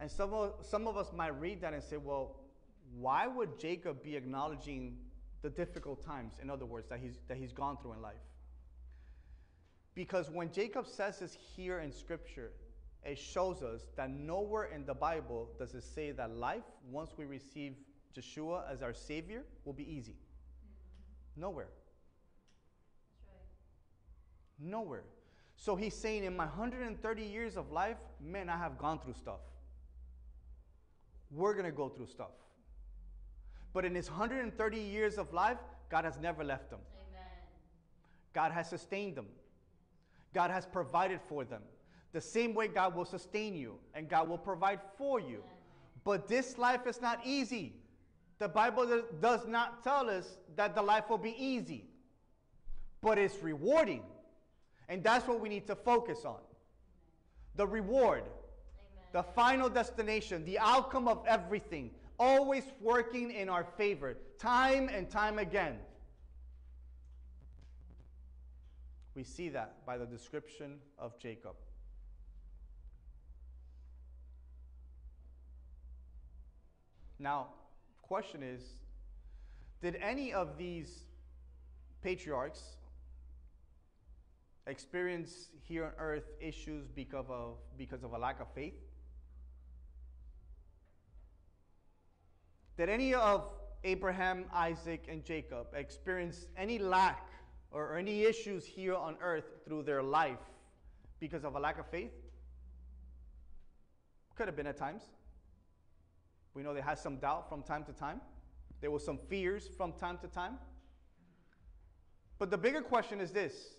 And 0.00 0.10
some 0.10 0.32
of, 0.34 0.54
some 0.62 0.86
of 0.86 0.96
us 0.96 1.12
might 1.14 1.38
read 1.40 1.60
that 1.62 1.72
and 1.72 1.82
say, 1.82 1.96
well, 1.96 2.36
why 2.98 3.26
would 3.26 3.58
Jacob 3.58 4.02
be 4.02 4.16
acknowledging 4.16 4.98
the 5.42 5.50
difficult 5.50 6.04
times, 6.04 6.34
in 6.42 6.50
other 6.50 6.66
words, 6.66 6.88
that 6.88 6.98
he's, 7.00 7.18
that 7.28 7.36
he's 7.36 7.52
gone 7.52 7.76
through 7.78 7.94
in 7.94 8.02
life? 8.02 8.14
Because 9.94 10.30
when 10.30 10.50
Jacob 10.50 10.86
says 10.86 11.20
this 11.20 11.36
here 11.56 11.78
in 11.80 11.92
Scripture, 11.92 12.50
it 13.04 13.18
shows 13.18 13.62
us 13.62 13.82
that 13.96 14.10
nowhere 14.10 14.64
in 14.74 14.86
the 14.86 14.94
Bible 14.94 15.50
does 15.58 15.74
it 15.74 15.84
say 15.84 16.10
that 16.12 16.36
life, 16.36 16.64
once 16.90 17.10
we 17.16 17.24
receive 17.24 17.74
Yeshua 18.16 18.62
as 18.70 18.82
our 18.82 18.94
Savior, 18.94 19.42
will 19.64 19.72
be 19.72 19.90
easy. 19.90 20.16
Nowhere. 21.36 21.68
Right. 23.26 24.70
Nowhere. 24.70 25.04
So 25.56 25.76
he's 25.76 25.94
saying, 25.94 26.24
in 26.24 26.36
my 26.36 26.46
130 26.46 27.22
years 27.22 27.56
of 27.56 27.70
life, 27.70 27.98
man, 28.20 28.48
I 28.48 28.56
have 28.56 28.78
gone 28.78 28.98
through 28.98 29.14
stuff. 29.14 29.40
We're 31.30 31.52
going 31.52 31.66
to 31.66 31.72
go 31.72 31.88
through 31.88 32.06
stuff. 32.06 32.32
But 33.72 33.84
in 33.84 33.94
his 33.94 34.08
130 34.08 34.78
years 34.78 35.18
of 35.18 35.32
life, 35.32 35.58
God 35.90 36.04
has 36.04 36.18
never 36.18 36.44
left 36.44 36.70
them. 36.70 36.80
Amen. 37.08 37.28
God 38.32 38.52
has 38.52 38.68
sustained 38.68 39.16
them. 39.16 39.26
God 40.32 40.50
has 40.50 40.64
provided 40.64 41.20
for 41.28 41.44
them. 41.44 41.62
The 42.14 42.20
same 42.20 42.54
way 42.54 42.68
God 42.68 42.94
will 42.94 43.04
sustain 43.04 43.56
you 43.56 43.74
and 43.92 44.08
God 44.08 44.28
will 44.28 44.38
provide 44.38 44.78
for 44.96 45.18
you. 45.18 45.42
But 46.04 46.28
this 46.28 46.56
life 46.56 46.86
is 46.86 47.02
not 47.02 47.20
easy. 47.26 47.74
The 48.38 48.46
Bible 48.46 49.02
does 49.20 49.46
not 49.48 49.82
tell 49.82 50.08
us 50.08 50.38
that 50.54 50.76
the 50.76 50.82
life 50.82 51.10
will 51.10 51.18
be 51.18 51.34
easy, 51.36 51.86
but 53.00 53.18
it's 53.18 53.42
rewarding. 53.42 54.02
And 54.88 55.02
that's 55.02 55.26
what 55.26 55.40
we 55.40 55.48
need 55.48 55.66
to 55.66 55.74
focus 55.74 56.24
on 56.24 56.38
the 57.56 57.66
reward, 57.66 58.22
Amen. 58.22 58.30
the 59.12 59.22
final 59.22 59.68
destination, 59.68 60.44
the 60.44 60.58
outcome 60.58 61.08
of 61.08 61.24
everything, 61.26 61.90
always 62.18 62.64
working 62.80 63.32
in 63.32 63.48
our 63.48 63.64
favor, 63.76 64.16
time 64.38 64.88
and 64.88 65.10
time 65.10 65.38
again. 65.38 65.78
We 69.14 69.24
see 69.24 69.48
that 69.50 69.84
by 69.84 69.98
the 69.98 70.06
description 70.06 70.78
of 70.98 71.18
Jacob. 71.18 71.54
Now, 77.18 77.48
question 78.02 78.42
is, 78.42 78.62
did 79.80 79.96
any 79.96 80.32
of 80.32 80.58
these 80.58 81.04
patriarchs 82.02 82.76
experience 84.66 85.48
here 85.62 85.84
on 85.84 85.92
earth 85.98 86.30
issues 86.40 86.86
because 86.88 87.26
of, 87.28 87.56
because 87.76 88.02
of 88.02 88.12
a 88.12 88.18
lack 88.18 88.40
of 88.40 88.48
faith? 88.54 88.74
Did 92.76 92.88
any 92.88 93.14
of 93.14 93.50
Abraham, 93.84 94.46
Isaac, 94.52 95.04
and 95.08 95.24
Jacob 95.24 95.66
experience 95.74 96.46
any 96.56 96.78
lack 96.78 97.28
or 97.70 97.96
any 97.96 98.22
issues 98.22 98.64
here 98.64 98.94
on 98.94 99.16
earth 99.22 99.44
through 99.64 99.82
their 99.82 100.02
life 100.02 100.38
because 101.20 101.44
of 101.44 101.54
a 101.54 101.60
lack 101.60 101.78
of 101.78 101.86
faith? 101.86 102.12
Could 104.34 104.48
have 104.48 104.56
been 104.56 104.66
at 104.66 104.76
times. 104.76 105.02
We 106.54 106.62
know 106.62 106.72
they 106.72 106.80
had 106.80 106.98
some 106.98 107.16
doubt 107.16 107.48
from 107.48 107.62
time 107.62 107.84
to 107.84 107.92
time. 107.92 108.20
There 108.80 108.90
was 108.90 109.04
some 109.04 109.18
fears 109.28 109.68
from 109.76 109.92
time 109.92 110.18
to 110.18 110.28
time. 110.28 110.58
But 112.38 112.50
the 112.50 112.58
bigger 112.58 112.80
question 112.80 113.20
is 113.20 113.32
this 113.32 113.74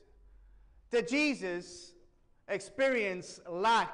Did 0.92 1.08
Jesus 1.08 1.94
experience 2.48 3.40
lack 3.50 3.94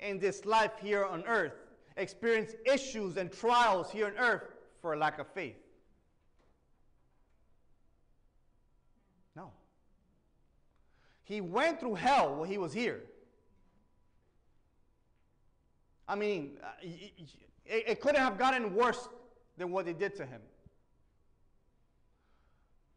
in 0.00 0.18
this 0.18 0.44
life 0.44 0.72
here 0.80 1.04
on 1.04 1.24
earth? 1.26 1.52
Experience 1.96 2.54
issues 2.64 3.18
and 3.18 3.30
trials 3.30 3.90
here 3.90 4.06
on 4.06 4.16
earth 4.16 4.44
for 4.80 4.96
lack 4.96 5.18
of 5.18 5.26
faith? 5.28 5.56
No. 9.36 9.50
He 11.24 11.42
went 11.42 11.80
through 11.80 11.96
hell 11.96 12.36
while 12.36 12.48
he 12.48 12.56
was 12.56 12.72
here. 12.72 13.02
I 16.12 16.14
mean, 16.14 16.58
uh, 16.62 16.66
it, 16.82 17.84
it 17.88 18.00
couldn't 18.02 18.20
have 18.20 18.36
gotten 18.36 18.74
worse 18.74 19.08
than 19.56 19.70
what 19.70 19.86
they 19.86 19.94
did 19.94 20.14
to 20.16 20.26
him. 20.26 20.42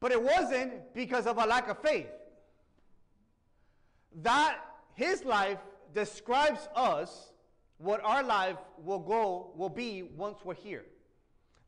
But 0.02 0.12
it 0.12 0.22
wasn't 0.22 0.94
because 0.94 1.26
of 1.26 1.38
a 1.38 1.46
lack 1.46 1.70
of 1.70 1.82
faith. 1.82 2.10
That 4.22 4.58
his 4.96 5.24
life 5.24 5.60
describes 5.94 6.68
us 6.76 7.32
what 7.78 8.04
our 8.04 8.22
life 8.22 8.58
will 8.84 9.00
go 9.00 9.54
will 9.56 9.70
be 9.70 10.04
once 10.04 10.40
we're 10.44 10.54
here. 10.54 10.84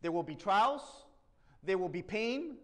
There 0.02 0.12
will 0.12 0.24
be 0.24 0.36
trials, 0.36 0.82
there 1.64 1.78
will 1.78 1.88
be 1.88 2.02
pain, 2.02 2.58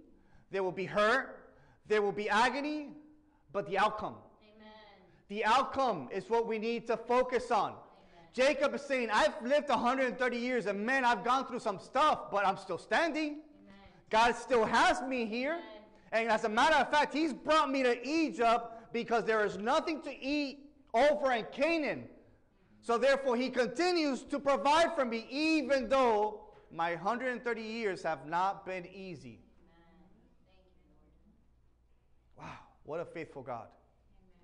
there 0.52 0.62
will 0.62 0.74
be 0.74 0.86
hurt, 0.86 1.54
there 1.88 2.02
will 2.02 2.12
be 2.12 2.30
agony, 2.30 2.90
but 3.54 3.66
the 3.66 3.78
outcome. 3.78 4.16
Amen. 4.44 4.74
The 5.30 5.46
outcome 5.46 6.10
is 6.12 6.30
what 6.30 6.48
we 6.48 6.60
need 6.60 6.86
to 6.88 6.98
focus 6.98 7.50
on. 7.50 7.76
Jacob 8.34 8.74
is 8.74 8.82
saying, 8.82 9.10
I've 9.14 9.40
lived 9.44 9.70
130 9.70 10.38
years 10.38 10.66
and 10.66 10.84
man, 10.84 11.06
I've 11.06 11.24
gone 11.24 11.46
through 11.46 11.60
some 11.60 11.80
stuff, 11.80 12.32
but 12.32 12.46
I'm 12.46 12.58
still 12.58 12.80
standing. 12.80 13.34
Amen. 13.34 13.42
God 14.10 14.36
still 14.36 14.66
has 14.66 15.04
me 15.04 15.28
here. 15.28 15.54
Amen. 15.54 15.64
And 16.12 16.30
as 16.30 16.44
a 16.44 16.50
matter 16.50 16.76
of 16.76 16.90
fact, 16.90 17.14
He's 17.14 17.32
brought 17.32 17.70
me 17.70 17.84
to 17.84 18.08
Egypt 18.08 18.92
because 18.92 19.24
there 19.26 19.46
is 19.46 19.60
nothing 19.60 20.02
to 20.02 20.20
eat 20.20 20.72
over 20.96 21.32
in 21.32 21.46
Canaan. 21.52 22.06
So 22.82 22.98
therefore, 22.98 23.38
He 23.38 23.50
continues 23.50 24.24
to 24.24 24.40
provide 24.40 24.96
for 24.96 25.06
me, 25.06 25.28
even 25.30 25.88
though 25.88 26.42
my 26.72 26.96
130 26.96 27.62
years 27.62 28.02
have 28.02 28.26
not 28.26 28.66
been 28.66 28.88
easy. 28.88 29.42
Amen. 29.70 30.02
Thank 30.58 30.72
you, 32.36 32.46
Lord. 32.46 32.50
Wow, 32.50 32.60
what 32.84 33.00
a 33.00 33.06
faithful 33.06 33.44
God. 33.44 33.68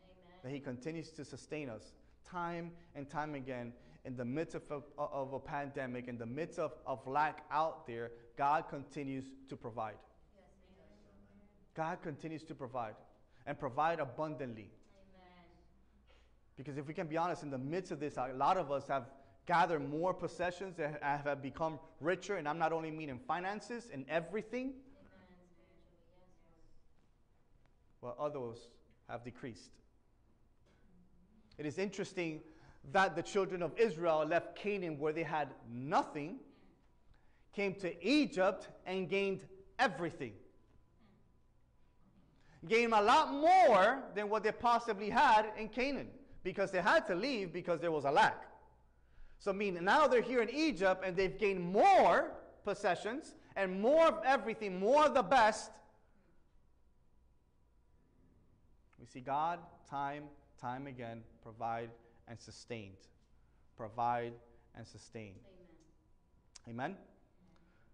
Amen. 0.04 0.40
that 0.44 0.52
He 0.52 0.60
continues 0.60 1.10
to 1.12 1.26
sustain 1.26 1.70
us 1.70 1.94
time 2.32 2.72
and 2.96 3.10
time 3.10 3.36
again 3.36 3.74
in 4.06 4.16
the 4.16 4.26
midst 4.26 4.56
of 4.56 4.64
a, 4.72 5.02
of 5.02 5.34
a 5.34 5.40
pandemic, 5.40 6.08
in 6.08 6.18
the 6.18 6.26
midst 6.26 6.60
of, 6.60 6.72
of 6.86 7.06
lack 7.06 7.46
out 7.52 7.86
there. 7.86 8.12
God 8.38 8.70
continues 8.70 9.26
to 9.50 9.56
provide. 9.56 9.96
Yes, 10.36 10.46
God 11.76 12.02
continues 12.02 12.44
to 12.44 12.56
provide 12.56 12.96
and 13.46 13.60
provide 13.60 14.00
abundantly. 14.00 14.70
Amen. 15.18 15.46
Because 16.56 16.78
if 16.78 16.88
we 16.88 16.94
can 16.94 17.08
be 17.08 17.18
honest, 17.18 17.44
in 17.44 17.50
the 17.50 17.58
midst 17.58 17.92
of 17.92 18.00
this, 18.00 18.18
a 18.18 18.32
lot 18.36 18.58
of 18.58 18.72
us 18.72 18.88
have 18.88 19.06
gathered 19.46 19.88
more 19.90 20.14
possessions 20.14 20.80
and 20.80 20.96
have 21.02 21.42
become 21.42 21.80
richer. 22.00 22.36
And 22.38 22.48
I'm 22.48 22.60
not 22.60 22.72
only 22.72 22.92
meaning 22.92 23.20
finances 23.28 23.90
and 23.92 24.06
everything, 24.08 24.68
Amen. 24.68 24.76
Spiritually, 25.58 26.28
yes, 28.02 28.14
Lord. 28.14 28.18
while 28.18 28.26
others 28.26 28.70
have 29.10 29.24
decreased. 29.24 29.72
It 31.60 31.68
is 31.68 31.78
interesting 31.78 32.42
that 32.92 33.16
the 33.16 33.22
children 33.22 33.62
of 33.62 33.78
Israel 33.78 34.26
left 34.26 34.56
Canaan 34.56 34.98
where 34.98 35.14
they 35.14 35.24
had 35.24 35.50
nothing, 35.72 36.38
came 37.54 37.76
to 37.76 38.04
Egypt 38.04 38.70
and 38.88 39.08
gained 39.08 39.42
everything. 39.78 40.34
Gained 42.68 42.94
a 42.94 43.02
lot 43.02 43.32
more 43.32 44.00
than 44.16 44.30
what 44.30 44.44
they 44.44 44.52
possibly 44.52 45.10
had 45.10 45.46
in 45.58 45.70
Canaan 45.70 46.08
because 46.44 46.72
they 46.72 46.82
had 46.82 47.06
to 47.08 47.16
leave 47.16 47.54
because 47.54 47.80
there 47.80 47.92
was 47.92 48.06
a 48.06 48.12
lack. 48.12 48.48
So, 49.38 49.52
I 49.52 49.54
mean, 49.54 49.78
now 49.84 50.08
they're 50.08 50.22
here 50.22 50.42
in 50.42 50.50
Egypt 50.50 51.04
and 51.06 51.16
they've 51.16 51.38
gained 51.38 51.62
more 51.62 52.32
possessions 52.64 53.36
and 53.56 53.80
more 53.80 54.08
of 54.08 54.20
everything, 54.26 54.80
more 54.80 55.06
of 55.06 55.14
the 55.14 55.24
best 55.24 55.72
We 59.00 59.06
see 59.06 59.22
God 59.22 59.60
time, 59.90 60.24
time 60.60 60.86
again 60.86 61.24
provide 61.50 61.90
and 62.28 62.40
sustained. 62.40 63.08
Provide 63.76 64.34
and 64.76 64.86
sustain. 64.86 65.34
Amen. 66.68 66.90
Amen? 66.90 66.98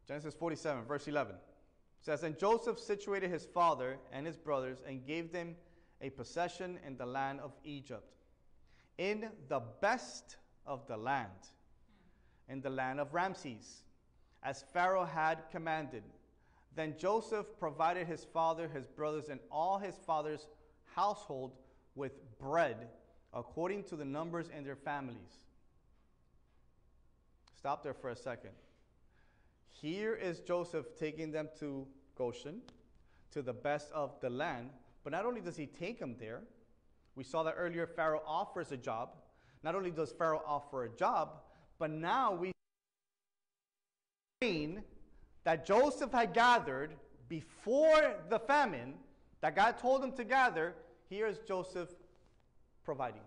Genesis 0.06 0.34
47, 0.34 0.84
verse 0.84 1.08
11 1.08 1.36
says, 2.02 2.24
And 2.24 2.38
Joseph 2.38 2.78
situated 2.78 3.32
his 3.32 3.46
father 3.46 3.98
and 4.12 4.28
his 4.28 4.36
brothers 4.36 4.80
and 4.86 5.08
gave 5.08 5.32
them 5.32 5.56
a 6.02 6.10
possession 6.10 6.78
in 6.86 6.98
the 6.98 7.06
land 7.06 7.40
of 7.40 7.54
Egypt, 7.64 8.18
in 8.98 9.30
the 9.48 9.62
best 9.80 10.36
of 10.68 10.86
the 10.88 10.98
land, 10.98 11.30
in 12.50 12.60
the 12.60 12.70
land 12.70 13.00
of 13.00 13.14
Ramses, 13.14 13.84
as 14.44 14.66
Pharaoh 14.74 15.06
had 15.06 15.44
commanded. 15.50 16.04
Then 16.76 16.96
Joseph 17.00 17.48
provided 17.58 18.06
his 18.06 18.26
father, 18.26 18.68
his 18.68 18.86
brothers, 18.86 19.30
and 19.30 19.40
all 19.50 19.78
his 19.78 19.96
father's 20.06 20.46
household 20.94 21.54
with 21.96 22.12
bread 22.38 22.90
according 23.36 23.84
to 23.84 23.98
the 23.98 24.06
numbers 24.06 24.48
in 24.58 24.64
their 24.64 24.78
families. 24.78 25.40
Stop 27.58 27.84
there 27.84 27.94
for 27.94 28.10
a 28.10 28.16
second. 28.16 28.52
Here 29.68 30.16
is 30.16 30.40
Joseph 30.40 30.86
taking 30.98 31.32
them 31.32 31.50
to 31.60 31.86
Goshen, 32.18 32.62
to 33.32 33.42
the 33.42 33.54
best 33.54 33.92
of 33.92 34.20
the 34.22 34.30
land. 34.30 34.70
But 35.04 35.12
not 35.12 35.26
only 35.26 35.42
does 35.42 35.58
he 35.58 35.66
take 35.66 36.00
them 36.00 36.16
there, 36.18 36.42
we 37.16 37.24
saw 37.24 37.44
that 37.44 37.56
earlier 37.58 37.86
Pharaoh 37.86 38.22
offers 38.26 38.72
a 38.72 38.78
job. 38.78 39.10
Not 39.64 39.76
only 39.76 39.92
does 39.92 40.12
Pharaoh 40.14 40.42
offer 40.46 40.86
a 40.86 40.90
job, 40.90 41.42
but 41.78 41.92
now 41.92 42.34
we 42.34 42.52
see 44.42 44.78
that 45.44 45.66
Joseph 45.66 46.12
had 46.12 46.34
gathered 46.34 46.96
before 47.28 48.16
the 48.30 48.40
famine 48.40 48.94
that 49.42 49.56
God 49.56 49.78
told 49.78 50.04
him 50.04 50.14
to 50.14 50.24
gather. 50.24 50.74
Here 51.10 51.28
is 51.28 51.40
Joseph 51.48 51.90
providing. 52.86 53.22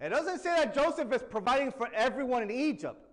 It 0.00 0.08
doesn't 0.08 0.40
say 0.40 0.50
that 0.56 0.74
Joseph 0.74 1.12
is 1.12 1.22
providing 1.22 1.70
for 1.70 1.88
everyone 1.94 2.42
in 2.42 2.50
Egypt. 2.50 3.06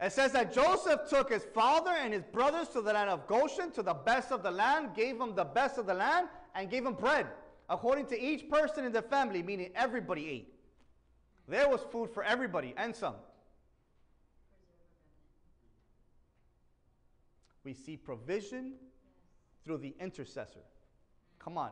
It 0.00 0.12
says 0.12 0.32
that 0.32 0.52
Joseph 0.52 1.00
took 1.10 1.30
his 1.30 1.44
father 1.52 1.90
and 1.90 2.14
his 2.14 2.22
brothers 2.22 2.68
to 2.68 2.80
the 2.80 2.92
land 2.92 3.10
of 3.10 3.26
Goshen, 3.26 3.70
to 3.72 3.82
the 3.82 3.92
best 3.92 4.32
of 4.32 4.42
the 4.42 4.50
land, 4.50 4.94
gave 4.94 5.18
them 5.18 5.34
the 5.34 5.44
best 5.44 5.76
of 5.76 5.86
the 5.86 5.92
land, 5.92 6.28
and 6.54 6.70
gave 6.70 6.84
them 6.84 6.94
bread, 6.94 7.26
according 7.68 8.06
to 8.06 8.18
each 8.18 8.48
person 8.48 8.84
in 8.84 8.92
the 8.92 9.02
family, 9.02 9.42
meaning 9.42 9.70
everybody 9.74 10.28
ate. 10.28 10.54
There 11.48 11.68
was 11.68 11.80
food 11.90 12.10
for 12.10 12.22
everybody 12.22 12.72
and 12.76 12.94
some. 12.96 13.16
We 17.62 17.74
see 17.74 17.96
provision 17.96 18.74
through 19.64 19.78
the 19.78 19.94
intercessor. 20.00 20.60
Come 21.42 21.58
on. 21.58 21.70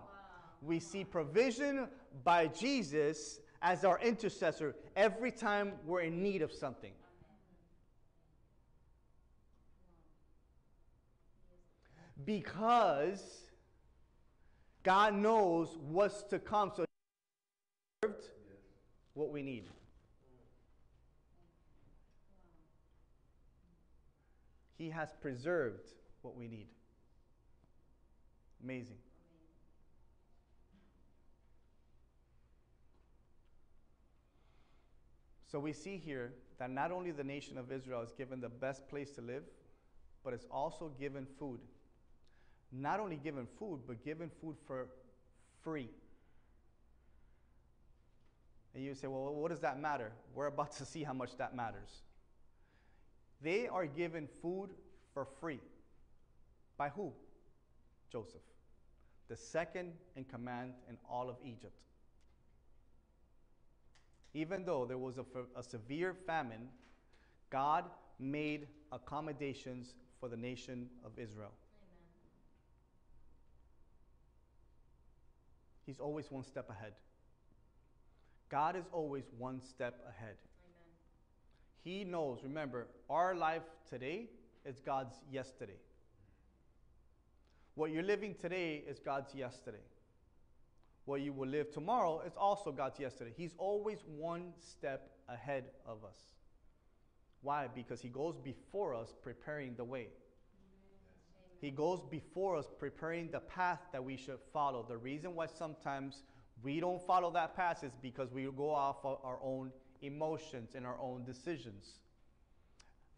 We 0.63 0.81
see 0.81 1.05
provision 1.05 1.89
by 2.25 2.49
Jesus 2.49 3.41
as 3.63 3.85
our 3.85 4.01
intercessor 4.01 4.75
every 4.97 5.31
time 5.31 5.73
we're 5.85 6.01
in 6.01 6.23
need 6.23 6.43
of 6.43 6.53
something. 6.53 6.93
Because 12.25 13.23
God 14.83 15.15
knows 15.15 15.79
what's 15.81 16.23
to 16.25 16.39
come, 16.39 16.73
so 16.75 16.85
served 18.05 18.25
what 19.15 19.31
we 19.31 19.43
need. 19.43 19.65
He 24.77 24.91
has 24.91 25.09
preserved 25.21 25.89
what 26.23 26.37
we 26.37 26.49
need. 26.49 26.69
Amazing. 28.63 28.99
So 35.51 35.59
we 35.59 35.73
see 35.73 35.97
here 35.97 36.33
that 36.59 36.71
not 36.71 36.93
only 36.93 37.11
the 37.11 37.25
nation 37.25 37.57
of 37.57 37.73
Israel 37.73 38.03
is 38.03 38.13
given 38.13 38.41
the 38.41 38.49
best 38.49 38.87
place 38.89 39.13
to 39.13 39.23
live, 39.23 39.45
but 40.23 40.35
it's 40.35 40.47
also 40.51 40.93
given 41.01 41.27
food. 41.39 41.61
Not 42.71 43.01
only 43.01 43.17
given 43.17 43.47
food, 43.59 43.81
but 43.87 44.05
given 44.05 44.31
food 44.43 44.57
for 44.67 44.89
free. 45.65 45.89
And 48.75 48.85
you 48.85 48.95
say, 48.95 49.07
well, 49.07 49.33
what 49.35 49.51
does 49.51 49.61
that 49.61 49.81
matter? 49.81 50.13
We're 50.35 50.49
about 50.49 50.73
to 50.73 50.85
see 50.85 51.03
how 51.03 51.15
much 51.15 51.37
that 51.39 51.57
matters. 51.57 52.03
They 53.41 53.69
are 53.69 53.87
given 53.87 54.29
food 54.43 54.71
for 55.15 55.27
free. 55.41 55.61
By 56.77 56.91
who? 56.91 57.13
Joseph, 58.13 58.43
the 59.29 59.37
second 59.37 59.93
in 60.17 60.25
command 60.25 60.75
in 60.89 60.99
all 61.11 61.29
of 61.29 61.37
Egypt. 61.45 61.73
Even 64.39 64.65
though 64.65 64.87
there 64.87 64.99
was 64.99 65.19
a, 65.19 65.25
a 65.59 65.65
severe 65.65 66.15
famine, 66.15 66.69
God 67.51 67.87
made 68.21 68.69
accommodations 68.93 69.97
for 70.21 70.29
the 70.29 70.37
nation 70.37 70.89
of 71.05 71.11
Israel. 71.19 71.51
Amen. 71.83 72.05
He's 75.87 75.99
always 75.99 76.31
one 76.31 76.45
step 76.45 76.71
ahead. 76.71 76.93
God 78.49 78.77
is 78.77 78.85
always 78.93 79.25
one 79.37 79.61
step 79.61 80.07
ahead. 80.09 80.37
Amen. 80.63 80.93
He 81.83 82.05
knows, 82.05 82.39
remember, 82.45 82.87
our 83.11 83.35
life 83.35 83.63
today 83.91 84.31
is 84.65 84.81
God's 84.81 85.17
yesterday. 85.33 85.81
What 87.75 87.91
you're 87.91 88.05
living 88.05 88.37
today 88.41 88.85
is 88.89 89.01
God's 89.01 89.35
yesterday. 89.35 89.83
What 91.09 91.23
you 91.23 91.33
will 91.33 91.49
live 91.49 91.73
tomorrow 91.73 92.21
is 92.27 92.35
also 92.37 92.71
God's 92.71 93.01
yesterday. 93.01 93.33
He's 93.35 93.55
always 93.57 94.05
one 94.07 94.53
step 94.61 95.09
ahead 95.27 95.65
of 95.87 96.05
us. 96.05 96.19
Why? 97.41 97.67
Because 97.75 98.03
He 98.03 98.11
goes 98.11 98.37
before 98.37 98.95
us, 98.95 99.15
preparing 99.23 99.75
the 99.75 99.85
way. 99.85 100.09
He 101.63 101.71
goes 101.71 102.03
before 102.11 102.59
us, 102.59 102.67
preparing 102.79 103.31
the 103.31 103.41
path 103.41 103.81
that 103.91 104.05
we 104.05 104.19
should 104.19 104.39
follow. 104.53 104.85
The 104.87 104.99
reason 104.99 105.35
why 105.35 105.47
sometimes 105.47 106.25
we 106.63 106.79
don't 106.79 107.01
follow 107.01 107.31
that 107.31 107.57
path 107.57 107.83
is 107.85 107.93
because 108.03 108.31
we 108.31 108.43
go 108.55 108.69
off 108.69 108.99
of 109.03 109.17
our 109.25 109.39
own 109.43 109.73
emotions 110.03 110.75
and 110.75 110.85
our 110.85 111.01
own 111.01 111.25
decisions. 111.25 112.01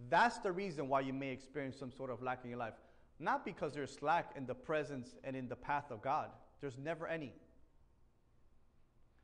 That's 0.08 0.38
the 0.38 0.52
reason 0.52 0.86
why 0.86 1.00
you 1.00 1.12
may 1.12 1.30
experience 1.30 1.76
some 1.76 1.90
sort 1.90 2.10
of 2.10 2.22
lack 2.22 2.44
in 2.44 2.50
your 2.50 2.58
life. 2.60 2.74
Not 3.18 3.44
because 3.44 3.74
there's 3.74 3.92
slack 3.92 4.30
in 4.36 4.46
the 4.46 4.54
presence 4.54 5.16
and 5.24 5.34
in 5.34 5.48
the 5.48 5.56
path 5.56 5.90
of 5.90 6.00
God, 6.02 6.30
there's 6.60 6.78
never 6.78 7.08
any. 7.08 7.32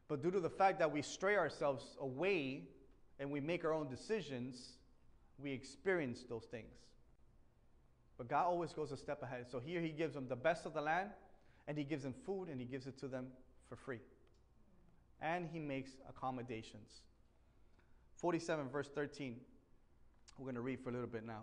But 0.09 0.23
due 0.23 0.31
to 0.31 0.41
the 0.41 0.51
fact 0.51 0.79
that 0.79 0.93
we 0.93 1.03
stray 1.03 1.37
ourselves 1.37 1.97
away 2.01 2.63
and 3.19 3.31
we 3.31 3.41
make 3.41 3.65
our 3.65 3.73
own 3.73 3.89
decisions, 3.89 4.75
we 5.39 5.53
experience 5.53 6.25
those 6.29 6.45
things. 6.45 6.75
But 8.17 8.29
God 8.29 8.47
always 8.47 8.73
goes 8.73 8.93
a 8.93 8.97
step 8.97 9.23
ahead. 9.23 9.47
So 9.51 9.59
here 9.59 9.81
he 9.81 9.91
gives 9.91 10.15
them 10.15 10.27
the 10.29 10.37
best 10.37 10.65
of 10.65 10.75
the 10.75 10.81
land, 10.81 11.11
and 11.69 11.77
he 11.77 11.85
gives 11.85 12.05
them 12.05 12.15
food, 12.25 12.49
and 12.49 12.61
he 12.61 12.67
gives 12.67 12.87
it 12.87 12.99
to 13.01 13.09
them 13.09 13.27
for 13.69 13.77
free. 13.77 14.01
And 15.21 15.49
he 15.53 15.59
makes 15.59 15.93
accommodations. 16.09 17.03
47, 18.17 18.69
verse 18.69 18.89
13. 18.95 19.37
We're 20.39 20.45
going 20.45 20.55
to 20.55 20.61
read 20.61 20.81
for 20.81 20.91
a 20.91 20.93
little 20.93 21.09
bit 21.09 21.27
now. 21.27 21.43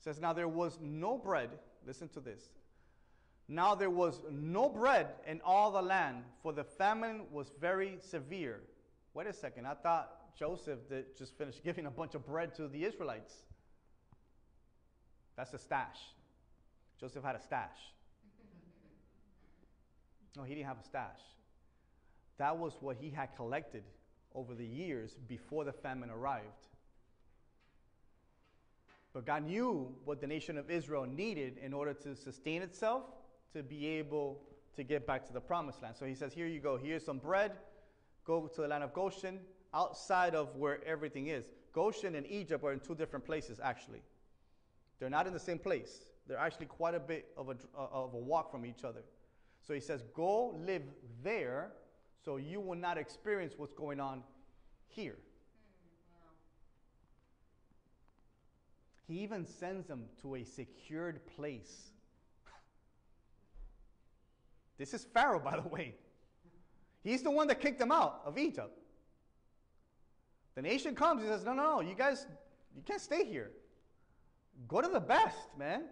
It 0.00 0.04
says, 0.04 0.20
Now 0.20 0.32
there 0.32 0.48
was 0.48 0.78
no 0.80 1.16
bread. 1.16 1.50
Listen 1.86 2.08
to 2.10 2.20
this. 2.20 2.42
Now 3.48 3.74
there 3.74 3.90
was 3.90 4.20
no 4.30 4.68
bread 4.68 5.06
in 5.26 5.40
all 5.44 5.70
the 5.70 5.82
land, 5.82 6.24
for 6.42 6.52
the 6.52 6.64
famine 6.64 7.22
was 7.30 7.52
very 7.60 7.98
severe. 8.00 8.60
Wait 9.14 9.26
a 9.26 9.32
second. 9.32 9.66
I 9.66 9.74
thought 9.74 10.36
Joseph 10.36 10.88
did 10.88 11.16
just 11.16 11.38
finished 11.38 11.62
giving 11.62 11.86
a 11.86 11.90
bunch 11.90 12.14
of 12.14 12.26
bread 12.26 12.54
to 12.56 12.68
the 12.68 12.84
Israelites. 12.84 13.34
That's 15.36 15.52
a 15.54 15.58
stash. 15.58 15.98
Joseph 16.98 17.22
had 17.22 17.36
a 17.36 17.40
stash. 17.40 17.76
No, 20.36 20.42
he 20.42 20.54
didn't 20.54 20.66
have 20.66 20.80
a 20.80 20.84
stash. 20.84 21.20
That 22.38 22.58
was 22.58 22.76
what 22.80 22.96
he 22.96 23.10
had 23.10 23.34
collected 23.36 23.84
over 24.34 24.54
the 24.54 24.66
years 24.66 25.14
before 25.26 25.64
the 25.64 25.72
famine 25.72 26.10
arrived. 26.10 26.68
But 29.14 29.24
God 29.24 29.44
knew 29.44 29.94
what 30.04 30.20
the 30.20 30.26
nation 30.26 30.58
of 30.58 30.70
Israel 30.70 31.06
needed 31.06 31.56
in 31.62 31.72
order 31.72 31.94
to 31.94 32.14
sustain 32.14 32.60
itself, 32.60 33.04
to 33.52 33.62
be 33.62 33.86
able 33.86 34.40
to 34.76 34.82
get 34.82 35.06
back 35.06 35.26
to 35.26 35.32
the 35.32 35.40
promised 35.40 35.82
land. 35.82 35.96
So 35.96 36.04
he 36.06 36.14
says, 36.14 36.32
Here 36.32 36.46
you 36.46 36.60
go. 36.60 36.76
Here's 36.76 37.04
some 37.04 37.18
bread. 37.18 37.52
Go 38.24 38.46
to 38.46 38.60
the 38.60 38.68
land 38.68 38.82
of 38.82 38.92
Goshen, 38.92 39.38
outside 39.72 40.34
of 40.34 40.56
where 40.56 40.84
everything 40.84 41.28
is. 41.28 41.46
Goshen 41.72 42.14
and 42.14 42.26
Egypt 42.26 42.64
are 42.64 42.72
in 42.72 42.80
two 42.80 42.94
different 42.94 43.24
places, 43.24 43.60
actually. 43.62 44.02
They're 44.98 45.10
not 45.10 45.26
in 45.26 45.32
the 45.32 45.38
same 45.38 45.58
place. 45.58 46.00
They're 46.26 46.38
actually 46.38 46.66
quite 46.66 46.94
a 46.94 47.00
bit 47.00 47.28
of 47.36 47.50
a, 47.50 47.56
uh, 47.76 47.86
of 47.92 48.14
a 48.14 48.18
walk 48.18 48.50
from 48.50 48.66
each 48.66 48.82
other. 48.82 49.02
So 49.66 49.74
he 49.74 49.80
says, 49.80 50.02
Go 50.14 50.56
live 50.64 50.82
there 51.22 51.72
so 52.24 52.38
you 52.38 52.60
will 52.60 52.76
not 52.76 52.98
experience 52.98 53.54
what's 53.56 53.72
going 53.72 54.00
on 54.00 54.22
here. 54.88 55.16
He 59.06 59.20
even 59.20 59.46
sends 59.46 59.86
them 59.86 60.06
to 60.22 60.34
a 60.34 60.44
secured 60.44 61.20
place. 61.36 61.92
This 64.78 64.94
is 64.94 65.04
Pharaoh, 65.04 65.40
by 65.40 65.58
the 65.58 65.68
way. 65.68 65.94
He's 67.02 67.22
the 67.22 67.30
one 67.30 67.46
that 67.48 67.60
kicked 67.60 67.78
them 67.78 67.92
out 67.92 68.22
of 68.24 68.36
Egypt. 68.36 68.76
The 70.54 70.62
nation 70.62 70.94
comes, 70.94 71.22
he 71.22 71.28
says, 71.28 71.44
No, 71.44 71.52
no, 71.52 71.62
no, 71.62 71.80
you 71.80 71.94
guys, 71.94 72.26
you 72.74 72.82
can't 72.82 73.00
stay 73.00 73.24
here. 73.24 73.50
Go 74.68 74.80
to 74.80 74.88
the 74.88 75.00
best, 75.00 75.36
man. 75.58 75.74
Amen. 75.74 75.88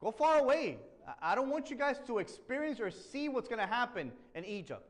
Go 0.00 0.10
far 0.10 0.38
away. 0.38 0.78
I- 1.20 1.34
don't 1.34 1.48
want 1.48 1.70
you 1.70 1.76
guys 1.76 2.00
to 2.06 2.18
experience 2.18 2.80
or 2.80 2.90
see 2.90 3.28
what's 3.28 3.48
going 3.48 3.60
to 3.60 3.66
happen 3.66 4.12
in 4.34 4.44
Egypt. 4.44 4.86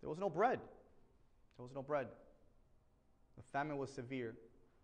There 0.00 0.08
was 0.08 0.18
no 0.18 0.30
bread. 0.30 0.60
There 1.56 1.64
was 1.64 1.74
no 1.74 1.82
bread. 1.82 2.08
The 3.36 3.42
famine 3.52 3.76
was 3.76 3.90
severe. 3.92 4.34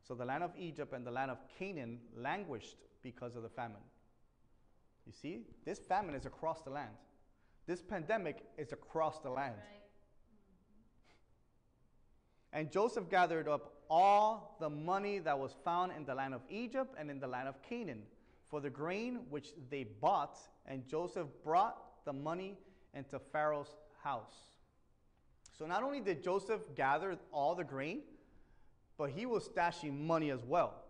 So 0.07 0.15
the 0.15 0.25
land 0.25 0.43
of 0.43 0.53
Egypt 0.59 0.93
and 0.93 1.07
the 1.07 1.11
land 1.11 1.31
of 1.31 1.39
Canaan 1.59 1.99
languished 2.17 2.77
because 3.03 3.37
of 3.37 3.43
the 3.43 3.49
famine. 3.49 3.83
You 5.07 5.13
see, 5.13 5.41
this 5.65 5.79
famine 5.79 6.15
is 6.15 6.27
across 6.27 6.63
the 6.63 6.71
land. 6.71 6.91
This 7.67 7.83
pandemic 7.83 8.45
is 8.59 8.73
across 8.73 9.21
the 9.21 9.31
land. 9.31 9.55
Right. 9.57 9.81
Mm-hmm. 12.53 12.59
And 12.59 12.71
Joseph 12.71 13.09
gathered 13.11 13.49
up 13.49 13.73
all 13.91 14.57
the 14.61 14.71
money 14.71 15.19
that 15.21 15.39
was 15.39 15.55
found 15.65 15.93
in 15.93 16.05
the 16.05 16.15
land 16.15 16.35
of 16.35 16.41
Egypt 16.49 16.95
and 16.99 17.11
in 17.11 17.21
the 17.21 17.27
land 17.27 17.49
of 17.49 17.61
Canaan 17.63 18.03
for 18.49 18.61
the 18.61 18.71
grain 18.71 19.21
which 19.31 19.49
they 19.71 19.85
bought, 19.85 20.39
and 20.67 20.87
Joseph 20.89 21.27
brought 21.43 22.05
the 22.05 22.13
money 22.13 22.57
into 22.95 23.19
Pharaoh's 23.19 23.75
house. 24.03 24.37
So 25.59 25.67
not 25.67 25.83
only 25.83 26.01
did 26.01 26.23
Joseph 26.23 26.61
gather 26.75 27.19
all 27.33 27.55
the 27.55 27.65
grain, 27.65 28.03
but 28.97 29.11
he 29.11 29.27
was 29.27 29.49
stashing 29.49 30.07
money 30.07 30.31
as 30.31 30.45
well. 30.45 30.84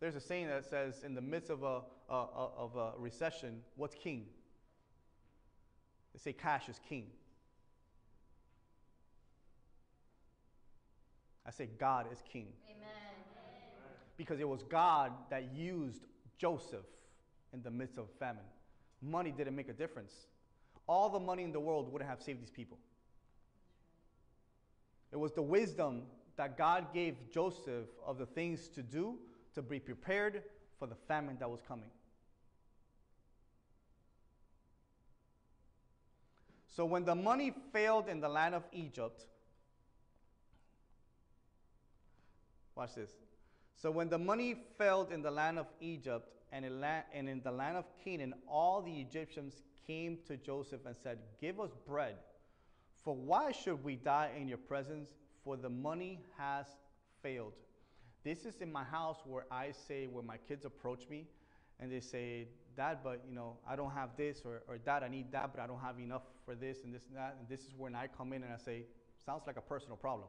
There's 0.00 0.14
a 0.14 0.20
saying 0.20 0.48
that 0.48 0.64
says, 0.64 1.02
in 1.04 1.14
the 1.14 1.20
midst 1.22 1.50
of 1.50 1.62
a, 1.62 1.80
a- 2.10 2.14
a- 2.14 2.50
of 2.58 2.76
a 2.76 2.92
recession, 2.98 3.62
what's 3.76 3.94
king? 3.94 4.26
They 6.12 6.18
say 6.18 6.32
cash 6.32 6.68
is 6.68 6.78
king. 6.88 7.06
I 11.46 11.50
say 11.50 11.68
God 11.78 12.06
is 12.12 12.22
king 12.30 12.48
Amen. 12.68 12.88
because 14.16 14.40
it 14.40 14.48
was 14.48 14.62
God 14.64 15.12
that 15.30 15.54
used 15.54 16.02
Joseph 16.38 16.86
in 17.52 17.62
the 17.62 17.70
midst 17.70 17.98
of 17.98 18.08
famine. 18.18 18.42
Money 19.00 19.30
didn't 19.30 19.54
make 19.54 19.68
a 19.68 19.72
difference. 19.72 20.12
All 20.88 21.08
the 21.08 21.20
money 21.20 21.44
in 21.44 21.52
the 21.52 21.60
world 21.60 21.92
wouldn't 21.92 22.10
have 22.10 22.20
saved 22.20 22.42
these 22.42 22.50
people. 22.50 22.78
It 25.12 25.16
was 25.16 25.32
the 25.32 25.42
wisdom 25.42 26.02
that 26.36 26.58
God 26.58 26.92
gave 26.92 27.14
Joseph 27.32 27.86
of 28.04 28.18
the 28.18 28.26
things 28.26 28.68
to 28.68 28.82
do 28.82 29.16
to 29.56 29.62
be 29.62 29.80
prepared 29.80 30.42
for 30.78 30.86
the 30.86 30.94
famine 31.08 31.38
that 31.40 31.50
was 31.50 31.60
coming. 31.66 31.88
So 36.68 36.84
when 36.84 37.06
the 37.06 37.14
money 37.14 37.54
failed 37.72 38.06
in 38.06 38.20
the 38.20 38.28
land 38.28 38.54
of 38.54 38.64
Egypt, 38.70 39.24
watch 42.74 42.94
this. 42.94 43.12
So 43.76 43.90
when 43.90 44.10
the 44.10 44.18
money 44.18 44.56
failed 44.76 45.10
in 45.10 45.22
the 45.22 45.30
land 45.30 45.58
of 45.58 45.66
Egypt 45.80 46.28
and 46.52 46.66
in, 46.66 46.84
and 47.14 47.26
in 47.26 47.40
the 47.40 47.50
land 47.50 47.78
of 47.78 47.86
Canaan, 48.04 48.34
all 48.46 48.82
the 48.82 48.92
Egyptians 48.92 49.62
came 49.86 50.18
to 50.26 50.36
Joseph 50.36 50.84
and 50.84 50.94
said, 51.02 51.18
Give 51.40 51.60
us 51.60 51.70
bread. 51.86 52.16
For 53.04 53.16
why 53.16 53.52
should 53.52 53.82
we 53.82 53.96
die 53.96 54.32
in 54.38 54.48
your 54.48 54.58
presence? 54.58 55.08
For 55.44 55.56
the 55.56 55.70
money 55.70 56.20
has 56.36 56.66
failed. 57.22 57.54
This 58.26 58.44
is 58.44 58.60
in 58.60 58.72
my 58.72 58.82
house 58.82 59.18
where 59.24 59.44
I 59.52 59.70
say, 59.70 60.08
when 60.08 60.26
my 60.26 60.36
kids 60.48 60.64
approach 60.64 61.08
me 61.08 61.28
and 61.78 61.92
they 61.92 62.00
say, 62.00 62.48
Dad, 62.76 62.98
but 63.04 63.22
you 63.28 63.32
know, 63.32 63.56
I 63.64 63.76
don't 63.76 63.92
have 63.92 64.16
this, 64.16 64.42
or, 64.44 64.64
or 64.66 64.78
Dad, 64.78 65.04
I 65.04 65.08
need 65.08 65.30
that, 65.30 65.52
but 65.54 65.62
I 65.62 65.68
don't 65.68 65.78
have 65.78 66.00
enough 66.00 66.22
for 66.44 66.56
this 66.56 66.78
and 66.82 66.92
this 66.92 67.02
and 67.06 67.16
that. 67.16 67.36
And 67.38 67.48
this 67.48 67.60
is 67.60 67.72
when 67.78 67.94
I 67.94 68.08
come 68.08 68.32
in 68.32 68.42
and 68.42 68.52
I 68.52 68.56
say, 68.56 68.82
Sounds 69.24 69.42
like 69.46 69.56
a 69.56 69.60
personal 69.60 69.96
problem. 69.96 70.28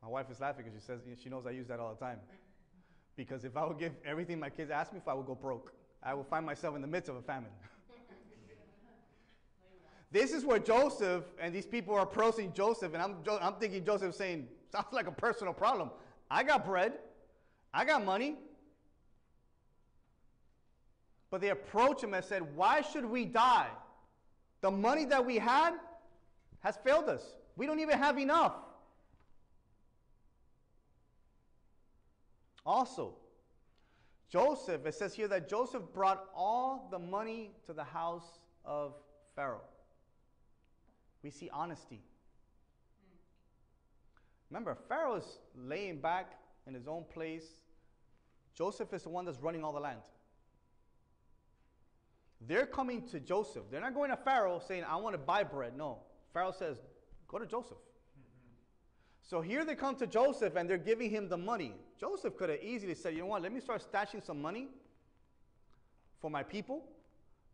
My 0.00 0.08
wife 0.08 0.26
is 0.30 0.38
laughing 0.38 0.64
because 0.64 0.80
she 0.80 0.86
says 0.86 1.00
she 1.20 1.28
knows 1.28 1.44
I 1.44 1.50
use 1.50 1.66
that 1.66 1.80
all 1.80 1.92
the 1.94 2.04
time. 2.04 2.20
Because 3.16 3.44
if 3.44 3.56
I 3.56 3.64
would 3.64 3.78
give 3.78 3.92
everything 4.04 4.38
my 4.38 4.50
kids 4.50 4.70
ask 4.70 4.92
me 4.92 5.00
for, 5.02 5.10
I 5.10 5.14
would 5.14 5.26
go 5.26 5.34
broke. 5.34 5.72
I 6.00 6.14
would 6.14 6.28
find 6.28 6.46
myself 6.46 6.76
in 6.76 6.80
the 6.80 6.86
midst 6.86 7.08
of 7.08 7.16
a 7.16 7.22
famine. 7.22 7.50
This 10.12 10.32
is 10.32 10.44
where 10.44 10.58
Joseph 10.58 11.24
and 11.40 11.54
these 11.54 11.66
people 11.66 11.94
are 11.94 12.02
approaching 12.02 12.52
Joseph, 12.52 12.92
and 12.92 13.02
I'm, 13.02 13.16
I'm 13.40 13.54
thinking 13.54 13.84
Joseph 13.84 14.14
saying, 14.14 14.46
sounds 14.70 14.92
like 14.92 15.06
a 15.06 15.12
personal 15.12 15.54
problem. 15.54 15.90
I 16.30 16.42
got 16.42 16.64
bread, 16.66 16.92
I 17.72 17.84
got 17.84 18.04
money. 18.04 18.36
But 21.30 21.40
they 21.40 21.48
approach 21.48 22.04
him 22.04 22.12
and 22.12 22.22
said, 22.22 22.54
Why 22.54 22.82
should 22.82 23.06
we 23.06 23.24
die? 23.24 23.68
The 24.60 24.70
money 24.70 25.06
that 25.06 25.24
we 25.24 25.38
had 25.38 25.72
has 26.60 26.76
failed 26.84 27.08
us. 27.08 27.24
We 27.56 27.66
don't 27.66 27.80
even 27.80 27.98
have 27.98 28.18
enough. 28.18 28.52
Also, 32.66 33.14
Joseph, 34.30 34.86
it 34.86 34.94
says 34.94 35.14
here 35.14 35.26
that 35.28 35.48
Joseph 35.48 35.82
brought 35.94 36.26
all 36.34 36.88
the 36.90 36.98
money 36.98 37.52
to 37.66 37.72
the 37.72 37.84
house 37.84 38.38
of 38.64 38.94
Pharaoh. 39.34 39.62
We 41.22 41.30
see 41.30 41.48
honesty. 41.52 42.00
Remember, 44.50 44.76
Pharaoh 44.88 45.14
is 45.14 45.38
laying 45.56 46.00
back 46.00 46.32
in 46.66 46.74
his 46.74 46.86
own 46.86 47.04
place. 47.12 47.46
Joseph 48.54 48.92
is 48.92 49.04
the 49.04 49.08
one 49.08 49.24
that's 49.24 49.38
running 49.38 49.64
all 49.64 49.72
the 49.72 49.80
land. 49.80 50.00
They're 52.46 52.66
coming 52.66 53.06
to 53.08 53.20
Joseph. 53.20 53.62
They're 53.70 53.80
not 53.80 53.94
going 53.94 54.10
to 54.10 54.16
Pharaoh 54.16 54.60
saying, 54.66 54.84
I 54.88 54.96
want 54.96 55.14
to 55.14 55.18
buy 55.18 55.44
bread. 55.44 55.76
No. 55.76 55.98
Pharaoh 56.32 56.52
says, 56.52 56.76
Go 57.28 57.38
to 57.38 57.46
Joseph. 57.46 57.78
So 59.22 59.40
here 59.40 59.64
they 59.64 59.74
come 59.74 59.96
to 59.96 60.06
Joseph 60.06 60.56
and 60.56 60.68
they're 60.68 60.76
giving 60.76 61.08
him 61.08 61.28
the 61.28 61.38
money. 61.38 61.74
Joseph 61.98 62.36
could 62.36 62.50
have 62.50 62.62
easily 62.62 62.94
said, 62.94 63.14
You 63.14 63.20
know 63.20 63.26
what? 63.26 63.42
Let 63.42 63.52
me 63.52 63.60
start 63.60 63.82
stashing 63.90 64.22
some 64.22 64.42
money 64.42 64.68
for 66.20 66.30
my 66.30 66.42
people 66.42 66.84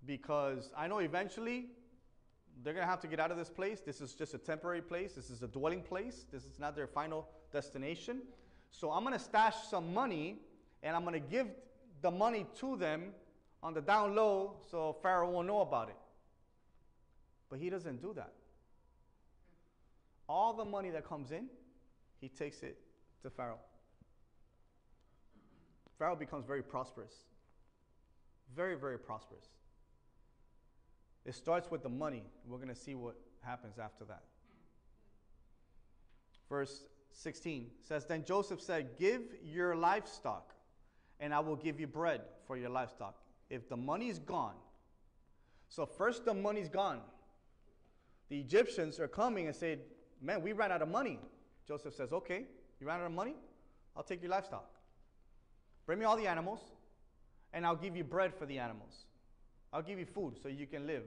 because 0.04 0.72
I 0.76 0.88
know 0.88 0.98
eventually 0.98 1.66
they're 2.62 2.72
going 2.72 2.84
to 2.84 2.90
have 2.90 3.00
to 3.00 3.06
get 3.06 3.20
out 3.20 3.30
of 3.30 3.36
this 3.36 3.50
place. 3.50 3.80
This 3.80 4.00
is 4.00 4.14
just 4.14 4.34
a 4.34 4.38
temporary 4.38 4.82
place, 4.82 5.12
this 5.12 5.30
is 5.30 5.42
a 5.42 5.48
dwelling 5.48 5.82
place, 5.82 6.26
this 6.32 6.44
is 6.44 6.58
not 6.58 6.74
their 6.74 6.86
final 6.86 7.28
destination. 7.52 8.22
So 8.70 8.90
I'm 8.90 9.02
going 9.02 9.14
to 9.14 9.24
stash 9.24 9.54
some 9.70 9.94
money 9.94 10.36
and 10.82 10.94
I'm 10.94 11.02
going 11.02 11.14
to 11.14 11.28
give 11.28 11.46
the 12.02 12.10
money 12.10 12.46
to 12.60 12.76
them 12.76 13.12
on 13.62 13.74
the 13.74 13.80
down 13.80 14.14
low 14.14 14.56
so 14.70 14.96
Pharaoh 15.02 15.30
won't 15.30 15.46
know 15.46 15.60
about 15.60 15.88
it. 15.88 15.96
But 17.50 17.58
he 17.58 17.70
doesn't 17.70 18.02
do 18.02 18.12
that. 18.14 18.32
All 20.28 20.52
the 20.52 20.64
money 20.64 20.90
that 20.90 21.08
comes 21.08 21.30
in, 21.32 21.46
he 22.20 22.28
takes 22.28 22.62
it 22.62 22.78
to 23.22 23.30
Pharaoh. 23.30 23.58
Pharaoh 25.98 26.16
becomes 26.16 26.44
very 26.44 26.62
prosperous. 26.62 27.12
Very, 28.54 28.76
very 28.76 28.98
prosperous. 28.98 29.46
It 31.24 31.34
starts 31.34 31.70
with 31.70 31.82
the 31.82 31.88
money. 31.88 32.24
We're 32.46 32.56
going 32.56 32.68
to 32.68 32.74
see 32.74 32.94
what 32.94 33.16
happens 33.42 33.78
after 33.78 34.04
that. 34.06 34.22
Verse 36.48 36.84
16 37.12 37.70
says 37.82 38.06
Then 38.06 38.24
Joseph 38.24 38.60
said, 38.60 38.96
Give 38.98 39.22
your 39.42 39.76
livestock, 39.76 40.54
and 41.20 41.34
I 41.34 41.40
will 41.40 41.56
give 41.56 41.80
you 41.80 41.86
bread 41.86 42.22
for 42.46 42.56
your 42.56 42.70
livestock. 42.70 43.16
If 43.50 43.68
the 43.68 43.76
money 43.76 44.08
is 44.08 44.18
gone, 44.18 44.54
so 45.68 45.84
first 45.84 46.24
the 46.24 46.34
money's 46.34 46.68
gone. 46.68 47.00
The 48.28 48.38
Egyptians 48.38 48.98
are 49.00 49.08
coming 49.08 49.46
and 49.46 49.56
say, 49.56 49.78
Man, 50.20 50.42
we 50.42 50.52
ran 50.52 50.72
out 50.72 50.82
of 50.82 50.88
money. 50.88 51.18
Joseph 51.66 51.94
says, 51.94 52.12
Okay, 52.12 52.44
you 52.80 52.86
ran 52.86 53.00
out 53.00 53.06
of 53.06 53.12
money? 53.12 53.34
I'll 53.96 54.02
take 54.02 54.22
your 54.22 54.30
livestock. 54.30 54.70
Bring 55.86 55.98
me 55.98 56.04
all 56.04 56.16
the 56.16 56.26
animals, 56.26 56.60
and 57.52 57.66
I'll 57.66 57.76
give 57.76 57.96
you 57.96 58.04
bread 58.04 58.34
for 58.34 58.46
the 58.46 58.58
animals. 58.58 59.06
I'll 59.72 59.82
give 59.82 59.98
you 59.98 60.06
food 60.06 60.34
so 60.42 60.48
you 60.48 60.66
can 60.66 60.86
live. 60.86 61.02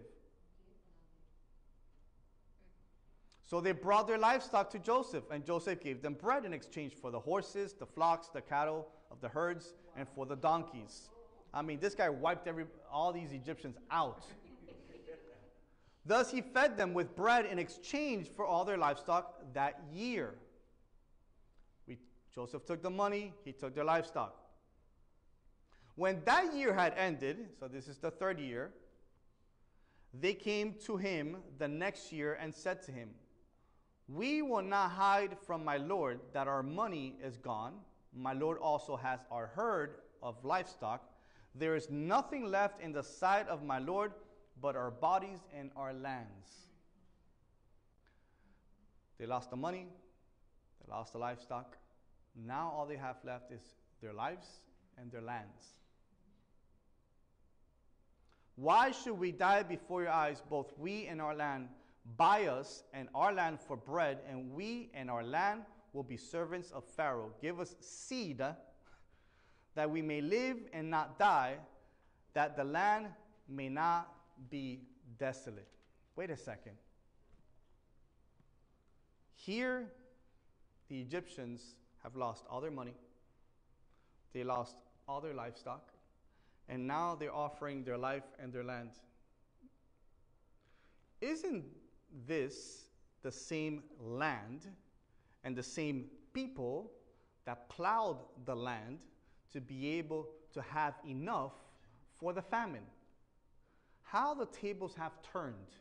So 3.51 3.59
they 3.59 3.73
brought 3.73 4.07
their 4.07 4.17
livestock 4.17 4.69
to 4.69 4.79
Joseph, 4.79 5.25
and 5.29 5.45
Joseph 5.45 5.81
gave 5.81 6.01
them 6.01 6.13
bread 6.13 6.45
in 6.45 6.53
exchange 6.53 6.93
for 6.93 7.11
the 7.11 7.19
horses, 7.19 7.73
the 7.73 7.85
flocks, 7.85 8.29
the 8.29 8.41
cattle 8.41 8.87
of 9.11 9.19
the 9.19 9.27
herds, 9.27 9.73
and 9.97 10.07
for 10.15 10.25
the 10.25 10.37
donkeys. 10.37 11.09
I 11.53 11.61
mean, 11.61 11.79
this 11.79 11.93
guy 11.93 12.07
wiped 12.07 12.47
every, 12.47 12.65
all 12.89 13.11
these 13.11 13.33
Egyptians 13.33 13.75
out. 13.91 14.25
Thus 16.05 16.31
he 16.31 16.41
fed 16.41 16.77
them 16.77 16.93
with 16.93 17.15
bread 17.15 17.45
in 17.45 17.59
exchange 17.59 18.29
for 18.29 18.45
all 18.45 18.63
their 18.63 18.77
livestock 18.77 19.53
that 19.53 19.81
year. 19.93 20.35
We, 21.87 21.97
Joseph 22.33 22.65
took 22.65 22.81
the 22.81 22.89
money, 22.89 23.33
he 23.43 23.51
took 23.51 23.75
their 23.75 23.83
livestock. 23.83 24.40
When 26.01 26.23
that 26.25 26.55
year 26.55 26.73
had 26.73 26.95
ended, 26.97 27.49
so 27.59 27.67
this 27.67 27.87
is 27.87 27.99
the 27.99 28.09
third 28.09 28.39
year, 28.39 28.71
they 30.11 30.33
came 30.33 30.73
to 30.87 30.97
him 30.97 31.37
the 31.59 31.67
next 31.67 32.11
year 32.11 32.39
and 32.41 32.55
said 32.55 32.81
to 32.87 32.91
him, 32.91 33.11
We 34.09 34.41
will 34.41 34.63
not 34.63 34.89
hide 34.89 35.37
from 35.45 35.63
my 35.63 35.77
Lord 35.77 36.19
that 36.33 36.47
our 36.47 36.63
money 36.63 37.17
is 37.23 37.37
gone. 37.37 37.73
My 38.15 38.33
Lord 38.33 38.57
also 38.57 38.95
has 38.95 39.19
our 39.29 39.51
herd 39.53 39.97
of 40.23 40.43
livestock. 40.43 41.07
There 41.53 41.75
is 41.75 41.91
nothing 41.91 42.45
left 42.45 42.81
in 42.81 42.93
the 42.93 43.03
sight 43.03 43.47
of 43.47 43.63
my 43.63 43.77
Lord 43.77 44.11
but 44.59 44.75
our 44.75 44.89
bodies 44.89 45.41
and 45.55 45.69
our 45.75 45.93
lands. 45.93 46.65
They 49.19 49.27
lost 49.27 49.51
the 49.51 49.55
money, 49.55 49.85
they 50.81 50.91
lost 50.91 51.13
the 51.13 51.19
livestock. 51.19 51.77
Now 52.35 52.73
all 52.75 52.87
they 52.87 52.97
have 52.97 53.17
left 53.23 53.51
is 53.51 53.61
their 54.01 54.13
lives 54.13 54.47
and 54.97 55.11
their 55.11 55.21
lands. 55.21 55.75
Why 58.61 58.91
should 58.91 59.17
we 59.17 59.31
die 59.31 59.63
before 59.63 60.03
your 60.03 60.11
eyes, 60.11 60.43
both 60.47 60.71
we 60.77 61.07
and 61.07 61.19
our 61.19 61.33
land? 61.33 61.67
Buy 62.15 62.45
us 62.45 62.83
and 62.93 63.09
our 63.15 63.33
land 63.33 63.59
for 63.59 63.75
bread, 63.75 64.19
and 64.29 64.53
we 64.53 64.91
and 64.93 65.09
our 65.09 65.23
land 65.23 65.61
will 65.93 66.03
be 66.03 66.15
servants 66.15 66.69
of 66.69 66.83
Pharaoh. 66.85 67.31
Give 67.41 67.59
us 67.59 67.75
seed 67.79 68.39
uh, 68.39 68.53
that 69.73 69.89
we 69.89 70.03
may 70.03 70.21
live 70.21 70.57
and 70.73 70.91
not 70.91 71.17
die, 71.17 71.55
that 72.35 72.55
the 72.55 72.63
land 72.63 73.07
may 73.49 73.67
not 73.67 74.13
be 74.51 74.81
desolate. 75.17 75.67
Wait 76.15 76.29
a 76.29 76.37
second. 76.37 76.73
Here, 79.33 79.87
the 80.87 81.01
Egyptians 81.01 81.77
have 82.03 82.15
lost 82.15 82.45
all 82.47 82.61
their 82.61 82.69
money, 82.69 82.93
they 84.33 84.43
lost 84.43 84.75
all 85.07 85.19
their 85.19 85.33
livestock, 85.33 85.90
and 86.71 86.87
now 86.87 87.15
they're 87.19 87.35
offering 87.35 87.83
their 87.83 87.97
life 87.97 88.23
and 88.39 88.51
their 88.53 88.63
land. 88.63 88.91
Isn't 91.19 91.65
this 92.25 92.85
the 93.21 93.31
same 93.31 93.83
land 93.99 94.65
and 95.43 95.53
the 95.53 95.61
same 95.61 96.05
people 96.33 96.89
that 97.45 97.67
plowed 97.69 98.19
the 98.45 98.55
land 98.55 98.99
to 99.51 99.59
be 99.59 99.99
able 99.99 100.29
to 100.53 100.61
have 100.61 100.93
enough 101.05 101.51
for 102.15 102.31
the 102.31 102.41
famine? 102.41 102.85
How 104.03 104.33
the 104.33 104.45
tables 104.45 104.95
have 104.95 105.11
turned. 105.33 105.75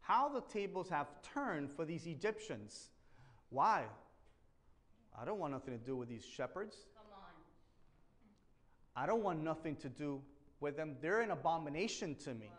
How 0.00 0.30
the 0.30 0.40
tables 0.40 0.88
have 0.88 1.08
turned 1.34 1.70
for 1.70 1.84
these 1.84 2.06
Egyptians. 2.06 2.88
Why? 3.50 3.84
I 5.20 5.26
don't 5.26 5.38
want 5.38 5.52
nothing 5.52 5.78
to 5.78 5.84
do 5.84 5.96
with 5.96 6.08
these 6.08 6.24
shepherds. 6.24 6.76
I 8.94 9.06
don't 9.06 9.22
want 9.22 9.42
nothing 9.42 9.76
to 9.76 9.88
do 9.88 10.20
with 10.60 10.76
them. 10.76 10.96
They're 11.00 11.20
an 11.20 11.30
abomination 11.30 12.14
to 12.24 12.34
me. 12.34 12.50
Wow. 12.50 12.56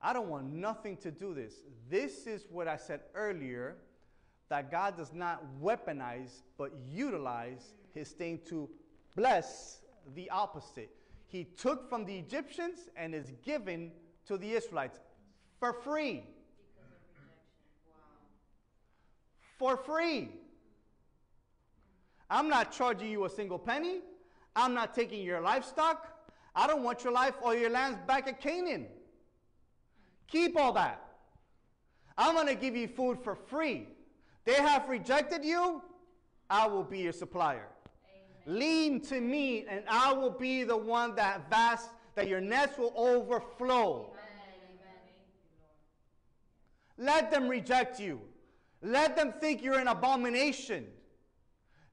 I 0.00 0.12
don't 0.12 0.28
want 0.28 0.52
nothing 0.52 0.96
to 0.98 1.10
do 1.10 1.34
this. 1.34 1.54
This 1.90 2.26
is 2.26 2.46
what 2.50 2.68
I 2.68 2.76
said 2.76 3.00
earlier 3.14 3.76
that 4.48 4.70
God 4.70 4.96
does 4.96 5.12
not 5.12 5.44
weaponize 5.62 6.42
but 6.56 6.72
utilize 6.90 7.74
his 7.94 8.10
thing 8.10 8.40
to 8.48 8.68
bless 9.14 9.80
the 10.14 10.30
opposite. 10.30 10.90
He 11.26 11.44
took 11.44 11.88
from 11.88 12.06
the 12.06 12.16
Egyptians 12.16 12.88
and 12.96 13.14
is 13.14 13.32
given 13.44 13.90
to 14.26 14.38
the 14.38 14.52
Israelites 14.52 14.98
for 15.60 15.72
free. 15.72 16.22
Because 16.76 16.92
of 16.92 17.14
rejection. 17.14 17.58
Wow. 19.68 19.76
For 19.76 19.76
free. 19.76 20.30
I'm 22.30 22.48
not 22.48 22.72
charging 22.72 23.10
you 23.10 23.24
a 23.24 23.30
single 23.30 23.58
penny. 23.58 24.00
I'm 24.56 24.74
not 24.74 24.94
taking 24.94 25.22
your 25.22 25.40
livestock. 25.40 26.06
I 26.54 26.66
don't 26.66 26.82
want 26.82 27.04
your 27.04 27.12
life 27.12 27.34
or 27.40 27.54
your 27.54 27.70
lands 27.70 27.98
back 28.06 28.26
at 28.26 28.40
Canaan. 28.40 28.86
Keep 30.26 30.56
all 30.56 30.72
that. 30.72 31.02
I'm 32.16 32.34
going 32.34 32.48
to 32.48 32.54
give 32.54 32.74
you 32.74 32.88
food 32.88 33.18
for 33.22 33.34
free. 33.34 33.88
They 34.44 34.54
have 34.54 34.88
rejected 34.88 35.44
you. 35.44 35.82
I 36.50 36.66
will 36.66 36.82
be 36.82 36.98
your 36.98 37.12
supplier. 37.12 37.68
Amen. 38.46 38.58
Lean 38.58 39.00
to 39.02 39.20
me, 39.20 39.66
and 39.68 39.84
I 39.88 40.12
will 40.12 40.30
be 40.30 40.64
the 40.64 40.76
one 40.76 41.14
that 41.16 41.48
vast, 41.48 41.90
that 42.14 42.26
your 42.28 42.40
nets 42.40 42.76
will 42.78 42.92
overflow. 42.96 44.10
Amen. 44.10 44.20
Amen. 46.98 47.14
Let 47.14 47.30
them 47.30 47.46
reject 47.48 48.00
you. 48.00 48.20
Let 48.82 49.16
them 49.16 49.34
think 49.40 49.62
you're 49.62 49.78
an 49.78 49.88
abomination. 49.88 50.86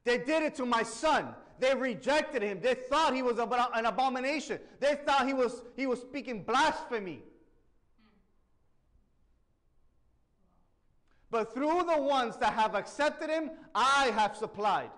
They 0.04 0.18
did 0.18 0.44
it 0.44 0.56
to 0.56 0.66
my 0.66 0.84
son. 0.84 1.36
They 1.60 1.74
rejected 1.74 2.42
him. 2.42 2.60
They 2.62 2.74
thought 2.74 3.16
he 3.16 3.22
was 3.22 3.38
an 3.40 3.86
abomination. 3.86 4.60
They 4.80 4.96
thought 5.06 5.26
he 5.28 5.34
was, 5.34 5.62
he 5.76 5.88
was 5.88 6.02
speaking 6.02 6.44
blasphemy. 6.44 7.24
But 11.32 11.54
through 11.54 11.84
the 11.84 12.02
ones 12.02 12.38
that 12.38 12.54
have 12.54 12.76
accepted 12.76 13.30
him, 13.30 13.52
I 13.74 14.12
have 14.16 14.36
supplied. 14.38 14.90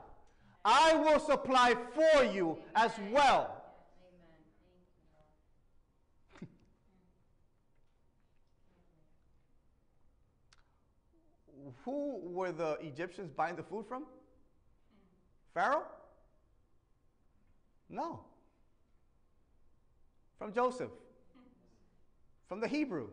I 0.63 0.95
will 0.95 1.19
supply 1.19 1.75
for 1.93 2.23
you 2.23 2.57
as 2.75 2.91
well. 3.11 3.63
Who 11.85 12.19
were 12.23 12.51
the 12.51 12.77
Egyptians 12.81 13.31
buying 13.31 13.55
the 13.55 13.63
food 13.63 13.85
from? 13.87 14.05
Pharaoh? 15.53 15.83
No. 17.89 18.21
From 20.37 20.53
Joseph. 20.53 20.91
From 22.47 22.59
the 22.59 22.67
Hebrew. 22.67 23.07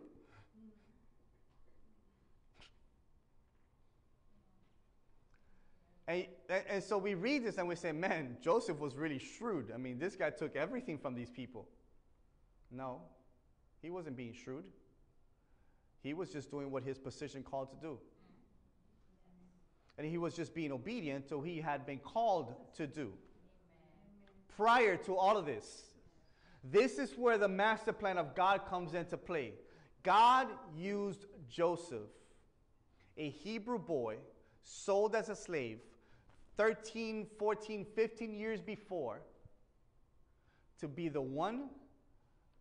And, 6.07 6.27
and, 6.69 6.85
so 6.85 6.99
we 6.99 7.15
read 7.15 7.45
this 7.45 7.57
and 7.57 7.67
we 7.67 7.77
say, 7.77 7.91
man, 7.91 8.37
Joseph 8.43 8.79
was 8.79 8.95
really 8.95 9.19
shrewd. 9.19 9.73
I 9.75 9.79
mean, 9.79 9.99
this 9.99 10.17
guy 10.17 10.31
took 10.31 10.55
everything 10.55 10.99
from 10.99 11.15
these 11.15 11.31
people. 11.31 11.67
No, 12.71 13.01
he 13.81 13.91
wasn't 13.91 14.17
being 14.17 14.35
shrewd. 14.35 14.65
He 16.03 16.13
was 16.13 16.31
just 16.31 16.51
doing 16.51 16.71
what 16.71 16.83
his 16.83 16.99
position 16.99 17.43
called 17.43 17.71
to 17.71 17.77
do. 17.81 17.99
And 19.97 20.07
he 20.07 20.19
was 20.19 20.35
just 20.35 20.55
being 20.55 20.73
obedient 20.73 21.29
to 21.29 21.41
he 21.41 21.61
had 21.61 21.87
been 21.87 22.01
called 22.01 22.55
to 22.77 22.87
do. 22.87 23.13
Prior 24.57 24.97
to 24.99 25.17
all 25.17 25.37
of 25.37 25.47
this, 25.47 25.83
this 26.63 26.99
is 26.99 27.13
where 27.17 27.39
the 27.39 27.49
master 27.49 27.93
plan 27.93 28.19
of 28.19 28.35
God 28.35 28.67
comes 28.67 28.95
into 28.95 29.17
play. 29.17 29.53
God 30.03 30.49
used 30.77 31.27
Joseph, 31.49 32.09
a 33.17 33.29
Hebrew 33.29 33.79
boy, 33.79 34.17
sold 34.63 35.15
as 35.15 35.29
a 35.29 35.37
slave, 35.37 35.81
13, 36.57 37.27
14, 37.39 37.87
15 37.95 38.35
years 38.35 38.61
before 38.61 39.21
to 40.79 40.89
be 40.89 41.09
the 41.09 41.21
one 41.21 41.69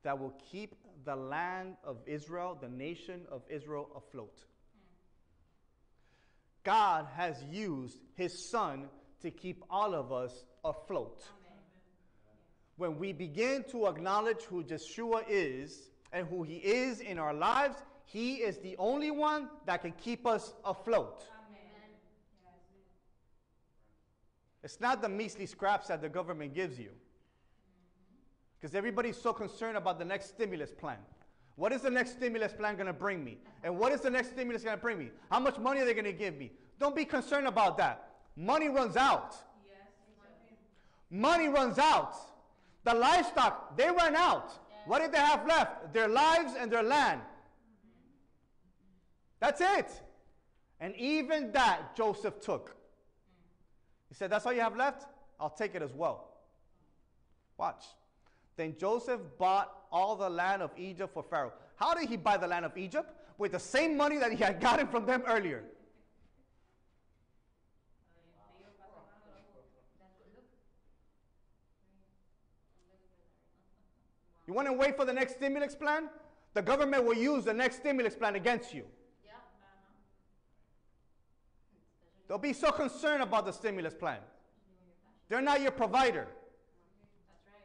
that 0.03 0.19
will 0.19 0.33
keep 0.51 0.75
the 1.05 1.15
land 1.15 1.75
of 1.83 1.97
Israel, 2.05 2.57
the 2.59 2.69
nation 2.69 3.21
of 3.31 3.41
Israel, 3.49 3.89
afloat. 3.95 4.45
God 6.63 7.07
has 7.15 7.43
used 7.51 7.97
his 8.15 8.49
son 8.49 8.85
to 9.21 9.31
keep 9.31 9.63
all 9.69 9.93
of 9.93 10.11
us 10.11 10.43
afloat. 10.63 11.23
When 12.77 12.97
we 12.97 13.13
begin 13.13 13.63
to 13.71 13.87
acknowledge 13.87 14.43
who 14.43 14.63
Yeshua 14.63 15.23
is 15.29 15.89
and 16.11 16.27
who 16.27 16.43
he 16.43 16.55
is 16.55 16.99
in 17.01 17.19
our 17.19 17.33
lives, 17.33 17.77
he 18.05 18.35
is 18.35 18.57
the 18.57 18.75
only 18.77 19.11
one 19.11 19.49
that 19.65 19.81
can 19.81 19.93
keep 19.93 20.25
us 20.25 20.53
afloat. 20.65 21.23
Amen. 21.47 21.91
It's 24.63 24.79
not 24.79 25.01
the 25.01 25.09
measly 25.09 25.45
scraps 25.45 25.87
that 25.87 26.01
the 26.01 26.09
government 26.09 26.53
gives 26.53 26.79
you. 26.79 26.89
Because 28.59 28.75
everybody's 28.75 29.17
so 29.17 29.33
concerned 29.33 29.77
about 29.77 29.99
the 29.99 30.05
next 30.05 30.29
stimulus 30.29 30.71
plan. 30.71 30.97
What 31.55 31.71
is 31.71 31.81
the 31.81 31.91
next 31.91 32.11
stimulus 32.13 32.53
plan 32.53 32.75
going 32.75 32.87
to 32.87 32.93
bring 32.93 33.23
me? 33.23 33.37
And 33.63 33.77
what 33.77 33.91
is 33.91 34.01
the 34.01 34.09
next 34.09 34.29
stimulus 34.31 34.63
going 34.63 34.75
to 34.75 34.81
bring 34.81 34.97
me? 34.97 35.11
How 35.29 35.39
much 35.39 35.59
money 35.59 35.81
are 35.81 35.85
they 35.85 35.93
going 35.93 36.05
to 36.05 36.13
give 36.13 36.37
me? 36.37 36.51
Don't 36.79 36.95
be 36.95 37.05
concerned 37.05 37.45
about 37.45 37.77
that. 37.77 38.13
Money 38.35 38.69
runs 38.69 38.95
out. 38.95 39.35
Yes. 39.67 39.87
Money 41.11 41.49
runs 41.49 41.77
out. 41.77 42.15
The 42.83 42.93
livestock, 42.93 43.77
they 43.77 43.89
ran 43.89 44.15
out. 44.15 44.51
What 44.85 44.99
did 44.99 45.11
they 45.13 45.19
have 45.19 45.45
left? 45.47 45.93
Their 45.93 46.07
lives 46.07 46.53
and 46.59 46.71
their 46.71 46.83
land. 46.83 47.21
That's 49.39 49.61
it. 49.61 50.01
And 50.79 50.95
even 50.95 51.51
that 51.53 51.95
Joseph 51.95 52.41
took. 52.41 52.75
He 54.09 54.15
said, 54.15 54.29
That's 54.29 54.45
all 54.45 54.53
you 54.53 54.61
have 54.61 54.75
left? 54.75 55.07
I'll 55.39 55.49
take 55.49 55.75
it 55.75 55.81
as 55.81 55.93
well. 55.93 56.29
Watch. 57.57 57.85
Then 58.55 58.75
Joseph 58.77 59.21
bought 59.37 59.71
all 59.91 60.15
the 60.15 60.29
land 60.29 60.61
of 60.61 60.71
Egypt 60.77 61.13
for 61.13 61.23
Pharaoh. 61.23 61.53
How 61.75 61.93
did 61.93 62.09
he 62.09 62.17
buy 62.17 62.37
the 62.37 62.47
land 62.47 62.65
of 62.65 62.77
Egypt? 62.77 63.11
With 63.37 63.53
the 63.53 63.59
same 63.59 63.97
money 63.97 64.17
that 64.17 64.31
he 64.31 64.37
had 64.37 64.59
gotten 64.59 64.87
from 64.87 65.05
them 65.05 65.23
earlier. 65.27 65.63
You 74.47 74.53
want 74.53 74.67
to 74.67 74.73
wait 74.73 74.95
for 74.97 75.05
the 75.05 75.13
next 75.13 75.35
stimulus 75.35 75.75
plan? 75.75 76.09
The 76.53 76.61
government 76.61 77.05
will 77.05 77.15
use 77.15 77.45
the 77.45 77.53
next 77.53 77.77
stimulus 77.77 78.15
plan 78.15 78.35
against 78.35 78.73
you. 78.73 78.83
Yep. 79.25 79.35
They'll 82.27 82.37
be 82.37 82.53
so 82.53 82.71
concerned 82.71 83.23
about 83.23 83.45
the 83.45 83.51
stimulus 83.51 83.93
plan. 83.93 84.19
They're 85.29 85.41
not 85.41 85.61
your 85.61 85.71
provider. 85.71 86.27
That's 87.27 87.47
right. 87.47 87.63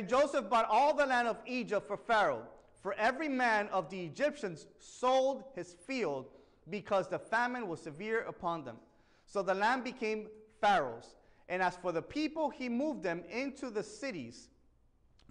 Amen. 0.00 0.06
Then 0.06 0.08
Joseph 0.08 0.48
bought 0.48 0.66
all 0.70 0.94
the 0.94 1.04
land 1.04 1.28
of 1.28 1.36
Egypt 1.46 1.86
for 1.86 1.96
Pharaoh. 1.96 2.46
For 2.80 2.94
every 2.94 3.28
man 3.28 3.68
of 3.72 3.90
the 3.90 4.00
Egyptians 4.00 4.66
sold 4.78 5.44
his 5.54 5.74
field 5.86 6.28
because 6.70 7.08
the 7.08 7.18
famine 7.18 7.68
was 7.68 7.82
severe 7.82 8.20
upon 8.20 8.64
them. 8.64 8.76
So 9.26 9.42
the 9.42 9.54
land 9.54 9.84
became 9.84 10.28
Pharaoh's. 10.60 11.16
And 11.50 11.60
as 11.60 11.76
for 11.76 11.90
the 11.90 12.00
people, 12.00 12.48
he 12.48 12.68
moved 12.68 13.02
them 13.02 13.24
into 13.28 13.70
the 13.70 13.82
cities 13.82 14.48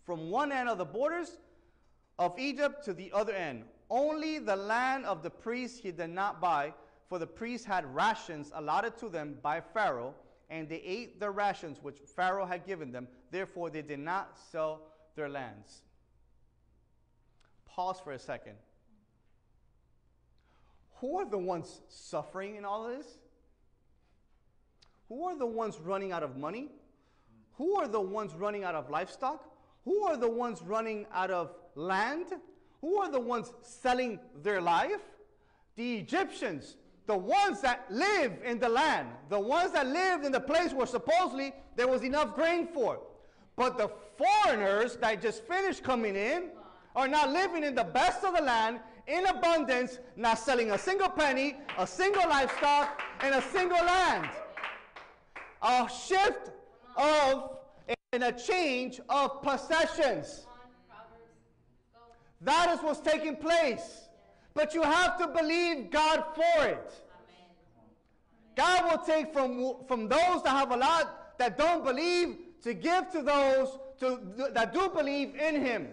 from 0.03 0.29
one 0.29 0.51
end 0.51 0.67
of 0.67 0.77
the 0.77 0.85
borders 0.85 1.37
of 2.19 2.37
Egypt 2.37 2.83
to 2.85 2.93
the 2.93 3.09
other 3.13 3.33
end. 3.33 3.63
Only 3.89 4.37
the 4.37 4.55
land 4.55 5.05
of 5.05 5.23
the 5.23 5.29
priests 5.29 5.79
he 5.79 5.91
did 5.91 6.09
not 6.09 6.41
buy, 6.41 6.73
for 7.07 7.19
the 7.19 7.25
priests 7.25 7.65
had 7.65 7.85
rations 7.95 8.51
allotted 8.53 8.97
to 8.97 9.07
them 9.07 9.37
by 9.41 9.61
Pharaoh, 9.61 10.13
and 10.49 10.67
they 10.67 10.81
ate 10.81 11.21
the 11.21 11.31
rations 11.31 11.81
which 11.81 11.99
Pharaoh 11.99 12.45
had 12.45 12.67
given 12.67 12.91
them. 12.91 13.07
Therefore, 13.31 13.69
they 13.69 13.81
did 13.81 13.99
not 13.99 14.37
sell 14.51 14.81
their 15.15 15.29
lands. 15.29 15.83
Pause 17.65 18.01
for 18.03 18.11
a 18.11 18.19
second. 18.19 18.55
Who 20.95 21.17
are 21.17 21.25
the 21.25 21.37
ones 21.37 21.79
suffering 21.87 22.57
in 22.57 22.65
all 22.65 22.89
this? 22.89 23.07
Who 25.09 25.25
are 25.25 25.35
the 25.35 25.45
ones 25.45 25.79
running 25.79 26.11
out 26.11 26.21
of 26.21 26.37
money? 26.37 26.69
Who 27.57 27.75
are 27.75 27.87
the 27.87 27.99
ones 27.99 28.35
running 28.35 28.63
out 28.63 28.75
of 28.75 28.89
livestock? 28.89 29.43
Who 29.83 30.03
are 30.03 30.15
the 30.15 30.29
ones 30.29 30.61
running 30.61 31.07
out 31.11 31.31
of 31.31 31.55
land? 31.73 32.27
Who 32.81 33.01
are 33.01 33.11
the 33.11 33.19
ones 33.19 33.51
selling 33.61 34.19
their 34.43 34.61
life? 34.61 35.01
The 35.75 35.97
Egyptians, 35.97 36.77
the 37.07 37.17
ones 37.17 37.59
that 37.61 37.85
live 37.89 38.33
in 38.45 38.59
the 38.59 38.69
land, 38.69 39.09
the 39.29 39.39
ones 39.39 39.71
that 39.71 39.87
lived 39.87 40.25
in 40.25 40.31
the 40.31 40.39
place 40.39 40.73
where 40.73 40.85
supposedly 40.85 41.53
there 41.75 41.87
was 41.87 42.03
enough 42.03 42.35
grain 42.35 42.67
for. 42.67 42.99
But 43.55 43.77
the 43.77 43.89
foreigners 44.15 44.95
that 44.97 45.21
just 45.21 45.43
finished 45.45 45.83
coming 45.83 46.15
in 46.15 46.51
are 46.95 47.07
now 47.07 47.27
living 47.27 47.63
in 47.63 47.73
the 47.73 47.83
best 47.83 48.23
of 48.23 48.35
the 48.35 48.43
land 48.43 48.79
in 49.07 49.25
abundance, 49.25 49.97
not 50.15 50.37
selling 50.37 50.71
a 50.71 50.77
single 50.77 51.09
penny, 51.09 51.55
a 51.79 51.87
single 51.87 52.29
livestock, 52.29 53.01
and 53.21 53.33
a 53.33 53.41
single 53.41 53.83
land 53.83 54.29
a 55.61 55.89
shift 56.07 56.51
of 56.95 57.57
and 58.11 58.23
a 58.23 58.31
change 58.31 58.99
of 59.07 59.41
possessions. 59.41 60.45
That 62.41 62.73
is 62.73 62.79
what's 62.83 62.99
taking 62.99 63.35
place. 63.35 64.07
But 64.53 64.73
you 64.73 64.81
have 64.81 65.17
to 65.19 65.27
believe 65.27 65.91
God 65.91 66.23
for 66.35 66.65
it. 66.65 66.91
God 68.55 68.91
will 68.91 69.05
take 69.05 69.31
from, 69.31 69.75
from 69.87 70.07
those 70.07 70.43
that 70.43 70.49
have 70.49 70.71
a 70.71 70.77
lot 70.77 71.37
that 71.37 71.57
don't 71.57 71.83
believe 71.85 72.37
to 72.63 72.73
give 72.73 73.09
to 73.11 73.21
those 73.21 73.77
to, 73.99 74.19
that 74.53 74.73
do 74.73 74.89
believe 74.89 75.35
in 75.35 75.63
Him. 75.63 75.87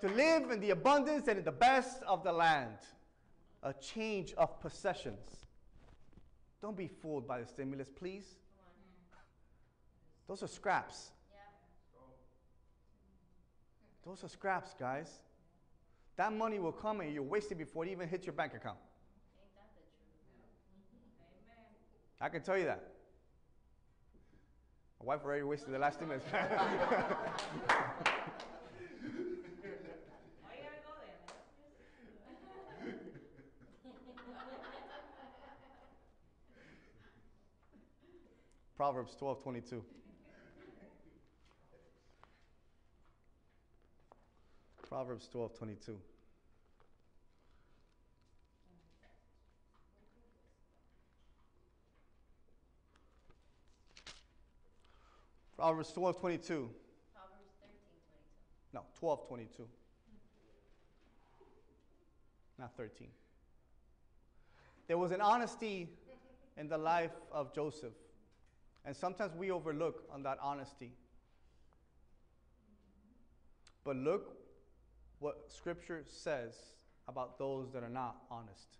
To 0.00 0.08
live 0.08 0.50
in 0.50 0.60
the 0.60 0.70
abundance 0.70 1.28
and 1.28 1.38
in 1.38 1.44
the 1.44 1.52
best 1.52 2.02
of 2.02 2.24
the 2.24 2.32
land. 2.32 2.76
A 3.62 3.74
change 3.74 4.32
of 4.34 4.60
possessions. 4.60 5.39
Don't 6.60 6.76
be 6.76 6.88
fooled 6.88 7.26
by 7.26 7.40
the 7.40 7.46
stimulus, 7.46 7.88
please. 7.88 8.24
Those 10.28 10.42
are 10.42 10.48
scraps. 10.48 11.10
Those 14.04 14.22
are 14.24 14.28
scraps, 14.28 14.74
guys. 14.78 15.08
That 16.16 16.32
money 16.32 16.58
will 16.58 16.72
come 16.72 17.00
and 17.00 17.12
you'll 17.14 17.26
waste 17.26 17.50
it 17.50 17.58
before 17.58 17.84
it 17.84 17.90
even 17.90 18.08
hits 18.08 18.26
your 18.26 18.32
bank 18.34 18.54
account. 18.54 18.78
Ain't 19.40 19.54
that 19.54 19.70
the 19.74 19.82
truth? 21.48 22.20
I 22.20 22.28
can 22.28 22.42
tell 22.42 22.58
you 22.58 22.66
that. 22.66 22.82
My 25.00 25.06
wife 25.06 25.24
already 25.24 25.42
wasted 25.44 25.72
the 25.72 25.78
last 25.78 25.98
two 25.98 26.06
minutes. 26.06 26.26
Why 26.32 26.40
you 26.40 26.62
gotta 30.60 30.80
go 30.84 30.92
there, 31.00 31.16
man? 31.24 31.40
Proverbs 38.80 39.14
12 39.14 39.42
22. 39.42 39.84
Proverbs 44.88 45.28
12 45.28 45.58
22. 45.58 45.98
Proverbs 55.58 55.92
12 55.92 56.18
22. 56.18 56.70
Proverbs 57.14 57.50
thirteen 57.60 57.80
twenty-two. 57.84 58.30
No, 58.72 58.80
12 58.98 59.28
22. 59.28 59.68
Not 62.58 62.74
13. 62.78 63.08
There 64.88 64.96
was 64.96 65.10
an 65.10 65.20
honesty 65.20 65.90
in 66.56 66.66
the 66.66 66.78
life 66.78 67.12
of 67.30 67.54
Joseph. 67.54 67.92
And 68.84 68.96
sometimes 68.96 69.34
we 69.34 69.50
overlook 69.50 70.04
on 70.12 70.22
that 70.22 70.38
honesty. 70.40 70.92
But 73.84 73.96
look 73.96 74.36
what 75.18 75.44
scripture 75.48 76.04
says 76.08 76.54
about 77.08 77.38
those 77.38 77.70
that 77.72 77.82
are 77.82 77.90
not 77.90 78.16
honest. 78.30 78.78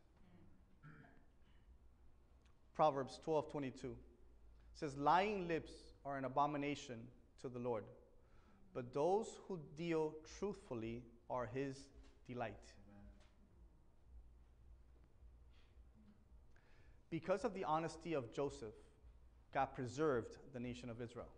Proverbs 2.74 3.20
12 3.24 3.50
22 3.50 3.96
says, 4.74 4.96
Lying 4.96 5.46
lips 5.48 5.72
are 6.06 6.16
an 6.16 6.24
abomination 6.24 6.98
to 7.42 7.48
the 7.48 7.58
Lord, 7.58 7.84
but 8.72 8.94
those 8.94 9.26
who 9.46 9.58
deal 9.76 10.14
truthfully 10.38 11.02
are 11.28 11.46
his 11.52 11.76
delight. 12.26 12.72
Because 17.10 17.44
of 17.44 17.54
the 17.54 17.64
honesty 17.64 18.14
of 18.14 18.32
Joseph, 18.32 18.74
God 19.52 19.66
preserved 19.74 20.36
the 20.52 20.60
nation 20.60 20.90
of 20.90 21.00
Israel. 21.00 21.28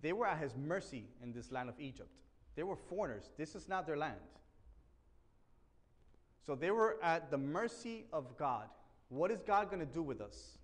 They 0.00 0.12
were 0.12 0.26
at 0.26 0.38
his 0.38 0.54
mercy 0.56 1.04
in 1.22 1.32
this 1.32 1.50
land 1.50 1.68
of 1.68 1.80
Egypt. 1.80 2.20
They 2.56 2.62
were 2.62 2.76
foreigners. 2.76 3.30
This 3.36 3.54
is 3.54 3.68
not 3.68 3.86
their 3.86 3.96
land. 3.96 4.20
So 6.46 6.54
they 6.54 6.70
were 6.70 6.98
at 7.02 7.30
the 7.30 7.38
mercy 7.38 8.04
of 8.12 8.36
God 8.36 8.68
what 9.08 9.30
is 9.30 9.42
God 9.42 9.70
going 9.70 9.80
to 9.80 9.92
do 9.92 10.02
with 10.02 10.20
us? 10.20 10.58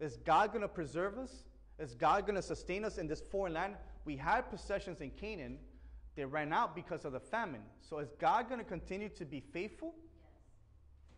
Is 0.00 0.16
God 0.18 0.50
going 0.50 0.62
to 0.62 0.68
preserve 0.68 1.18
us? 1.18 1.44
Is 1.78 1.94
God 1.94 2.26
going 2.26 2.36
to 2.36 2.42
sustain 2.42 2.84
us 2.84 2.98
in 2.98 3.06
this 3.06 3.20
foreign 3.20 3.54
land? 3.54 3.74
We 4.04 4.16
had 4.16 4.50
possessions 4.50 5.00
in 5.00 5.10
Canaan. 5.10 5.58
They 6.16 6.24
ran 6.24 6.52
out 6.52 6.74
because 6.74 7.04
of 7.04 7.12
the 7.12 7.20
famine. 7.20 7.62
So 7.80 7.98
is 7.98 8.10
God 8.18 8.48
going 8.48 8.60
to 8.60 8.66
continue 8.66 9.08
to 9.10 9.24
be 9.24 9.40
faithful? 9.40 9.94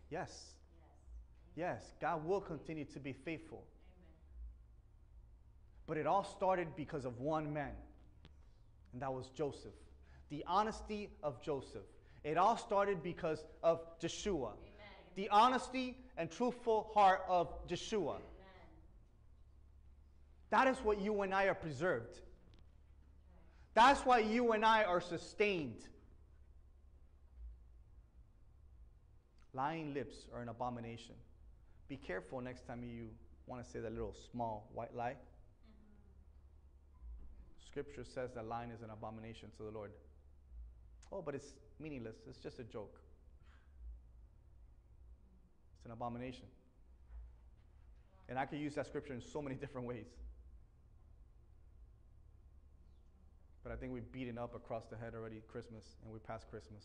Yes. 0.09 0.29
Yes. 0.29 0.53
Yes. 1.55 1.93
God 2.01 2.25
will 2.25 2.41
continue 2.41 2.85
to 2.85 2.99
be 2.99 3.13
faithful. 3.13 3.63
Amen. 3.63 4.09
But 5.87 5.97
it 5.97 6.07
all 6.07 6.23
started 6.23 6.75
because 6.75 7.05
of 7.05 7.19
one 7.19 7.53
man, 7.53 7.73
and 8.91 9.01
that 9.01 9.13
was 9.13 9.29
Joseph. 9.29 9.73
The 10.29 10.43
honesty 10.47 11.09
of 11.21 11.41
Joseph. 11.41 11.83
It 12.23 12.37
all 12.37 12.57
started 12.57 13.03
because 13.03 13.43
of 13.61 13.81
Yeshua. 13.99 14.51
Amen. 14.51 14.57
The 15.15 15.29
honesty 15.29 15.97
and 16.17 16.31
truthful 16.31 16.89
heart 16.93 17.21
of 17.27 17.49
Yeshua. 17.67 18.15
Amen. 18.15 18.21
That 20.49 20.67
is 20.67 20.77
what 20.77 21.01
you 21.01 21.21
and 21.21 21.33
I 21.33 21.47
are 21.47 21.55
preserved. 21.55 22.19
That's 23.73 24.01
why 24.05 24.19
you 24.19 24.51
and 24.53 24.63
I 24.63 24.83
are 24.83 25.01
sustained. 25.01 25.83
Lying 29.53 29.93
lips 29.93 30.15
are 30.33 30.41
an 30.41 30.49
abomination. 30.49 31.15
Be 31.87 31.97
careful 31.97 32.41
next 32.41 32.65
time 32.67 32.83
you 32.83 33.09
want 33.45 33.63
to 33.63 33.69
say 33.69 33.79
that 33.79 33.91
little 33.91 34.15
small 34.31 34.69
white 34.73 34.95
lie. 34.95 35.11
Mm-hmm. 35.11 35.17
Scripture 37.67 38.03
says 38.03 38.31
that 38.35 38.47
lying 38.47 38.71
is 38.71 38.81
an 38.81 38.89
abomination 38.89 39.49
to 39.57 39.63
the 39.63 39.71
Lord. 39.71 39.91
Oh, 41.11 41.21
but 41.21 41.35
it's 41.35 41.53
meaningless. 41.79 42.15
It's 42.27 42.37
just 42.37 42.59
a 42.59 42.63
joke. 42.63 42.99
It's 45.77 45.85
an 45.85 45.91
abomination. 45.91 46.45
And 48.29 48.39
I 48.39 48.45
could 48.45 48.59
use 48.59 48.75
that 48.75 48.87
scripture 48.87 49.13
in 49.13 49.21
so 49.21 49.41
many 49.41 49.55
different 49.63 49.85
ways. 49.85 50.07
But 53.63 53.71
I 53.71 53.75
think 53.75 53.93
we've 53.93 54.11
beaten 54.11 54.37
up 54.37 54.55
across 54.55 54.85
the 54.89 54.97
head 54.97 55.13
already 55.15 55.41
Christmas, 55.47 55.83
and 56.03 56.11
we're 56.11 56.19
past 56.19 56.49
Christmas. 56.49 56.83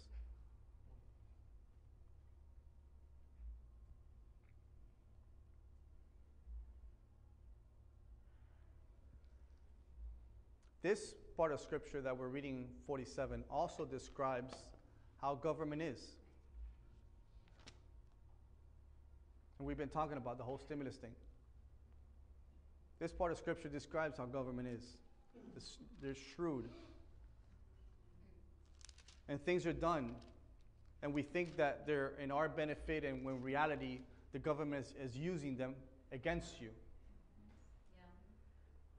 This 10.88 11.12
part 11.36 11.52
of 11.52 11.60
scripture 11.60 12.00
that 12.00 12.16
we're 12.16 12.28
reading, 12.28 12.66
47, 12.86 13.44
also 13.50 13.84
describes 13.84 14.54
how 15.20 15.34
government 15.34 15.82
is. 15.82 16.00
And 19.58 19.68
we've 19.68 19.76
been 19.76 19.90
talking 19.90 20.16
about 20.16 20.38
the 20.38 20.44
whole 20.44 20.56
stimulus 20.56 20.96
thing. 20.96 21.10
This 22.98 23.12
part 23.12 23.32
of 23.32 23.36
scripture 23.36 23.68
describes 23.68 24.16
how 24.16 24.24
government 24.24 24.66
is. 24.66 24.96
They're 26.00 26.14
shrewd. 26.14 26.70
And 29.28 29.44
things 29.44 29.66
are 29.66 29.74
done. 29.74 30.14
And 31.02 31.12
we 31.12 31.20
think 31.20 31.58
that 31.58 31.86
they're 31.86 32.14
in 32.18 32.30
our 32.30 32.48
benefit, 32.48 33.04
and 33.04 33.26
when 33.26 33.42
reality, 33.42 34.00
the 34.32 34.38
government 34.38 34.86
is, 34.86 35.10
is 35.10 35.18
using 35.18 35.54
them 35.54 35.74
against 36.12 36.62
you. 36.62 36.70
Yeah. 37.94 38.04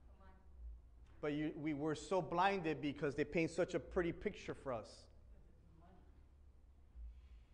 Come 0.06 0.18
on. 0.22 0.30
But 1.20 1.32
you, 1.32 1.52
we 1.56 1.74
were 1.74 1.94
so 1.94 2.22
blinded 2.22 2.80
because 2.80 3.14
they 3.14 3.24
paint 3.24 3.50
such 3.50 3.74
a 3.74 3.80
pretty 3.80 4.12
picture 4.12 4.54
for 4.54 4.72
us. 4.72 4.88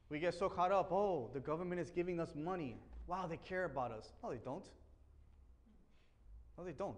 We 0.09 0.21
get 0.21 0.35
so 0.35 0.49
caught 0.49 0.71
up, 0.71 0.93
oh, 0.93 1.31
the 1.35 1.41
government 1.41 1.81
is 1.81 1.91
giving 1.91 2.21
us 2.21 2.31
money. 2.37 2.77
Wow, 3.09 3.27
they 3.29 3.39
care 3.39 3.65
about 3.65 3.91
us. 3.91 4.13
No, 4.23 4.31
they 4.31 4.39
don't. 4.39 4.65
No, 6.57 6.65
they 6.65 6.73
don't. 6.73 6.97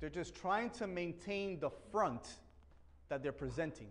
They're 0.00 0.10
just 0.10 0.34
trying 0.34 0.70
to 0.70 0.86
maintain 0.86 1.60
the 1.60 1.70
front 1.90 2.26
that 3.08 3.22
they're 3.22 3.32
presenting. 3.32 3.88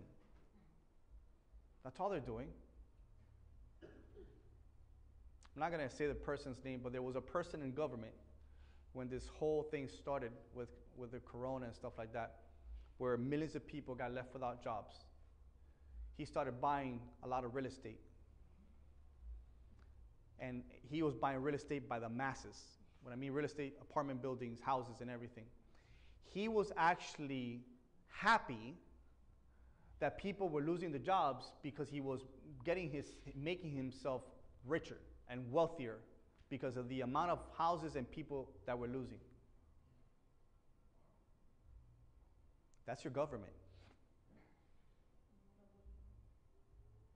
That's 1.84 1.98
all 2.00 2.08
they're 2.08 2.20
doing. 2.20 2.48
I'm 5.54 5.60
not 5.60 5.72
going 5.72 5.86
to 5.86 5.94
say 5.94 6.06
the 6.06 6.14
person's 6.14 6.64
name, 6.64 6.80
but 6.82 6.92
there 6.92 7.02
was 7.02 7.16
a 7.16 7.20
person 7.20 7.62
in 7.62 7.72
government 7.72 8.12
when 8.92 9.08
this 9.08 9.28
whole 9.38 9.62
thing 9.62 9.88
started 9.88 10.32
with, 10.54 10.68
with 10.96 11.12
the 11.12 11.20
corona 11.20 11.66
and 11.66 11.74
stuff 11.74 11.92
like 11.98 12.12
that, 12.12 12.36
where 12.98 13.16
millions 13.16 13.54
of 13.54 13.66
people 13.66 13.94
got 13.94 14.12
left 14.12 14.32
without 14.32 14.62
jobs. 14.62 14.96
He 16.16 16.24
started 16.24 16.60
buying 16.60 17.00
a 17.22 17.28
lot 17.28 17.44
of 17.44 17.54
real 17.54 17.66
estate. 17.66 18.00
And 20.38 20.62
he 20.90 21.02
was 21.02 21.14
buying 21.14 21.40
real 21.42 21.54
estate 21.54 21.88
by 21.88 21.98
the 21.98 22.08
masses. 22.08 22.58
When 23.02 23.12
I 23.12 23.16
mean 23.16 23.32
real 23.32 23.44
estate, 23.44 23.74
apartment 23.80 24.22
buildings, 24.22 24.60
houses, 24.60 25.00
and 25.00 25.10
everything 25.10 25.44
he 26.32 26.48
was 26.48 26.72
actually 26.76 27.60
happy 28.06 28.76
that 29.98 30.16
people 30.16 30.48
were 30.48 30.62
losing 30.62 30.92
the 30.92 30.98
jobs 30.98 31.52
because 31.62 31.88
he 31.88 32.00
was 32.00 32.20
getting 32.64 32.90
his 32.90 33.12
making 33.34 33.74
himself 33.76 34.22
richer 34.66 34.98
and 35.30 35.50
wealthier 35.50 35.96
because 36.50 36.76
of 36.76 36.88
the 36.88 37.00
amount 37.00 37.30
of 37.30 37.38
houses 37.56 37.96
and 37.96 38.10
people 38.10 38.50
that 38.66 38.78
we're 38.78 38.88
losing. 38.88 39.20
That's 42.86 43.04
your 43.04 43.12
government. 43.12 43.52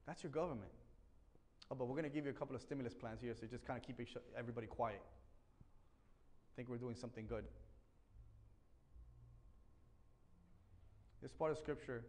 That's 0.07 0.23
your 0.23 0.31
government. 0.31 0.71
Oh, 1.71 1.75
but 1.75 1.87
we're 1.87 1.95
going 1.95 2.05
to 2.05 2.11
give 2.11 2.25
you 2.25 2.31
a 2.31 2.35
couple 2.35 2.55
of 2.55 2.63
stimulus 2.63 2.95
plans 2.95 3.21
here, 3.21 3.35
so 3.35 3.47
just 3.47 3.67
kind 3.67 3.79
of 3.79 3.85
keep 3.85 3.99
everybody 4.39 4.67
quiet. 4.67 5.01
Think 6.55 6.69
we're 6.69 6.77
doing 6.77 6.95
something 6.95 7.27
good. 7.27 7.45
This 11.21 11.33
part 11.33 11.51
of 11.51 11.59
scripture 11.59 12.05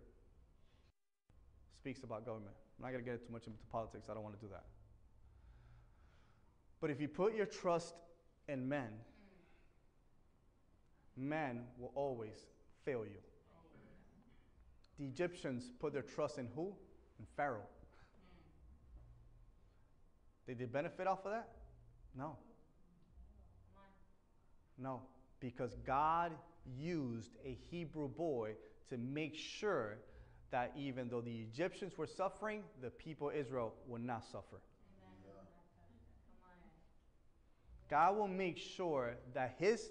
speaks 1.79 2.03
about 2.03 2.25
government. 2.25 2.53
I'm 2.77 2.83
not 2.83 2.91
going 2.91 3.03
to 3.03 3.09
get 3.09 3.25
too 3.25 3.31
much 3.31 3.47
into 3.47 3.57
politics. 3.71 4.07
I 4.11 4.13
don't 4.13 4.23
want 4.23 4.39
to 4.39 4.45
do 4.45 4.51
that. 4.51 4.65
But 6.85 6.91
if 6.91 7.01
you 7.01 7.07
put 7.07 7.33
your 7.33 7.47
trust 7.47 7.95
in 8.47 8.69
men, 8.69 8.89
men 11.17 11.63
will 11.79 11.91
always 11.95 12.45
fail 12.83 13.03
you. 13.03 13.17
The 14.99 15.05
Egyptians 15.05 15.71
put 15.79 15.93
their 15.93 16.03
trust 16.03 16.37
in 16.37 16.47
who? 16.53 16.75
In 17.17 17.25
Pharaoh. 17.35 17.65
Did 20.45 20.59
they 20.59 20.65
benefit 20.65 21.07
off 21.07 21.25
of 21.25 21.31
that? 21.31 21.49
No. 22.15 22.37
No, 24.77 25.01
because 25.39 25.75
God 25.87 26.33
used 26.77 27.31
a 27.43 27.57
Hebrew 27.71 28.09
boy 28.09 28.51
to 28.89 28.97
make 28.99 29.35
sure 29.35 29.97
that 30.51 30.71
even 30.77 31.09
though 31.09 31.21
the 31.21 31.35
Egyptians 31.51 31.97
were 31.97 32.05
suffering, 32.05 32.61
the 32.83 32.91
people 32.91 33.29
of 33.29 33.35
Israel 33.35 33.73
would 33.87 34.03
not 34.03 34.23
suffer. 34.23 34.61
Amen. 35.01 35.15
Come 35.25 35.35
on. 35.39 36.65
God 37.89 38.17
will 38.17 38.27
make 38.27 38.57
sure 38.57 39.15
that 39.33 39.55
his 39.57 39.89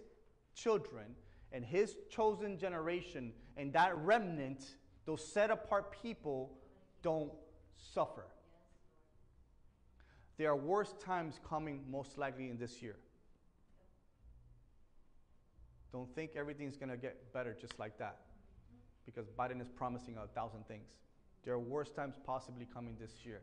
children 0.55 1.15
and 1.53 1.65
his 1.65 1.97
chosen 2.11 2.59
generation 2.59 3.33
and 3.57 3.73
that 3.73 3.97
remnant, 3.99 4.75
those 5.07 5.25
set 5.25 5.51
apart 5.51 5.93
people, 6.03 6.51
don't 7.03 7.33
suffer. 7.77 8.27
There 10.37 10.51
are 10.51 10.57
worse 10.57 10.95
times 11.01 11.39
coming, 11.49 11.85
most 11.89 12.19
likely, 12.19 12.51
in 12.51 12.59
this 12.59 12.83
year. 12.83 12.97
Don't 15.93 16.13
think 16.17 16.33
everything's 16.35 16.77
going 16.77 16.89
to 16.89 16.97
get 16.97 17.33
better 17.33 17.57
just 17.61 17.79
like 17.79 17.99
that 17.99 18.19
because 19.07 19.27
Biden 19.29 19.61
is 19.61 19.69
promising 19.69 20.17
a 20.17 20.27
thousand 20.27 20.67
things. 20.67 20.89
There 21.45 21.55
are 21.55 21.59
worse 21.59 21.91
times 21.91 22.17
possibly 22.27 22.67
coming 22.73 22.97
this 22.99 23.25
year. 23.25 23.43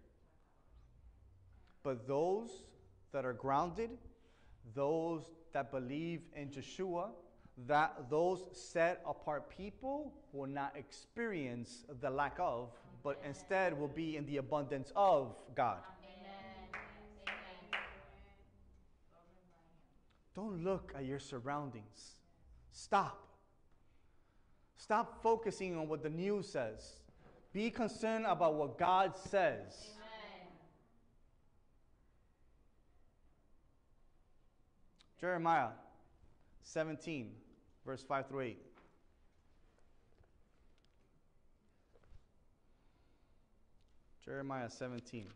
But 1.83 2.07
those 2.07 2.49
that 3.13 3.25
are 3.25 3.33
grounded, 3.33 3.91
those 4.75 5.23
that 5.53 5.71
believe 5.71 6.21
in 6.35 6.49
Yeshua, 6.49 7.09
that 7.67 8.09
those 8.09 8.45
set 8.53 9.01
apart 9.05 9.49
people 9.49 10.13
will 10.33 10.47
not 10.47 10.73
experience 10.75 11.85
the 12.01 12.09
lack 12.09 12.37
of, 12.39 12.69
but 13.03 13.19
instead 13.25 13.77
will 13.77 13.87
be 13.87 14.17
in 14.17 14.25
the 14.25 14.37
abundance 14.37 14.91
of 14.95 15.35
God. 15.55 15.79
Amen. 16.03 16.83
Amen. 17.27 17.81
Don't 20.35 20.63
look 20.63 20.93
at 20.95 21.05
your 21.05 21.19
surroundings. 21.19 22.15
Stop. 22.71 23.27
Stop 24.77 25.21
focusing 25.21 25.77
on 25.77 25.87
what 25.87 26.01
the 26.01 26.09
news 26.09 26.47
says. 26.47 26.93
Be 27.53 27.69
concerned 27.69 28.25
about 28.25 28.55
what 28.55 28.77
God 28.77 29.15
says. 29.15 29.91
Jeremiah 35.21 35.67
17, 36.63 37.29
verse 37.85 38.01
5 38.01 38.27
through 38.27 38.41
8. 38.41 38.57
Jeremiah 44.25 44.67
17. 44.67 45.27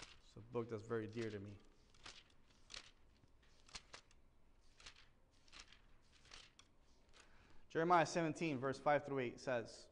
It's 0.00 0.36
a 0.36 0.52
book 0.52 0.70
that's 0.70 0.84
very 0.84 1.06
dear 1.06 1.30
to 1.30 1.38
me. 1.38 1.54
Jeremiah 7.72 8.04
17, 8.04 8.58
verse 8.58 8.78
5 8.78 9.06
through 9.06 9.20
8 9.20 9.40
says, 9.40 9.86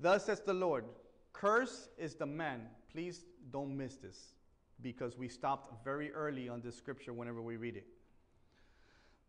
Thus 0.00 0.24
says 0.24 0.40
the 0.40 0.54
Lord, 0.54 0.86
curse 1.34 1.90
is 1.98 2.14
the 2.14 2.24
man. 2.24 2.62
Please 2.94 3.24
don't 3.50 3.76
miss 3.76 3.96
this 3.96 4.34
because 4.80 5.18
we 5.18 5.28
stopped 5.28 5.84
very 5.84 6.12
early 6.12 6.48
on 6.48 6.60
this 6.60 6.76
scripture 6.76 7.12
whenever 7.12 7.42
we 7.42 7.56
read 7.56 7.76
it. 7.76 7.86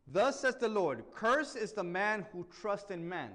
Thus 0.07 0.39
says 0.39 0.55
the 0.55 0.70
Lord, 0.70 1.03
curse 1.16 1.55
is 1.55 1.72
the 1.72 1.84
man 1.84 2.28
who 2.32 2.45
trusts 2.61 2.91
in 2.91 3.09
man 3.09 3.32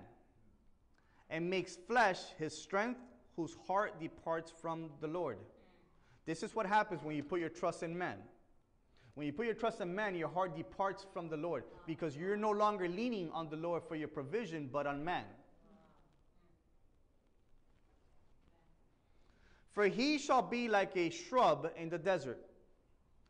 and 1.30 1.50
makes 1.50 1.76
flesh 1.76 2.18
his 2.38 2.56
strength, 2.56 3.00
whose 3.34 3.56
heart 3.66 3.98
departs 4.00 4.52
from 4.52 4.90
the 5.00 5.08
Lord. 5.08 5.38
This 6.26 6.44
is 6.44 6.54
what 6.54 6.66
happens 6.66 7.02
when 7.02 7.16
you 7.16 7.24
put 7.24 7.40
your 7.40 7.48
trust 7.48 7.82
in 7.82 7.98
man. 7.98 8.18
When 9.14 9.26
you 9.26 9.32
put 9.32 9.46
your 9.46 9.54
trust 9.56 9.80
in 9.80 9.92
man, 9.92 10.14
your 10.14 10.28
heart 10.28 10.56
departs 10.56 11.04
from 11.12 11.28
the 11.28 11.36
Lord 11.36 11.64
because 11.86 12.16
you're 12.16 12.36
no 12.36 12.50
longer 12.50 12.88
leaning 12.88 13.30
on 13.32 13.48
the 13.48 13.56
Lord 13.56 13.82
for 13.82 13.96
your 13.96 14.08
provision, 14.08 14.68
but 14.72 14.86
on 14.86 15.04
man. 15.04 15.24
For 19.72 19.86
he 19.86 20.18
shall 20.18 20.42
be 20.42 20.68
like 20.68 20.96
a 20.96 21.10
shrub 21.10 21.70
in 21.76 21.88
the 21.88 21.98
desert, 21.98 22.44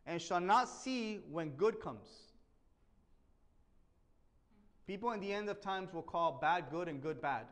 and 0.07 0.21
shall 0.21 0.41
not 0.41 0.69
see 0.69 1.21
when 1.31 1.51
good 1.51 1.81
comes. 1.81 2.09
People 4.87 5.13
in 5.13 5.21
the 5.21 5.33
end 5.33 5.49
of 5.49 5.61
times 5.61 5.93
will 5.93 6.03
call 6.03 6.39
bad 6.41 6.65
good 6.71 6.89
and 6.89 7.01
good 7.01 7.21
bad. 7.21 7.47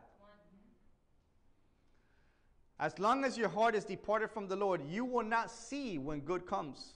As 2.81 2.99
long 2.99 3.25
as 3.25 3.37
your 3.37 3.49
heart 3.49 3.75
is 3.75 3.85
departed 3.85 4.31
from 4.31 4.49
the 4.49 4.57
Lord, 4.57 4.83
you 4.89 5.05
will 5.05 5.25
not 5.25 5.51
see 5.51 5.99
when 5.99 6.21
good 6.21 6.47
comes, 6.47 6.95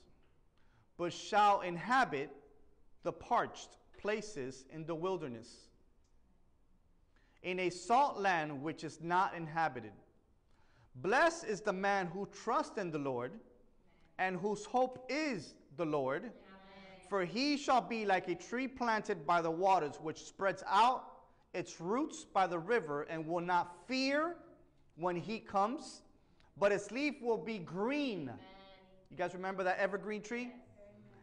but 0.97 1.13
shall 1.13 1.61
inhabit 1.61 2.29
the 3.03 3.11
parched 3.11 3.77
places 3.97 4.65
in 4.71 4.85
the 4.85 4.95
wilderness, 4.95 5.49
in 7.43 7.59
a 7.59 7.69
salt 7.69 8.19
land 8.19 8.61
which 8.61 8.83
is 8.83 8.99
not 9.01 9.33
inhabited. 9.35 9.91
Blessed 10.95 11.45
is 11.45 11.61
the 11.61 11.73
man 11.73 12.07
who 12.07 12.27
trusts 12.43 12.77
in 12.77 12.91
the 12.91 12.99
Lord 12.99 13.31
and 14.19 14.37
whose 14.37 14.65
hope 14.65 15.05
is 15.09 15.55
the 15.75 15.85
Lord. 15.85 16.31
For 17.09 17.25
he 17.25 17.57
shall 17.57 17.81
be 17.81 18.05
like 18.05 18.27
a 18.27 18.35
tree 18.35 18.67
planted 18.67 19.25
by 19.25 19.41
the 19.41 19.51
waters, 19.51 19.95
which 20.01 20.23
spreads 20.23 20.63
out 20.67 21.05
its 21.53 21.79
roots 21.79 22.25
by 22.25 22.47
the 22.47 22.57
river 22.57 23.03
and 23.03 23.27
will 23.27 23.41
not 23.41 23.75
fear 23.87 24.35
when 24.95 25.15
heat 25.15 25.47
comes, 25.47 26.01
but 26.57 26.71
its 26.71 26.91
leaf 26.91 27.15
will 27.21 27.37
be 27.37 27.57
green. 27.57 28.31
You 29.09 29.17
guys 29.17 29.33
remember 29.33 29.63
that 29.63 29.77
evergreen 29.77 30.21
tree? 30.21 30.51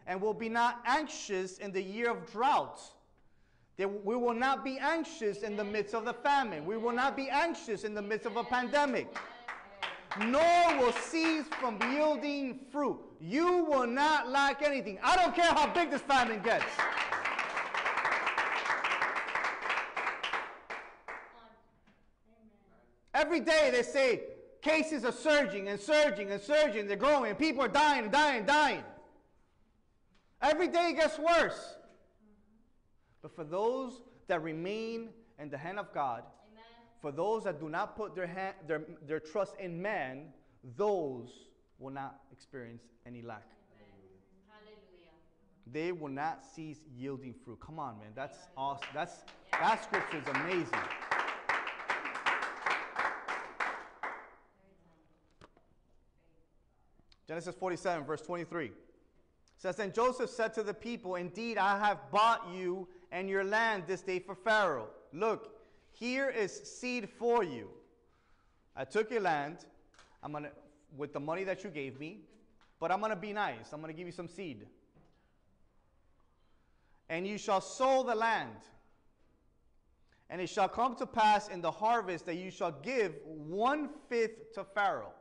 And 0.07 0.21
will 0.21 0.35
be 0.35 0.49
not 0.49 0.81
anxious 0.85 1.59
in 1.59 1.73
the 1.73 1.83
year 1.83 2.11
of 2.11 2.31
drought. 2.31 2.81
We 3.79 4.17
will 4.17 4.35
not 4.35 4.65
be 4.65 4.79
anxious 4.79 5.43
in 5.43 5.57
the 5.57 5.65
midst 5.65 5.95
of 5.95 6.05
the 6.05 6.13
famine. 6.13 6.67
We 6.67 6.77
will 6.77 6.93
not 6.93 7.17
be 7.17 7.31
anxious 7.31 7.85
in 7.85 7.95
the 7.95 8.03
midst 8.03 8.27
of 8.27 8.37
a 8.37 8.45
pandemic 8.45 9.09
nor 10.19 10.79
will 10.79 10.93
cease 10.93 11.47
from 11.61 11.79
yielding 11.93 12.59
fruit. 12.73 12.99
You 13.21 13.65
will 13.65 13.87
not 13.87 14.29
lack 14.29 14.63
anything. 14.63 14.99
I 15.03 15.17
don't 15.17 15.35
care 15.35 15.53
how 15.53 15.73
big 15.73 15.91
this 15.91 16.03
famine 16.03 16.41
gets. 16.43 16.65
Every 23.15 23.41
day 23.41 23.71
they 23.73 23.83
say 23.83 24.23
cases 24.63 25.05
are 25.05 25.13
surging 25.13 25.69
and 25.69 25.79
surging 25.79 26.31
and 26.31 26.41
surging. 26.41 26.87
They're 26.87 26.97
growing. 26.97 27.35
People 27.35 27.63
are 27.65 27.69
dying 27.69 28.05
and 28.05 28.13
dying 28.13 28.45
dying. 28.45 28.83
Every 30.43 30.69
day 30.69 30.91
it 30.91 30.97
gets 30.97 31.19
worse. 31.19 31.77
But 33.23 33.35
for 33.37 33.45
those 33.45 34.01
that 34.29 34.43
remain 34.43 35.11
in 35.39 35.51
the 35.51 35.59
hand 35.59 35.79
of 35.79 35.93
God, 35.93 36.23
for 37.01 37.11
those 37.11 37.45
that 37.45 37.61
do 37.61 37.69
not 37.69 37.97
put 37.97 38.15
their, 38.15 38.27
hand, 38.27 38.55
their, 38.67 38.83
their 39.07 39.21
trust 39.21 39.55
in 39.59 39.81
man, 39.81 40.27
those 40.77 41.31
will 41.79 41.91
not 41.91 42.21
experience 42.31 42.83
any 43.07 43.23
lack. 43.23 43.47
Hallelujah. 44.49 45.13
They 45.73 45.93
will 45.93 46.13
not 46.13 46.45
cease 46.45 46.81
yielding 46.95 47.35
fruit. 47.45 47.59
Come 47.61 47.79
on, 47.79 47.99
man. 47.99 48.09
That's 48.15 48.37
awesome. 48.57 48.89
That's, 48.93 49.25
that 49.53 49.83
scripture 49.83 50.19
is 50.19 50.29
amazing. 50.29 50.79
Genesis 57.27 57.55
47, 57.55 58.05
verse 58.05 58.23
23 58.23 58.73
says, 59.57 59.77
Then 59.77 59.93
Joseph 59.93 60.31
said 60.31 60.53
to 60.55 60.65
the 60.65 60.75
people, 60.75 61.15
Indeed, 61.15 61.59
I 61.59 61.79
have 61.79 62.11
bought 62.11 62.49
you 62.53 62.89
and 63.13 63.29
your 63.29 63.45
land 63.45 63.85
this 63.87 64.03
day 64.03 64.19
for 64.19 64.35
Pharaoh. 64.35 64.89
Look, 65.13 65.60
here 65.93 66.29
is 66.29 66.53
seed 66.53 67.09
for 67.09 67.43
you. 67.43 67.69
I 68.77 68.85
took 68.85 69.11
your 69.11 69.21
land. 69.21 69.59
I'm 70.23 70.33
gonna 70.33 70.51
with 70.97 71.13
the 71.13 71.21
money 71.21 71.45
that 71.45 71.65
you 71.65 71.71
gave 71.71 71.99
me, 72.01 72.21
but 72.79 72.91
I'm 72.91 73.01
gonna 73.01 73.17
be 73.17 73.33
nice. 73.33 73.73
I'm 73.73 73.81
gonna 73.81 73.93
give 73.93 74.07
you 74.07 74.13
some 74.13 74.29
seed. 74.29 74.67
And 77.09 77.27
you 77.27 77.39
shall 77.39 77.61
sow 77.61 78.03
the 78.03 78.15
land. 78.15 78.57
And 80.29 80.41
it 80.41 80.49
shall 80.49 80.69
come 80.69 80.95
to 80.97 81.07
pass 81.07 81.49
in 81.49 81.61
the 81.61 81.71
harvest 81.71 82.27
that 82.27 82.37
you 82.37 82.51
shall 82.51 82.71
give 82.71 83.15
one 83.25 83.91
fifth 84.09 84.55
to 84.55 84.65
Pharaoh. 84.65 85.13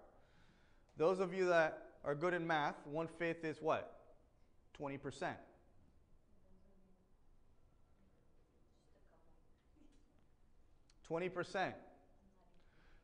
Those 0.97 1.19
of 1.19 1.33
you 1.33 1.47
that 1.47 1.87
are 2.05 2.13
good 2.13 2.33
in 2.33 2.45
math, 2.45 2.75
one 2.85 3.07
fifth 3.07 3.43
is 3.43 3.59
what? 3.59 3.99
20%. 4.79 5.33
20%. 11.09 11.73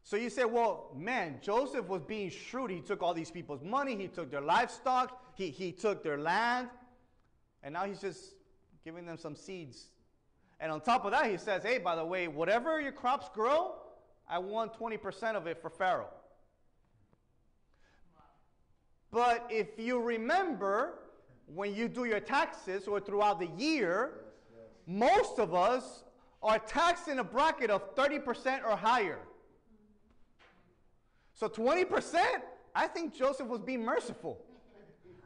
So 0.03 0.17
you 0.17 0.29
say, 0.29 0.45
well, 0.45 0.91
man, 0.95 1.39
Joseph 1.41 1.87
was 1.87 2.03
being 2.03 2.29
shrewd. 2.29 2.69
He 2.69 2.79
took 2.79 3.01
all 3.01 3.13
these 3.13 3.31
people's 3.31 3.63
money, 3.63 3.95
he 3.95 4.07
took 4.07 4.29
their 4.29 4.41
livestock, 4.41 5.19
he, 5.35 5.49
he 5.49 5.71
took 5.71 6.03
their 6.03 6.19
land, 6.19 6.69
and 7.63 7.73
now 7.73 7.85
he's 7.85 7.99
just 7.99 8.35
giving 8.83 9.05
them 9.05 9.17
some 9.17 9.35
seeds. 9.35 9.87
And 10.59 10.71
on 10.71 10.79
top 10.81 11.05
of 11.05 11.11
that, 11.11 11.29
he 11.29 11.37
says, 11.37 11.63
hey, 11.63 11.79
by 11.79 11.95
the 11.95 12.05
way, 12.05 12.27
whatever 12.27 12.79
your 12.79 12.91
crops 12.91 13.27
grow, 13.33 13.75
I 14.29 14.39
want 14.39 14.79
20% 14.79 15.35
of 15.35 15.47
it 15.47 15.61
for 15.61 15.69
Pharaoh. 15.69 16.13
But 19.11 19.47
if 19.49 19.79
you 19.79 19.99
remember, 19.99 20.99
when 21.47 21.75
you 21.75 21.87
do 21.87 22.05
your 22.05 22.19
taxes 22.19 22.87
or 22.87 22.99
throughout 22.99 23.39
the 23.39 23.49
year, 23.57 24.21
most 24.87 25.39
of 25.39 25.53
us 25.53 26.04
are 26.45 26.59
taxed 26.59 27.07
in 27.07 27.17
a 27.17 27.23
bracket 27.23 27.71
of 27.71 27.95
30% 27.95 28.63
or 28.63 28.77
higher. 28.77 29.17
So 31.33 31.49
20%, 31.49 32.23
I 32.75 32.87
think 32.87 33.15
Joseph 33.15 33.47
was 33.47 33.61
being 33.61 33.83
merciful. 33.83 34.39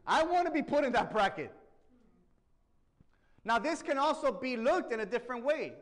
I 0.07 0.23
want 0.23 0.47
to 0.47 0.51
be 0.51 0.63
put 0.63 0.85
in 0.85 0.93
that 0.93 1.11
bracket. 1.11 1.51
Now, 3.43 3.59
this 3.59 3.81
can 3.81 3.97
also 3.97 4.31
be 4.31 4.55
looked 4.55 4.93
in 4.93 5.01
a 5.01 5.05
different 5.05 5.43
way. 5.43 5.73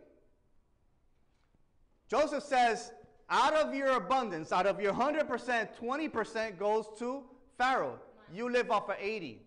Joseph 2.10 2.44
says, 2.44 2.92
out 3.30 3.54
of 3.54 3.76
your 3.76 3.92
abundance, 3.92 4.52
out 4.52 4.66
of 4.66 4.82
your 4.82 4.94
100%, 4.94 5.70
20% 5.80 6.58
goes 6.58 6.86
to 6.98 7.24
Pharaoh. 7.60 8.00
You 8.34 8.50
live 8.50 8.72
off 8.72 8.90
of 8.90 8.96
80. 9.00 9.40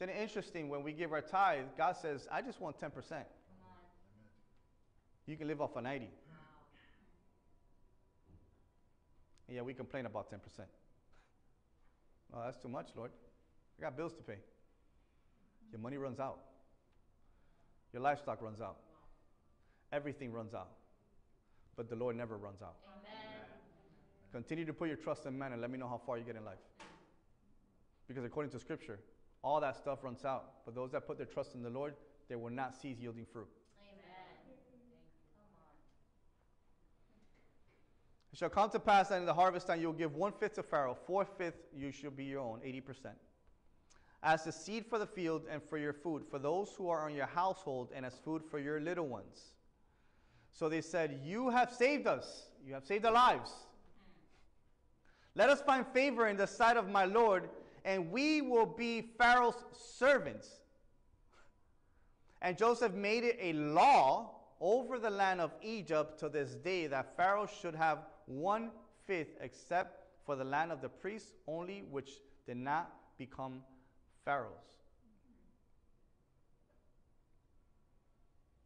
Isn't 0.00 0.08
it 0.08 0.20
interesting 0.20 0.70
when 0.70 0.82
we 0.82 0.92
give 0.92 1.12
our 1.12 1.20
tithe, 1.20 1.64
God 1.76 1.96
says, 1.96 2.26
I 2.32 2.40
just 2.40 2.60
want 2.60 2.80
10% 2.80 3.24
you 5.32 5.36
can 5.36 5.46
live 5.46 5.60
off 5.60 5.76
of 5.76 5.82
90. 5.82 6.08
Yeah, 9.48 9.62
we 9.62 9.74
complain 9.74 10.06
about 10.06 10.30
10%. 10.30 10.38
Oh, 12.34 12.42
that's 12.44 12.58
too 12.58 12.68
much, 12.68 12.88
Lord. 12.94 13.10
I 13.78 13.82
got 13.82 13.96
bills 13.96 14.12
to 14.14 14.22
pay. 14.22 14.38
Your 15.72 15.80
money 15.80 15.96
runs 15.96 16.20
out. 16.20 16.38
Your 17.92 18.02
livestock 18.02 18.42
runs 18.42 18.60
out. 18.60 18.76
Everything 19.92 20.32
runs 20.32 20.54
out. 20.54 20.68
But 21.76 21.88
the 21.88 21.96
Lord 21.96 22.16
never 22.16 22.36
runs 22.36 22.60
out. 22.60 22.76
Amen. 22.86 23.46
Continue 24.32 24.66
to 24.66 24.72
put 24.72 24.88
your 24.88 24.96
trust 24.96 25.24
in 25.26 25.38
man 25.38 25.52
and 25.52 25.60
let 25.60 25.70
me 25.70 25.78
know 25.78 25.88
how 25.88 26.00
far 26.04 26.18
you 26.18 26.24
get 26.24 26.36
in 26.36 26.44
life. 26.44 26.58
Because 28.06 28.24
according 28.24 28.52
to 28.52 28.58
Scripture, 28.58 28.98
all 29.42 29.60
that 29.60 29.76
stuff 29.76 30.02
runs 30.02 30.24
out. 30.24 30.64
But 30.64 30.74
those 30.74 30.90
that 30.92 31.06
put 31.06 31.16
their 31.16 31.26
trust 31.26 31.54
in 31.54 31.62
the 31.62 31.70
Lord, 31.70 31.94
they 32.28 32.36
will 32.36 32.50
not 32.50 32.74
cease 32.74 32.98
yielding 32.98 33.26
fruit. 33.32 33.48
It 38.38 38.42
shall 38.42 38.50
come 38.50 38.70
to 38.70 38.78
pass 38.78 39.08
that 39.08 39.18
in 39.18 39.26
the 39.26 39.34
harvest 39.34 39.66
time 39.66 39.80
you 39.80 39.88
will 39.88 39.94
give 39.94 40.14
one 40.14 40.30
fifth 40.30 40.54
to 40.54 40.62
Pharaoh, 40.62 40.96
four 41.08 41.24
fifths 41.24 41.66
you 41.76 41.90
shall 41.90 42.12
be 42.12 42.22
your 42.22 42.38
own, 42.38 42.60
80%. 42.60 43.06
As 44.22 44.44
the 44.44 44.52
seed 44.52 44.86
for 44.86 45.00
the 45.00 45.08
field 45.08 45.42
and 45.50 45.60
for 45.60 45.76
your 45.76 45.92
food, 45.92 46.22
for 46.30 46.38
those 46.38 46.72
who 46.78 46.88
are 46.88 47.04
on 47.04 47.16
your 47.16 47.26
household, 47.26 47.90
and 47.92 48.06
as 48.06 48.14
food 48.24 48.44
for 48.48 48.60
your 48.60 48.80
little 48.80 49.08
ones. 49.08 49.54
So 50.52 50.68
they 50.68 50.82
said, 50.82 51.20
You 51.24 51.50
have 51.50 51.72
saved 51.72 52.06
us. 52.06 52.46
You 52.64 52.74
have 52.74 52.84
saved 52.86 53.04
our 53.06 53.12
lives. 53.12 53.50
Let 55.34 55.48
us 55.48 55.60
find 55.60 55.84
favor 55.88 56.28
in 56.28 56.36
the 56.36 56.46
sight 56.46 56.76
of 56.76 56.88
my 56.88 57.06
Lord, 57.06 57.50
and 57.84 58.08
we 58.08 58.40
will 58.40 58.66
be 58.66 59.00
Pharaoh's 59.18 59.64
servants. 59.72 60.60
And 62.40 62.56
Joseph 62.56 62.92
made 62.92 63.24
it 63.24 63.36
a 63.40 63.52
law 63.54 64.30
over 64.60 65.00
the 65.00 65.10
land 65.10 65.40
of 65.40 65.50
Egypt 65.60 66.20
to 66.20 66.28
this 66.28 66.54
day 66.54 66.86
that 66.86 67.16
Pharaoh 67.16 67.48
should 67.60 67.74
have 67.74 67.98
one 68.28 68.70
fifth, 69.06 69.36
except 69.40 70.06
for 70.24 70.36
the 70.36 70.44
land 70.44 70.70
of 70.70 70.80
the 70.80 70.88
priests 70.88 71.32
only, 71.46 71.82
which 71.90 72.10
did 72.46 72.58
not 72.58 72.92
become 73.18 73.62
Pharaoh's. 74.24 74.52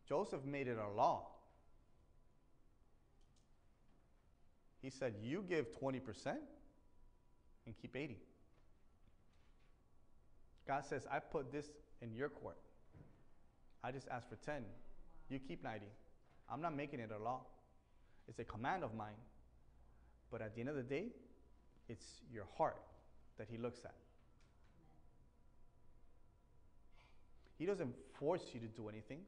Joseph 0.09 0.45
made 0.45 0.69
it 0.69 0.77
a 0.77 0.95
law. 0.95 1.29
He 4.83 4.91
said, 4.91 5.15
You 5.23 5.45
give 5.49 5.67
20% 5.81 6.01
and 7.67 7.75
keep 7.81 7.97
80. 7.97 8.19
God 10.67 10.85
says, 10.85 11.07
I 11.11 11.21
put 11.21 11.53
this 11.53 11.71
in 12.01 12.13
your 12.15 12.29
court. 12.29 12.59
I 13.85 13.93
just 13.93 14.09
asked 14.09 14.29
for 14.29 14.37
10. 14.37 14.63
You 15.29 15.39
keep 15.39 15.63
90. 15.63 15.87
I'm 16.51 16.61
not 16.61 16.77
making 16.77 17.01
it 17.01 17.11
a 17.17 17.23
law. 17.23 17.43
It's 18.29 18.39
a 18.39 18.45
command 18.45 18.85
of 18.85 18.95
mine. 18.95 19.15
But 20.33 20.41
at 20.41 20.55
the 20.55 20.61
end 20.61 20.71
of 20.71 20.77
the 20.77 20.83
day, 20.83 21.09
it's 21.89 22.07
your 22.33 22.47
heart 22.57 22.81
that 23.39 23.49
he 23.51 23.59
looks 23.59 23.81
at. 23.85 23.95
He 27.59 27.67
doesn't 27.67 27.95
force 28.19 28.43
you 28.55 28.61
to 28.61 28.67
do 28.67 28.89
anything. 28.89 29.21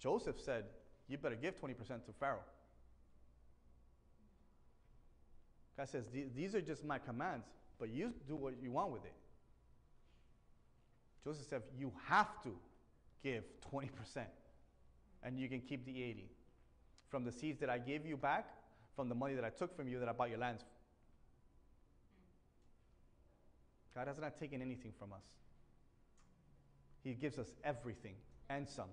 Joseph 0.00 0.40
said, 0.40 0.64
You 1.08 1.18
better 1.18 1.36
give 1.36 1.60
20% 1.60 1.76
to 2.06 2.12
Pharaoh. 2.18 2.38
God 5.76 5.88
says, 5.88 6.06
These 6.34 6.54
are 6.54 6.62
just 6.62 6.84
my 6.84 6.98
commands, 6.98 7.46
but 7.78 7.90
you 7.90 8.14
do 8.26 8.34
what 8.34 8.54
you 8.62 8.72
want 8.72 8.90
with 8.92 9.04
it. 9.04 9.14
Joseph 11.22 11.46
said, 11.48 11.62
You 11.78 11.92
have 12.06 12.42
to 12.42 12.50
give 13.22 13.44
20%, 13.72 13.88
and 15.22 15.38
you 15.38 15.48
can 15.48 15.60
keep 15.60 15.84
the 15.84 16.02
80 16.02 16.30
from 17.10 17.24
the 17.24 17.32
seeds 17.32 17.60
that 17.60 17.68
I 17.68 17.78
gave 17.78 18.06
you 18.06 18.16
back, 18.16 18.46
from 19.00 19.08
the 19.08 19.14
money 19.14 19.34
that 19.34 19.44
I 19.46 19.48
took 19.48 19.74
from 19.74 19.88
you 19.88 19.98
that 19.98 20.10
I 20.10 20.12
bought 20.12 20.28
your 20.28 20.38
lands. 20.38 20.62
God 23.94 24.08
has 24.08 24.18
not 24.18 24.38
taken 24.38 24.60
anything 24.60 24.92
from 24.98 25.14
us. 25.14 25.24
He 27.02 27.14
gives 27.14 27.38
us 27.38 27.54
everything 27.64 28.12
and 28.50 28.68
some. 28.68 28.90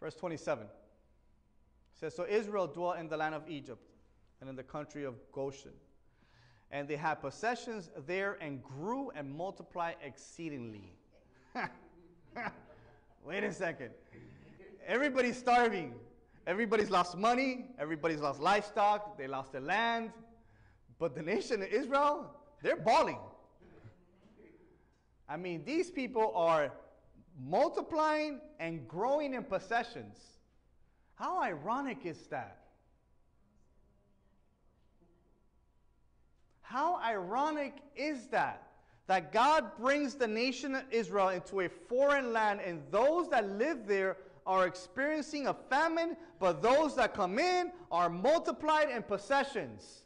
Verse 0.00 0.14
27 0.14 0.66
says, 1.92 2.16
So 2.16 2.24
Israel 2.26 2.68
dwelt 2.68 2.96
in 2.96 3.10
the 3.10 3.18
land 3.18 3.34
of 3.34 3.42
Egypt 3.50 3.86
and 4.40 4.48
in 4.48 4.56
the 4.56 4.62
country 4.62 5.04
of 5.04 5.16
Goshen. 5.30 5.72
And 6.70 6.86
they 6.86 6.96
had 6.96 7.16
possessions 7.16 7.90
there 8.06 8.38
and 8.40 8.62
grew 8.62 9.10
and 9.10 9.30
multiplied 9.30 9.96
exceedingly. 10.04 10.92
Wait 13.26 13.44
a 13.44 13.52
second. 13.52 13.90
Everybody's 14.86 15.36
starving. 15.36 15.94
Everybody's 16.46 16.90
lost 16.90 17.16
money. 17.16 17.66
Everybody's 17.78 18.20
lost 18.20 18.40
livestock. 18.40 19.18
They 19.18 19.26
lost 19.26 19.52
their 19.52 19.60
land. 19.60 20.10
But 20.98 21.14
the 21.14 21.22
nation 21.22 21.62
of 21.62 21.68
Israel, 21.68 22.30
they're 22.62 22.76
balling. 22.76 23.18
I 25.28 25.36
mean, 25.36 25.64
these 25.64 25.90
people 25.90 26.32
are 26.34 26.72
multiplying 27.38 28.40
and 28.58 28.86
growing 28.88 29.34
in 29.34 29.44
possessions. 29.44 30.18
How 31.14 31.42
ironic 31.42 32.04
is 32.04 32.26
that? 32.28 32.59
How 36.70 37.00
ironic 37.02 37.74
is 37.96 38.28
that? 38.28 38.62
That 39.08 39.32
God 39.32 39.76
brings 39.76 40.14
the 40.14 40.28
nation 40.28 40.76
of 40.76 40.84
Israel 40.92 41.30
into 41.30 41.62
a 41.62 41.68
foreign 41.68 42.32
land, 42.32 42.60
and 42.64 42.80
those 42.92 43.28
that 43.30 43.58
live 43.58 43.88
there 43.88 44.18
are 44.46 44.68
experiencing 44.68 45.48
a 45.48 45.54
famine, 45.68 46.16
but 46.38 46.62
those 46.62 46.94
that 46.94 47.12
come 47.12 47.40
in 47.40 47.72
are 47.90 48.08
multiplied 48.08 48.88
in 48.88 49.02
possessions. 49.02 50.02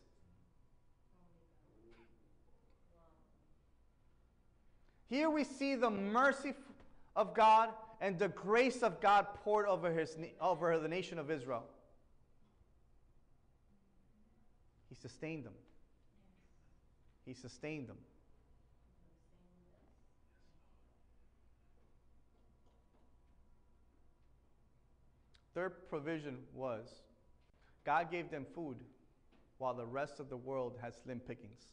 Here 5.11 5.29
we 5.29 5.45
see 5.45 5.75
the 5.75 5.91
mercy 5.91 6.55
of 7.15 7.35
God 7.35 7.69
and 8.01 8.19
the 8.19 8.29
grace 8.29 8.83
of 8.83 9.03
God 9.03 9.27
poured 9.45 9.67
over, 9.67 9.93
his, 9.93 10.17
over 10.41 10.79
the 10.79 10.89
nation 10.89 11.19
of 11.19 11.31
Israel. 11.31 11.65
He 14.89 14.95
sustained 14.95 15.45
them. 15.45 15.53
He 17.27 17.33
sustained 17.33 17.89
them. 17.89 17.97
Their 25.55 25.71
provision 25.71 26.39
was 26.53 26.89
God 27.85 28.11
gave 28.11 28.31
them 28.31 28.45
food 28.55 28.77
while 29.59 29.75
the 29.75 29.87
rest 29.87 30.19
of 30.19 30.29
the 30.29 30.37
world 30.37 30.79
had 30.83 30.95
slim 30.95 31.21
pickings. 31.21 31.67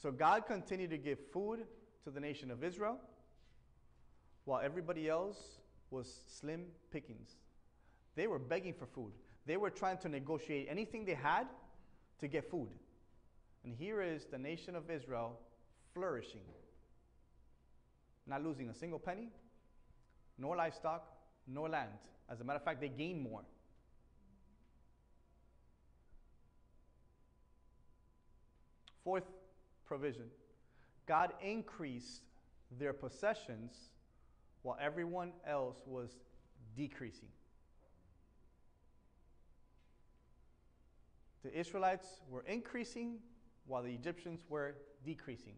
So 0.00 0.10
God 0.10 0.46
continued 0.46 0.90
to 0.90 0.98
give 0.98 1.18
food 1.32 1.64
to 2.04 2.10
the 2.10 2.20
nation 2.20 2.50
of 2.50 2.62
Israel 2.62 2.98
while 4.44 4.60
everybody 4.60 5.08
else 5.08 5.58
was 5.90 6.20
slim 6.28 6.66
pickings. 6.90 7.36
They 8.14 8.26
were 8.26 8.38
begging 8.38 8.72
for 8.72 8.86
food. 8.86 9.12
They 9.44 9.56
were 9.56 9.70
trying 9.70 9.98
to 9.98 10.08
negotiate 10.08 10.66
anything 10.70 11.04
they 11.04 11.14
had 11.14 11.46
to 12.20 12.28
get 12.28 12.50
food. 12.50 12.68
And 13.64 13.74
here 13.74 14.00
is 14.02 14.26
the 14.30 14.38
nation 14.38 14.76
of 14.76 14.90
Israel 14.90 15.38
flourishing, 15.92 16.46
not 18.26 18.44
losing 18.44 18.68
a 18.68 18.74
single 18.74 18.98
penny, 18.98 19.28
nor 20.38 20.56
livestock, 20.56 21.04
nor 21.46 21.68
land. 21.68 21.90
As 22.30 22.40
a 22.40 22.44
matter 22.44 22.58
of 22.58 22.64
fact, 22.64 22.80
they 22.80 22.88
gain 22.88 23.22
more. 23.22 23.42
Fourth 29.04 29.24
provision 29.86 30.24
God 31.06 31.32
increased 31.40 32.22
their 32.78 32.92
possessions 32.92 33.90
while 34.62 34.76
everyone 34.80 35.30
else 35.46 35.76
was 35.86 36.10
decreasing. 36.76 37.28
The 41.46 41.56
Israelites 41.56 42.08
were 42.28 42.42
increasing 42.48 43.18
while 43.68 43.84
the 43.84 43.94
Egyptians 43.94 44.40
were 44.48 44.74
decreasing. 45.04 45.54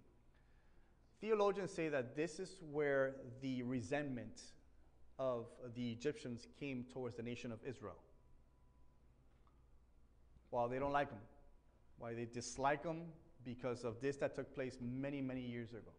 Theologians 1.19 1.73
say 1.73 1.89
that 1.89 2.15
this 2.15 2.39
is 2.39 2.59
where 2.71 3.15
the 3.41 3.63
resentment 3.63 4.43
of 5.19 5.47
the 5.75 5.91
Egyptians 5.91 6.47
came 6.61 6.85
towards 6.93 7.17
the 7.17 7.23
nation 7.23 7.51
of 7.51 7.59
Israel. 7.67 7.97
While 10.51 10.69
they 10.69 10.79
don't 10.79 10.93
like 10.93 11.09
them, 11.09 11.23
why 11.99 12.13
they 12.13 12.27
dislike 12.27 12.83
them 12.83 13.05
because 13.43 13.83
of 13.83 13.99
this 14.03 14.19
that 14.19 14.37
took 14.37 14.55
place 14.55 14.77
many, 14.83 15.23
many 15.23 15.41
years 15.41 15.71
ago. 15.71 15.93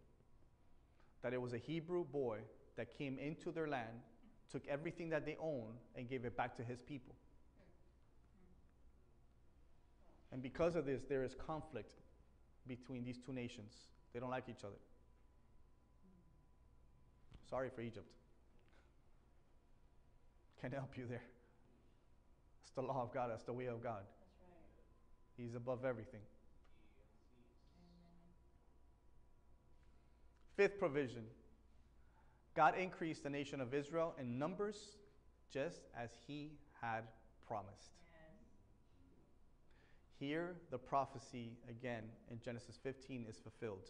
That 1.24 1.34
it 1.34 1.42
was 1.42 1.54
a 1.54 1.58
Hebrew 1.58 2.06
boy 2.06 2.42
that 2.78 2.96
came 2.96 3.18
into 3.18 3.52
their 3.52 3.68
land, 3.68 4.04
took 4.52 4.68
everything 4.68 5.10
that 5.10 5.26
they 5.26 5.36
owned, 5.42 5.80
and 5.96 6.08
gave 6.08 6.26
it 6.26 6.38
back 6.38 6.56
to 6.58 6.64
his 6.64 6.80
people. 6.80 7.16
And 10.32 10.42
because 10.42 10.76
of 10.76 10.86
this, 10.86 11.04
there 11.04 11.24
is 11.24 11.36
conflict 11.36 11.94
between 12.68 13.04
these 13.04 13.18
two 13.18 13.34
nations. 13.34 13.74
They 14.14 14.20
don't 14.20 14.30
like 14.30 14.48
each 14.50 14.64
other. 14.64 14.76
Sorry 17.50 17.70
for 17.74 17.82
Egypt. 17.82 18.12
Can't 20.62 20.74
help 20.74 20.98
you 20.98 21.06
there. 21.08 21.24
It's 22.64 22.72
the 22.76 22.82
law 22.82 23.02
of 23.02 23.14
God, 23.14 23.32
that's 23.32 23.44
the 23.44 23.54
way 23.54 23.66
of 23.66 23.82
God. 23.82 24.04
That's 24.04 24.38
right. 24.42 25.44
He's 25.44 25.56
above 25.56 25.84
everything. 25.86 26.22
Fifth 30.56 30.78
provision 30.78 31.24
God 32.56 32.78
increased 32.78 33.24
the 33.24 33.30
nation 33.30 33.62
of 33.62 33.74
Israel 33.74 34.14
in 34.20 34.38
numbers 34.38 34.98
just 35.50 35.82
as 35.98 36.10
he 36.28 36.52
had 36.82 37.04
promised. 37.48 37.94
Here, 40.20 40.56
the 40.70 40.78
prophecy 40.78 41.54
again 41.70 42.04
in 42.30 42.40
Genesis 42.42 42.78
15 42.84 43.26
is 43.30 43.38
fulfilled. 43.38 43.90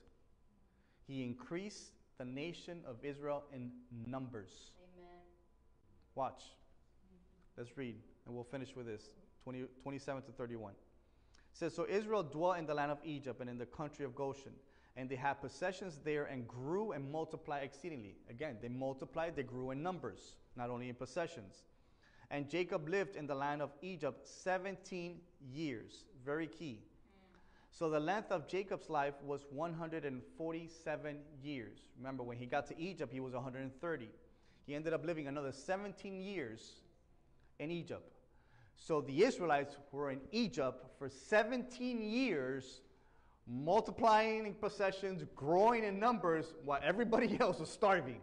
He 1.08 1.24
increased 1.24 1.94
the 2.20 2.26
nation 2.26 2.82
of 2.88 2.98
Israel 3.04 3.44
in 3.52 3.72
numbers. 4.06 4.52
Amen. 4.96 5.22
Watch. 6.14 6.44
Let's 7.58 7.76
read, 7.78 7.96
and 8.26 8.36
we'll 8.36 8.44
finish 8.44 8.76
with 8.76 8.86
this. 8.86 9.10
20, 9.44 9.64
27 9.82 10.22
to 10.24 10.32
31. 10.34 10.72
It 10.72 10.78
says, 11.54 11.74
So 11.74 11.88
Israel 11.90 12.22
dwelt 12.22 12.60
in 12.60 12.68
the 12.68 12.76
land 12.76 12.92
of 12.92 13.00
Egypt 13.04 13.42
and 13.42 13.50
in 13.50 13.58
the 13.58 13.66
country 13.66 14.06
of 14.06 14.14
Goshen, 14.14 14.54
and 14.96 15.10
they 15.10 15.16
had 15.16 15.42
possessions 15.42 16.00
there 16.04 16.26
and 16.26 16.48
grew 16.48 16.92
and 16.92 17.12
multiplied 17.12 17.64
exceedingly. 17.64 18.16
Again, 18.30 18.58
they 18.62 18.68
multiplied, 18.68 19.36
they 19.36 19.44
grew 19.44 19.72
in 19.72 19.82
numbers, 19.82 20.36
not 20.56 20.70
only 20.70 20.90
in 20.90 20.96
possessions. 20.96 21.64
And 22.32 22.48
Jacob 22.48 22.88
lived 22.88 23.16
in 23.16 23.26
the 23.26 23.36
land 23.36 23.62
of 23.62 23.72
Egypt 23.82 24.28
17 24.28 25.20
years. 25.52 26.06
Very 26.24 26.48
key. 26.48 26.80
So 27.72 27.90
the 27.90 28.00
length 28.00 28.32
of 28.32 28.48
Jacob's 28.48 28.90
life 28.90 29.14
was 29.24 29.46
147 29.52 31.18
years. 31.42 31.80
Remember, 31.98 32.24
when 32.24 32.38
he 32.38 32.46
got 32.46 32.68
to 32.68 32.80
Egypt, 32.80 33.14
he 33.14 33.20
was 33.20 33.34
130. 33.34 34.10
He 34.66 34.76
ended 34.76 34.94
up 34.94 35.06
living 35.06 35.28
another 35.28 35.52
17 35.52 36.22
years 36.22 36.74
in 37.60 37.72
Egypt. 37.72 38.12
So 38.76 39.02
the 39.02 39.24
Israelites 39.24 39.78
were 39.92 40.12
in 40.12 40.20
Egypt 40.32 40.86
for 40.98 41.10
17 41.10 42.02
years, 42.02 42.82
multiplying 43.48 44.46
in 44.46 44.54
possessions, 44.54 45.24
growing 45.36 45.84
in 45.84 46.00
numbers, 46.00 46.54
while 46.64 46.80
everybody 46.84 47.38
else 47.42 47.60
was 47.60 47.70
starving. 47.70 48.22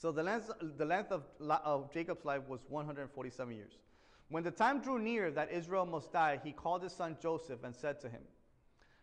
So 0.00 0.10
the 0.10 0.22
length, 0.22 0.50
the 0.78 0.84
length 0.86 1.12
of, 1.12 1.24
of 1.62 1.92
Jacob's 1.92 2.24
life 2.24 2.40
was 2.48 2.60
147 2.70 3.54
years. 3.54 3.72
When 4.30 4.42
the 4.42 4.50
time 4.50 4.80
drew 4.80 4.98
near 4.98 5.30
that 5.32 5.52
Israel 5.52 5.84
must 5.84 6.10
die, 6.10 6.40
he 6.42 6.52
called 6.52 6.82
his 6.82 6.94
son 6.94 7.18
Joseph 7.20 7.64
and 7.64 7.76
said 7.76 8.00
to 8.00 8.08
him, 8.08 8.22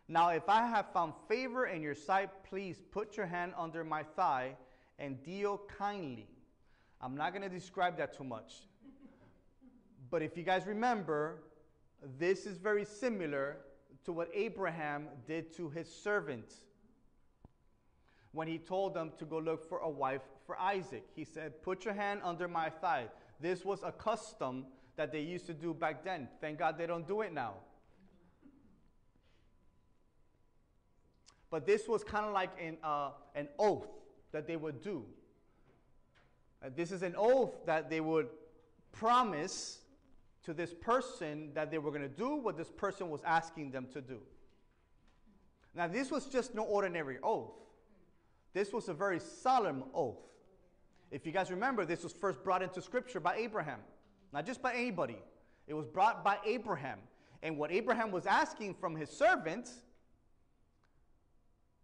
Now 0.08 0.30
if 0.30 0.48
I 0.48 0.66
have 0.66 0.92
found 0.92 1.12
favor 1.28 1.66
in 1.66 1.82
your 1.82 1.94
sight, 1.94 2.30
please 2.42 2.82
put 2.90 3.16
your 3.16 3.26
hand 3.26 3.52
under 3.56 3.84
my 3.84 4.02
thigh 4.02 4.56
and 4.98 5.22
deal 5.22 5.60
kindly. 5.78 6.26
I'm 7.00 7.14
not 7.14 7.32
going 7.32 7.48
to 7.48 7.48
describe 7.48 7.96
that 7.98 8.16
too 8.16 8.24
much. 8.24 8.66
but 10.10 10.20
if 10.20 10.36
you 10.36 10.42
guys 10.42 10.66
remember, 10.66 11.44
this 12.18 12.44
is 12.44 12.58
very 12.58 12.84
similar 12.84 13.58
to 14.04 14.12
what 14.12 14.30
Abraham 14.34 15.06
did 15.28 15.54
to 15.58 15.70
his 15.70 15.88
servant 15.88 16.54
when 18.32 18.48
he 18.48 18.58
told 18.58 18.94
them 18.94 19.12
to 19.18 19.24
go 19.24 19.38
look 19.38 19.68
for 19.68 19.78
a 19.78 19.88
wife 19.88 20.22
for 20.48 20.58
Isaac. 20.58 21.04
He 21.14 21.24
said, 21.24 21.62
Put 21.62 21.84
your 21.84 21.92
hand 21.92 22.22
under 22.24 22.48
my 22.48 22.70
thigh. 22.70 23.08
This 23.38 23.66
was 23.66 23.82
a 23.84 23.92
custom 23.92 24.64
that 24.96 25.12
they 25.12 25.20
used 25.20 25.44
to 25.46 25.52
do 25.52 25.74
back 25.74 26.02
then. 26.02 26.26
Thank 26.40 26.58
God 26.58 26.78
they 26.78 26.86
don't 26.86 27.06
do 27.06 27.20
it 27.20 27.34
now. 27.34 27.52
But 31.50 31.66
this 31.66 31.86
was 31.86 32.02
kind 32.02 32.24
of 32.24 32.32
like 32.32 32.50
an, 32.60 32.78
uh, 32.82 33.10
an 33.34 33.48
oath 33.58 33.88
that 34.32 34.46
they 34.46 34.56
would 34.56 34.82
do. 34.82 35.04
Uh, 36.64 36.70
this 36.74 36.92
is 36.92 37.02
an 37.02 37.14
oath 37.16 37.52
that 37.66 37.90
they 37.90 38.00
would 38.00 38.28
promise 38.90 39.80
to 40.44 40.54
this 40.54 40.72
person 40.72 41.50
that 41.52 41.70
they 41.70 41.76
were 41.76 41.90
going 41.90 42.02
to 42.02 42.08
do 42.08 42.36
what 42.36 42.56
this 42.56 42.70
person 42.70 43.10
was 43.10 43.20
asking 43.22 43.70
them 43.70 43.86
to 43.92 44.00
do. 44.00 44.18
Now, 45.74 45.88
this 45.88 46.10
was 46.10 46.24
just 46.24 46.54
no 46.54 46.62
ordinary 46.62 47.18
oath. 47.22 47.52
This 48.54 48.72
was 48.72 48.88
a 48.88 48.94
very 48.94 49.20
solemn 49.20 49.84
oath. 49.92 50.16
If 51.10 51.26
you 51.26 51.32
guys 51.32 51.50
remember, 51.50 51.84
this 51.84 52.02
was 52.02 52.12
first 52.12 52.42
brought 52.44 52.62
into 52.62 52.82
scripture 52.82 53.20
by 53.20 53.36
Abraham, 53.36 53.80
not 54.32 54.46
just 54.46 54.60
by 54.60 54.74
anybody. 54.74 55.18
It 55.66 55.74
was 55.74 55.86
brought 55.86 56.24
by 56.24 56.38
Abraham. 56.44 56.98
And 57.42 57.56
what 57.56 57.70
Abraham 57.70 58.10
was 58.10 58.26
asking 58.26 58.74
from 58.74 58.96
his 58.96 59.10
servant, 59.10 59.70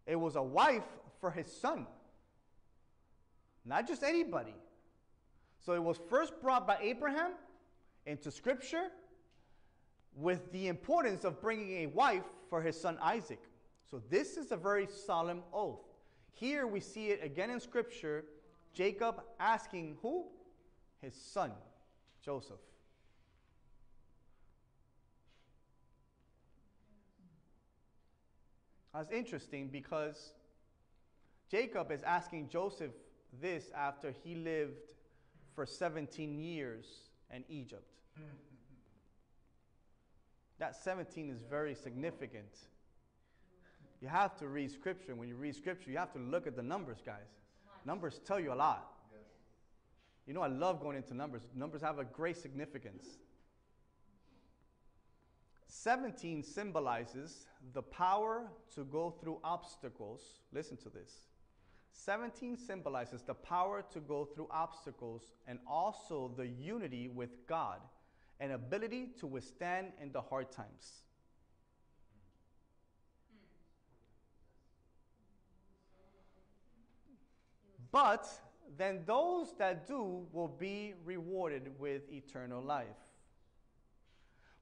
it 0.06 0.16
was 0.16 0.36
a 0.36 0.42
wife 0.42 0.84
for 1.20 1.30
his 1.30 1.50
son 1.50 1.86
not 3.64 3.86
just 3.86 4.02
anybody. 4.02 4.54
So 5.58 5.72
it 5.72 5.82
was 5.82 5.98
first 6.10 6.40
brought 6.42 6.66
by 6.66 6.78
Abraham 6.80 7.32
into 8.06 8.30
scripture 8.30 8.88
with 10.14 10.52
the 10.52 10.68
importance 10.68 11.24
of 11.24 11.40
bringing 11.40 11.84
a 11.84 11.86
wife 11.86 12.24
for 12.50 12.60
his 12.60 12.78
son 12.78 12.98
Isaac. 13.00 13.40
So 13.90 14.02
this 14.10 14.36
is 14.36 14.52
a 14.52 14.56
very 14.56 14.86
solemn 14.86 15.42
oath. 15.52 15.80
Here 16.32 16.66
we 16.66 16.80
see 16.80 17.08
it 17.08 17.20
again 17.22 17.50
in 17.50 17.60
scripture 17.60 18.24
Jacob 18.74 19.22
asking 19.38 19.96
who? 20.02 20.26
His 21.00 21.14
son, 21.14 21.52
Joseph. 22.24 22.60
That's 28.92 29.10
interesting 29.10 29.68
because 29.68 30.32
Jacob 31.50 31.90
is 31.90 32.02
asking 32.02 32.48
Joseph 32.48 32.92
this 33.40 33.70
after 33.76 34.14
he 34.22 34.34
lived 34.34 34.92
for 35.54 35.66
17 35.66 36.38
years 36.38 36.86
in 37.32 37.44
Egypt. 37.48 37.90
That 40.58 40.76
17 40.76 41.30
is 41.30 41.42
very 41.48 41.74
significant. 41.74 42.56
You 44.00 44.08
have 44.08 44.36
to 44.38 44.48
read 44.48 44.70
scripture. 44.70 45.14
When 45.14 45.28
you 45.28 45.36
read 45.36 45.56
scripture, 45.56 45.90
you 45.90 45.98
have 45.98 46.12
to 46.12 46.18
look 46.18 46.46
at 46.46 46.56
the 46.56 46.62
numbers, 46.62 46.98
guys. 47.04 47.43
Numbers 47.84 48.20
tell 48.24 48.40
you 48.40 48.52
a 48.52 48.54
lot. 48.54 48.90
You 50.26 50.32
know, 50.32 50.40
I 50.40 50.48
love 50.48 50.80
going 50.80 50.96
into 50.96 51.14
numbers. 51.14 51.42
Numbers 51.54 51.82
have 51.82 51.98
a 51.98 52.04
great 52.04 52.36
significance. 52.36 53.06
17 55.68 56.42
symbolizes 56.42 57.46
the 57.74 57.82
power 57.82 58.48
to 58.74 58.84
go 58.84 59.10
through 59.20 59.38
obstacles. 59.44 60.22
Listen 60.52 60.76
to 60.78 60.88
this 60.88 61.26
17 61.92 62.56
symbolizes 62.56 63.22
the 63.22 63.34
power 63.34 63.84
to 63.92 64.00
go 64.00 64.24
through 64.24 64.48
obstacles 64.50 65.32
and 65.46 65.58
also 65.66 66.32
the 66.36 66.46
unity 66.46 67.08
with 67.08 67.46
God 67.46 67.80
and 68.40 68.52
ability 68.52 69.10
to 69.20 69.26
withstand 69.26 69.92
in 70.00 70.10
the 70.10 70.20
hard 70.20 70.50
times. 70.50 71.02
But 77.94 78.28
then 78.76 79.02
those 79.06 79.54
that 79.56 79.86
do 79.86 80.26
will 80.32 80.48
be 80.48 80.94
rewarded 81.04 81.70
with 81.78 82.12
eternal 82.12 82.60
life. 82.60 82.88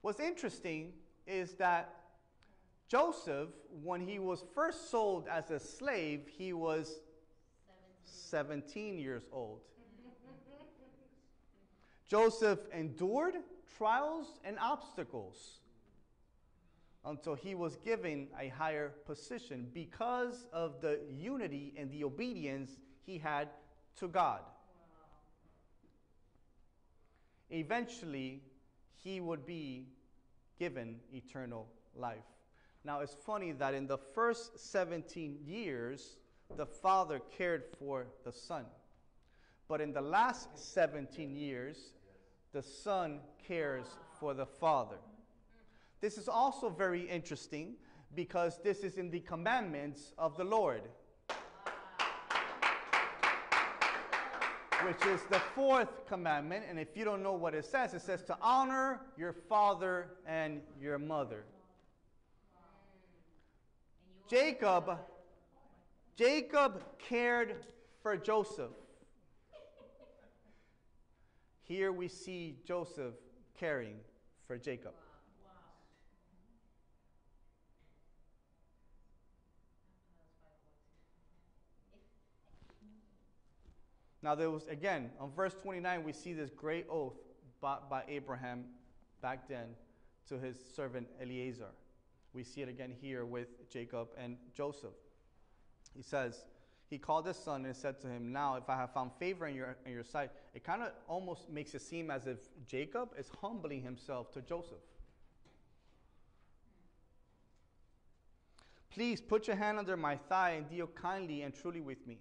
What's 0.02 0.20
interesting 0.20 0.92
is 1.26 1.54
that 1.54 1.94
Joseph, 2.88 3.48
when 3.82 4.02
he 4.02 4.18
was 4.18 4.44
first 4.54 4.90
sold 4.90 5.28
as 5.28 5.50
a 5.50 5.58
slave, 5.58 6.28
he 6.28 6.52
was 6.52 7.00
17 8.04 8.98
years 8.98 9.22
old. 9.32 9.60
Joseph 12.06 12.58
endured 12.70 13.36
trials 13.78 14.26
and 14.44 14.58
obstacles 14.60 15.60
until 17.06 17.34
he 17.34 17.54
was 17.54 17.76
given 17.76 18.28
a 18.38 18.48
higher 18.48 18.90
position 19.06 19.68
because 19.72 20.48
of 20.52 20.82
the 20.82 21.00
unity 21.08 21.72
and 21.78 21.90
the 21.90 22.04
obedience 22.04 22.76
he 23.04 23.18
had 23.18 23.48
to 23.96 24.08
God. 24.08 24.40
Eventually, 27.50 28.40
he 28.96 29.20
would 29.20 29.44
be 29.44 29.86
given 30.58 30.96
eternal 31.12 31.68
life. 31.94 32.24
Now, 32.84 33.00
it's 33.00 33.14
funny 33.14 33.52
that 33.52 33.74
in 33.74 33.86
the 33.86 33.98
first 33.98 34.58
17 34.58 35.38
years, 35.44 36.16
the 36.56 36.66
father 36.66 37.20
cared 37.36 37.64
for 37.78 38.06
the 38.24 38.32
son. 38.32 38.64
But 39.68 39.80
in 39.80 39.92
the 39.92 40.00
last 40.00 40.48
17 40.56 41.36
years, 41.36 41.94
the 42.52 42.62
son 42.62 43.20
cares 43.46 43.86
for 44.18 44.34
the 44.34 44.46
father. 44.46 44.96
This 46.00 46.18
is 46.18 46.28
also 46.28 46.68
very 46.68 47.08
interesting 47.08 47.74
because 48.14 48.58
this 48.62 48.80
is 48.80 48.98
in 48.98 49.10
the 49.10 49.20
commandments 49.20 50.12
of 50.18 50.36
the 50.36 50.44
Lord, 50.44 50.82
which 54.84 55.04
is 55.06 55.20
the 55.30 55.38
fourth 55.54 56.06
commandment. 56.06 56.64
And 56.68 56.78
if 56.78 56.96
you 56.96 57.04
don't 57.04 57.22
know 57.22 57.34
what 57.34 57.54
it 57.54 57.64
says, 57.64 57.94
it 57.94 58.02
says 58.02 58.22
to 58.24 58.36
honor 58.40 59.00
your 59.16 59.32
father 59.32 60.08
and 60.26 60.60
your 60.80 60.98
mother. 60.98 61.44
Jacob 64.28 64.98
Jacob 66.16 66.84
cared 66.98 67.64
for 68.02 68.16
Joseph. 68.16 68.70
Here 71.62 71.90
we 71.90 72.08
see 72.08 72.56
Joseph 72.66 73.14
caring 73.58 73.96
for 74.46 74.58
Jacob. 74.58 74.92
Now, 84.22 84.34
there 84.34 84.50
was, 84.50 84.66
again, 84.68 85.10
on 85.18 85.32
verse 85.32 85.54
29, 85.60 86.04
we 86.04 86.12
see 86.12 86.32
this 86.32 86.50
great 86.50 86.86
oath 86.88 87.16
bought 87.60 87.90
by 87.90 88.04
Abraham 88.08 88.64
back 89.20 89.48
then 89.48 89.66
to 90.28 90.38
his 90.38 90.56
servant 90.76 91.08
Eliezer. 91.20 91.70
We 92.32 92.44
see 92.44 92.62
it 92.62 92.68
again 92.68 92.94
here 93.00 93.24
with 93.24 93.68
Jacob 93.68 94.08
and 94.16 94.36
Joseph. 94.54 94.94
He 95.96 96.02
says, 96.02 96.44
he 96.88 96.98
called 96.98 97.26
his 97.26 97.36
son 97.36 97.64
and 97.64 97.74
said 97.74 98.00
to 98.02 98.06
him, 98.06 98.32
Now, 98.32 98.56
if 98.56 98.68
I 98.68 98.76
have 98.76 98.92
found 98.92 99.12
favor 99.18 99.46
in 99.46 99.54
your, 99.54 99.76
in 99.86 99.92
your 99.92 100.04
sight, 100.04 100.30
it 100.54 100.62
kind 100.62 100.82
of 100.82 100.92
almost 101.08 101.48
makes 101.48 101.74
it 101.74 101.80
seem 101.80 102.10
as 102.10 102.26
if 102.26 102.38
Jacob 102.66 103.10
is 103.18 103.30
humbling 103.40 103.82
himself 103.82 104.30
to 104.32 104.42
Joseph. 104.42 104.76
Please 108.90 109.22
put 109.22 109.46
your 109.46 109.56
hand 109.56 109.78
under 109.78 109.96
my 109.96 110.16
thigh 110.16 110.50
and 110.50 110.68
deal 110.68 110.86
kindly 110.86 111.40
and 111.40 111.54
truly 111.54 111.80
with 111.80 112.06
me. 112.06 112.18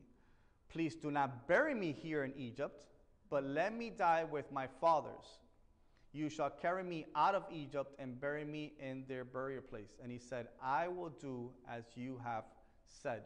Please 0.71 0.95
do 0.95 1.11
not 1.11 1.47
bury 1.47 1.75
me 1.75 1.91
here 1.91 2.23
in 2.23 2.33
Egypt, 2.37 2.85
but 3.29 3.43
let 3.43 3.75
me 3.75 3.89
die 3.89 4.23
with 4.23 4.51
my 4.51 4.67
fathers. 4.79 5.39
You 6.13 6.29
shall 6.29 6.49
carry 6.49 6.83
me 6.83 7.05
out 7.15 7.35
of 7.35 7.43
Egypt 7.51 7.93
and 7.99 8.19
bury 8.19 8.45
me 8.45 8.73
in 8.79 9.03
their 9.07 9.23
burial 9.25 9.61
place. 9.61 9.97
And 10.01 10.11
he 10.11 10.17
said, 10.17 10.47
I 10.61 10.87
will 10.87 11.09
do 11.09 11.51
as 11.69 11.83
you 11.95 12.19
have 12.23 12.43
said. 12.87 13.23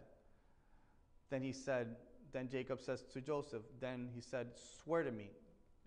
Then 1.29 1.41
he 1.41 1.51
said, 1.51 1.95
Then 2.31 2.49
Jacob 2.49 2.81
says 2.81 3.03
to 3.13 3.21
Joseph, 3.21 3.63
Then 3.79 4.09
he 4.13 4.21
said, 4.21 4.47
Swear 4.83 5.03
to 5.03 5.11
me. 5.11 5.29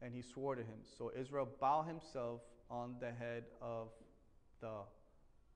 And 0.01 0.15
he 0.15 0.23
swore 0.23 0.55
to 0.55 0.63
him. 0.63 0.79
So 0.97 1.11
Israel 1.17 1.49
bowed 1.61 1.87
himself 1.87 2.41
on 2.71 2.95
the 3.01 3.11
head 3.11 3.45
of 3.61 3.89
the 4.61 4.83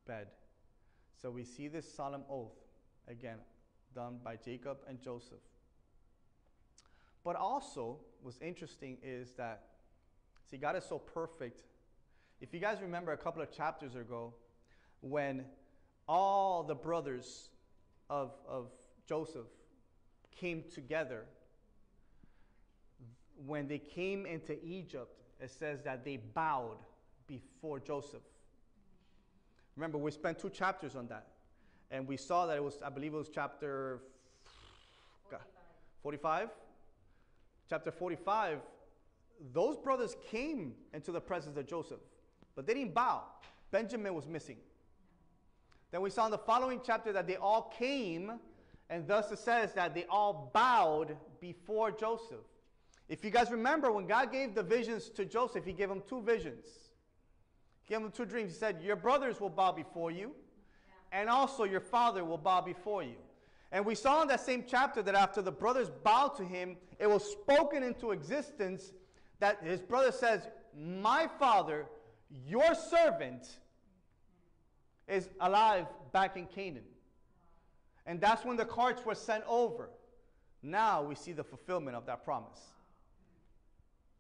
bed. 0.06 0.28
So 1.20 1.30
we 1.30 1.44
see 1.44 1.68
this 1.68 1.92
solemn 1.92 2.24
oath, 2.28 2.58
again, 3.06 3.38
done 3.94 4.18
by 4.24 4.36
Jacob 4.36 4.78
and 4.88 5.00
Joseph. 5.00 5.38
But 7.24 7.36
also, 7.36 7.98
what's 8.22 8.40
interesting 8.40 8.98
is 9.02 9.32
that, 9.34 9.62
see, 10.50 10.56
God 10.56 10.76
is 10.76 10.84
so 10.84 10.98
perfect. 10.98 11.62
If 12.40 12.52
you 12.52 12.60
guys 12.60 12.78
remember 12.82 13.12
a 13.12 13.16
couple 13.16 13.42
of 13.42 13.52
chapters 13.52 13.94
ago, 13.94 14.34
when 15.00 15.44
all 16.08 16.62
the 16.62 16.74
brothers 16.74 17.50
of, 18.10 18.32
of 18.48 18.70
Joseph 19.06 19.46
came 20.32 20.64
together, 20.74 21.24
when 23.46 23.68
they 23.68 23.78
came 23.78 24.26
into 24.26 24.62
Egypt, 24.64 25.20
it 25.40 25.50
says 25.50 25.82
that 25.82 26.04
they 26.04 26.16
bowed 26.16 26.78
before 27.26 27.78
Joseph. 27.80 28.22
Remember, 29.76 29.98
we 29.98 30.10
spent 30.10 30.38
two 30.38 30.50
chapters 30.50 30.96
on 30.96 31.06
that. 31.08 31.28
And 31.90 32.06
we 32.08 32.16
saw 32.16 32.46
that 32.46 32.56
it 32.56 32.64
was, 32.64 32.80
I 32.84 32.88
believe 32.88 33.14
it 33.14 33.18
was 33.18 33.28
chapter 33.28 34.00
45. 36.02 36.48
Chapter 37.72 37.90
45. 37.90 38.58
Those 39.54 39.78
brothers 39.78 40.14
came 40.30 40.74
into 40.92 41.10
the 41.10 41.22
presence 41.22 41.56
of 41.56 41.66
Joseph, 41.66 42.00
but 42.54 42.66
they 42.66 42.74
didn't 42.74 42.92
bow. 42.92 43.22
Benjamin 43.70 44.12
was 44.12 44.26
missing. 44.26 44.58
Then 45.90 46.02
we 46.02 46.10
saw 46.10 46.26
in 46.26 46.32
the 46.32 46.36
following 46.36 46.82
chapter 46.84 47.14
that 47.14 47.26
they 47.26 47.36
all 47.36 47.72
came, 47.78 48.32
and 48.90 49.08
thus 49.08 49.32
it 49.32 49.38
says 49.38 49.72
that 49.72 49.94
they 49.94 50.04
all 50.10 50.50
bowed 50.52 51.16
before 51.40 51.90
Joseph. 51.90 52.44
If 53.08 53.24
you 53.24 53.30
guys 53.30 53.50
remember, 53.50 53.90
when 53.90 54.06
God 54.06 54.30
gave 54.30 54.54
the 54.54 54.62
visions 54.62 55.08
to 55.08 55.24
Joseph, 55.24 55.64
he 55.64 55.72
gave 55.72 55.90
him 55.90 56.02
two 56.06 56.20
visions. 56.20 56.66
He 57.84 57.94
gave 57.94 58.04
him 58.04 58.10
two 58.10 58.26
dreams. 58.26 58.52
He 58.52 58.58
said, 58.58 58.82
Your 58.82 58.96
brothers 58.96 59.40
will 59.40 59.48
bow 59.48 59.72
before 59.72 60.10
you, 60.10 60.32
and 61.10 61.30
also 61.30 61.64
your 61.64 61.80
father 61.80 62.22
will 62.22 62.36
bow 62.36 62.60
before 62.60 63.02
you. 63.02 63.16
And 63.72 63.86
we 63.86 63.94
saw 63.94 64.20
in 64.20 64.28
that 64.28 64.40
same 64.40 64.64
chapter 64.68 65.02
that 65.02 65.14
after 65.14 65.40
the 65.40 65.50
brothers 65.50 65.90
bowed 66.04 66.36
to 66.36 66.44
him, 66.44 66.76
it 66.98 67.08
was 67.08 67.24
spoken 67.24 67.82
into 67.82 68.12
existence 68.12 68.92
that 69.40 69.62
his 69.64 69.80
brother 69.80 70.12
says, 70.12 70.46
My 70.78 71.26
father, 71.38 71.86
your 72.46 72.74
servant, 72.74 73.48
is 75.08 75.30
alive 75.40 75.86
back 76.12 76.36
in 76.36 76.46
Canaan. 76.46 76.84
And 78.04 78.20
that's 78.20 78.44
when 78.44 78.56
the 78.56 78.66
carts 78.66 79.04
were 79.06 79.14
sent 79.14 79.42
over. 79.48 79.88
Now 80.62 81.02
we 81.02 81.14
see 81.14 81.32
the 81.32 81.44
fulfillment 81.44 81.96
of 81.96 82.06
that 82.06 82.24
promise. 82.24 82.60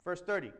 Verse 0.04 0.20
30. 0.20 0.50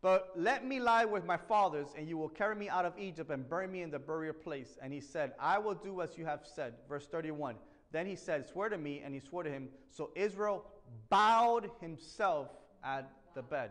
But 0.00 0.32
let 0.36 0.64
me 0.64 0.78
lie 0.78 1.04
with 1.04 1.24
my 1.24 1.36
fathers, 1.36 1.88
and 1.96 2.08
you 2.08 2.16
will 2.16 2.28
carry 2.28 2.54
me 2.54 2.68
out 2.68 2.84
of 2.84 2.96
Egypt 2.98 3.30
and 3.30 3.48
bury 3.48 3.66
me 3.66 3.82
in 3.82 3.90
the 3.90 3.98
burial 3.98 4.34
place. 4.34 4.78
And 4.80 4.92
he 4.92 5.00
said, 5.00 5.32
I 5.40 5.58
will 5.58 5.74
do 5.74 6.00
as 6.02 6.16
you 6.16 6.24
have 6.24 6.46
said. 6.46 6.74
Verse 6.88 7.06
31. 7.06 7.56
Then 7.90 8.06
he 8.06 8.14
said, 8.14 8.48
Swear 8.48 8.68
to 8.68 8.78
me. 8.78 9.02
And 9.04 9.12
he 9.12 9.20
swore 9.20 9.42
to 9.42 9.50
him. 9.50 9.68
So 9.90 10.10
Israel 10.14 10.64
bowed 11.08 11.70
himself 11.80 12.48
at 12.84 13.10
the 13.34 13.42
bed. 13.42 13.70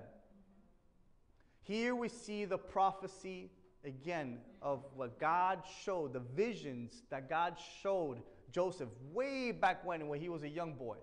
Here 1.63 1.95
we 1.95 2.09
see 2.09 2.45
the 2.45 2.57
prophecy 2.57 3.51
again 3.85 4.39
of 4.61 4.83
what 4.95 5.19
God 5.19 5.63
showed, 5.83 6.13
the 6.13 6.19
visions 6.19 7.03
that 7.09 7.29
God 7.29 7.55
showed 7.81 8.21
Joseph 8.51 8.89
way 9.13 9.51
back 9.51 9.85
when, 9.85 10.07
when 10.07 10.19
he 10.19 10.29
was 10.29 10.43
a 10.43 10.49
young 10.49 10.73
boy, 10.73 10.97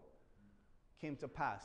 came 1.00 1.16
to 1.16 1.28
pass. 1.28 1.64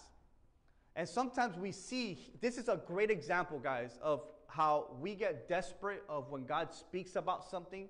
And 0.99 1.07
sometimes 1.07 1.57
we 1.57 1.71
see, 1.71 2.19
this 2.41 2.57
is 2.57 2.67
a 2.67 2.75
great 2.75 3.09
example, 3.09 3.57
guys, 3.57 3.97
of 4.01 4.25
how 4.47 4.87
we 4.99 5.15
get 5.15 5.47
desperate 5.47 6.03
of 6.09 6.29
when 6.29 6.43
God 6.43 6.73
speaks 6.73 7.15
about 7.15 7.49
something 7.49 7.87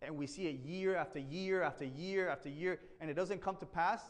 and 0.00 0.16
we 0.16 0.28
see 0.28 0.46
it 0.46 0.60
year 0.64 0.94
after 0.94 1.18
year 1.18 1.64
after 1.64 1.84
year 1.84 2.28
after 2.28 2.48
year 2.48 2.78
and 3.00 3.10
it 3.10 3.14
doesn't 3.14 3.42
come 3.42 3.56
to 3.56 3.66
pass. 3.66 4.00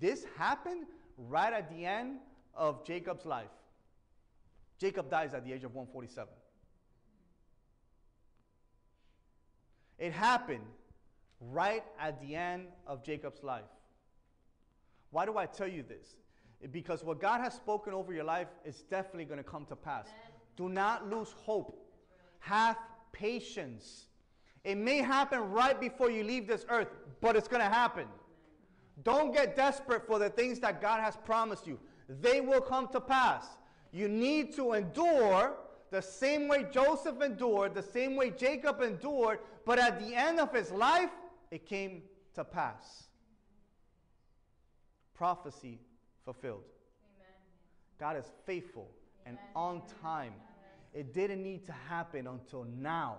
This 0.00 0.24
happened 0.38 0.86
right 1.18 1.52
at 1.52 1.68
the 1.68 1.84
end 1.84 2.20
of 2.54 2.82
Jacob's 2.86 3.26
life. 3.26 3.52
Jacob 4.78 5.10
dies 5.10 5.34
at 5.34 5.44
the 5.44 5.52
age 5.52 5.62
of 5.62 5.74
147. 5.74 6.32
It 9.98 10.14
happened 10.14 10.64
right 11.42 11.84
at 12.00 12.22
the 12.22 12.36
end 12.36 12.68
of 12.86 13.04
Jacob's 13.04 13.42
life. 13.42 13.68
Why 15.10 15.26
do 15.26 15.36
I 15.36 15.44
tell 15.44 15.68
you 15.68 15.82
this? 15.82 16.21
Because 16.70 17.02
what 17.02 17.20
God 17.20 17.40
has 17.40 17.54
spoken 17.54 17.92
over 17.92 18.12
your 18.12 18.24
life 18.24 18.48
is 18.64 18.82
definitely 18.82 19.24
going 19.24 19.38
to 19.38 19.44
come 19.44 19.66
to 19.66 19.76
pass. 19.76 20.06
Amen. 20.06 20.18
Do 20.56 20.68
not 20.68 21.10
lose 21.10 21.32
hope. 21.32 21.84
Have 22.38 22.76
patience. 23.12 24.06
It 24.64 24.76
may 24.76 24.98
happen 24.98 25.50
right 25.50 25.80
before 25.80 26.10
you 26.10 26.22
leave 26.22 26.46
this 26.46 26.64
earth, 26.68 26.88
but 27.20 27.34
it's 27.34 27.48
going 27.48 27.62
to 27.62 27.68
happen. 27.68 28.06
Don't 29.02 29.32
get 29.32 29.56
desperate 29.56 30.06
for 30.06 30.18
the 30.18 30.30
things 30.30 30.60
that 30.60 30.80
God 30.80 31.00
has 31.00 31.16
promised 31.24 31.66
you. 31.66 31.80
They 32.20 32.40
will 32.40 32.60
come 32.60 32.88
to 32.88 33.00
pass. 33.00 33.46
You 33.90 34.08
need 34.08 34.54
to 34.56 34.74
endure 34.74 35.54
the 35.90 36.00
same 36.00 36.48
way 36.48 36.66
Joseph 36.70 37.20
endured, 37.20 37.74
the 37.74 37.82
same 37.82 38.16
way 38.16 38.30
Jacob 38.30 38.80
endured, 38.80 39.40
but 39.66 39.78
at 39.78 40.00
the 40.00 40.14
end 40.14 40.40
of 40.40 40.52
his 40.54 40.70
life, 40.70 41.10
it 41.50 41.66
came 41.66 42.02
to 42.34 42.44
pass. 42.44 43.04
Prophecy 45.14 45.78
fulfilled. 46.24 46.64
Amen. 47.16 47.34
God 47.98 48.16
is 48.16 48.30
faithful 48.46 48.88
Amen. 49.26 49.38
and 49.38 49.56
on 49.56 49.82
time. 50.02 50.34
It 50.94 51.14
didn't 51.14 51.42
need 51.42 51.64
to 51.66 51.72
happen 51.72 52.26
until 52.26 52.64
now. 52.64 53.16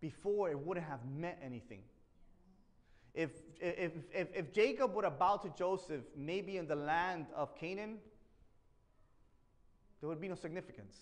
Before, 0.00 0.50
it 0.50 0.58
wouldn't 0.58 0.86
have 0.86 1.00
meant 1.04 1.36
anything. 1.44 1.80
If, 3.12 3.30
if, 3.60 3.92
if, 4.14 4.28
if 4.34 4.52
Jacob 4.52 4.94
would 4.94 5.04
have 5.04 5.18
bowed 5.18 5.42
to 5.42 5.52
Joseph, 5.58 6.04
maybe 6.16 6.56
in 6.56 6.66
the 6.66 6.76
land 6.76 7.26
of 7.34 7.54
Canaan, 7.54 7.98
there 10.00 10.08
would 10.08 10.20
be 10.20 10.28
no 10.28 10.36
significance. 10.36 10.96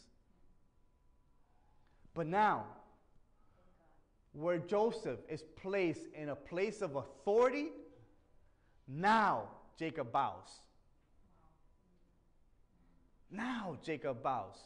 But 2.15 2.27
now, 2.27 2.65
where 4.33 4.59
Joseph 4.59 5.21
is 5.29 5.45
placed 5.61 6.07
in 6.15 6.31
a 6.31 6.35
place 6.35 6.83
of 6.83 6.97
authority, 6.97 7.69
now 8.89 9.45
Jacob 9.79 10.11
bows. 10.11 10.49
Now 13.31 13.77
Jacob 13.85 14.23
bows. 14.23 14.57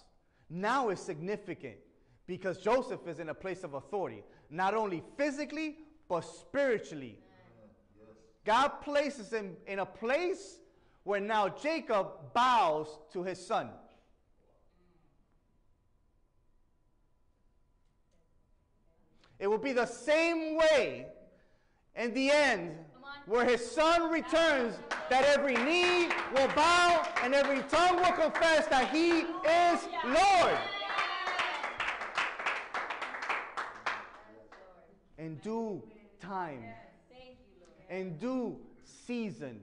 Now 0.48 0.90
is 0.90 1.00
significant 1.00 1.76
because 2.26 2.58
Joseph 2.58 3.06
is 3.08 3.18
in 3.18 3.30
a 3.30 3.34
place 3.34 3.64
of 3.64 3.74
authority, 3.74 4.22
not 4.48 4.74
only 4.74 5.02
physically, 5.16 5.78
but 6.08 6.20
spiritually. 6.20 7.18
God 8.44 8.68
places 8.82 9.32
him 9.32 9.56
in 9.66 9.80
a 9.80 9.86
place 9.86 10.60
where 11.04 11.20
now 11.20 11.48
Jacob 11.48 12.32
bows 12.32 12.98
to 13.12 13.22
his 13.22 13.44
son. 13.44 13.70
It 19.38 19.48
will 19.48 19.58
be 19.58 19.72
the 19.72 19.86
same 19.86 20.56
way 20.56 21.06
in 21.96 22.14
the 22.14 22.30
end 22.30 22.76
where 23.26 23.44
his 23.44 23.64
son 23.64 24.10
returns, 24.10 24.74
that 25.08 25.24
every 25.24 25.54
knee 25.54 26.08
will 26.34 26.48
bow 26.48 27.06
and 27.22 27.34
every 27.34 27.62
tongue 27.68 27.96
will 27.96 28.12
confess 28.12 28.66
that 28.66 28.90
he 28.90 29.24
is 29.48 29.88
Lord. 30.04 30.58
In 35.18 35.36
due 35.36 35.82
time, 36.20 36.64
in 37.88 38.16
due 38.16 38.58
season, 38.84 39.60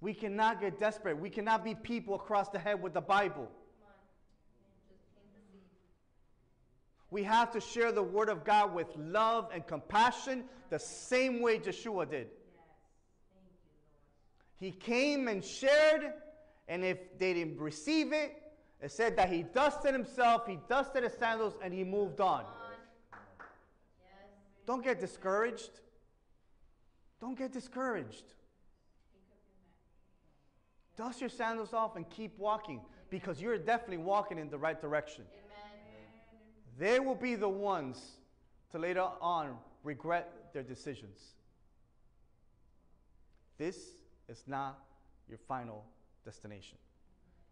we 0.00 0.14
cannot 0.14 0.60
get 0.60 0.78
desperate. 0.78 1.18
We 1.18 1.30
cannot 1.30 1.64
be 1.64 1.74
people 1.74 2.14
across 2.14 2.48
the 2.50 2.58
head 2.58 2.82
with 2.82 2.92
the 2.92 3.00
Bible. 3.00 3.48
We 7.10 7.22
have 7.22 7.50
to 7.52 7.60
share 7.60 7.90
the 7.90 8.02
word 8.02 8.28
of 8.28 8.44
God 8.44 8.74
with 8.74 8.88
love 8.96 9.48
and 9.54 9.66
compassion 9.66 10.44
the 10.68 10.78
same 10.78 11.40
way 11.40 11.58
Yeshua 11.58 12.10
did. 12.10 12.26
He 14.58 14.70
came 14.70 15.28
and 15.28 15.44
shared, 15.44 16.12
and 16.68 16.84
if 16.84 17.18
they 17.18 17.34
didn't 17.34 17.58
receive 17.58 18.12
it, 18.12 18.40
it 18.80 18.92
said 18.92 19.16
that 19.16 19.30
he 19.30 19.42
dusted 19.42 19.92
himself, 19.92 20.46
he 20.46 20.58
dusted 20.68 21.04
his 21.04 21.14
sandals, 21.14 21.54
and 21.62 21.72
he 21.72 21.84
moved 21.84 22.20
on. 22.20 22.44
Don't 24.66 24.82
get 24.82 25.00
discouraged. 25.00 25.80
Don't 27.20 27.36
get 27.36 27.52
discouraged. 27.52 28.34
Dust 30.96 31.20
your 31.20 31.30
sandals 31.30 31.74
off 31.74 31.96
and 31.96 32.08
keep 32.08 32.38
walking 32.38 32.80
because 33.10 33.40
you're 33.40 33.58
definitely 33.58 33.98
walking 33.98 34.38
in 34.38 34.48
the 34.48 34.58
right 34.58 34.80
direction. 34.80 35.24
They 36.78 37.00
will 37.00 37.14
be 37.14 37.34
the 37.34 37.48
ones 37.48 38.00
to 38.72 38.78
later 38.78 39.06
on 39.20 39.56
regret 39.82 40.52
their 40.52 40.62
decisions. 40.62 41.18
This 43.58 43.78
is 44.28 44.44
not 44.46 44.78
your 45.28 45.38
final 45.38 45.84
destination. 46.24 46.78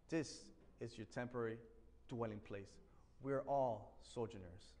This 0.09 0.45
is 0.79 0.97
your 0.97 1.07
temporary 1.13 1.57
dwelling 2.09 2.39
place. 2.47 2.69
We're 3.21 3.43
all 3.47 3.97
sojourners. 4.13 4.73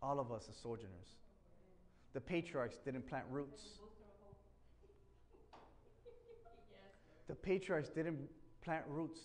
All 0.00 0.20
of 0.20 0.30
us 0.30 0.48
are 0.48 0.54
sojourners. 0.54 1.16
The 2.14 2.20
patriarchs 2.20 2.78
didn't 2.84 3.08
plant 3.08 3.24
roots. 3.30 3.62
The 7.26 7.34
patriarchs 7.34 7.90
didn't 7.90 8.18
plant 8.64 8.84
roots. 8.88 9.20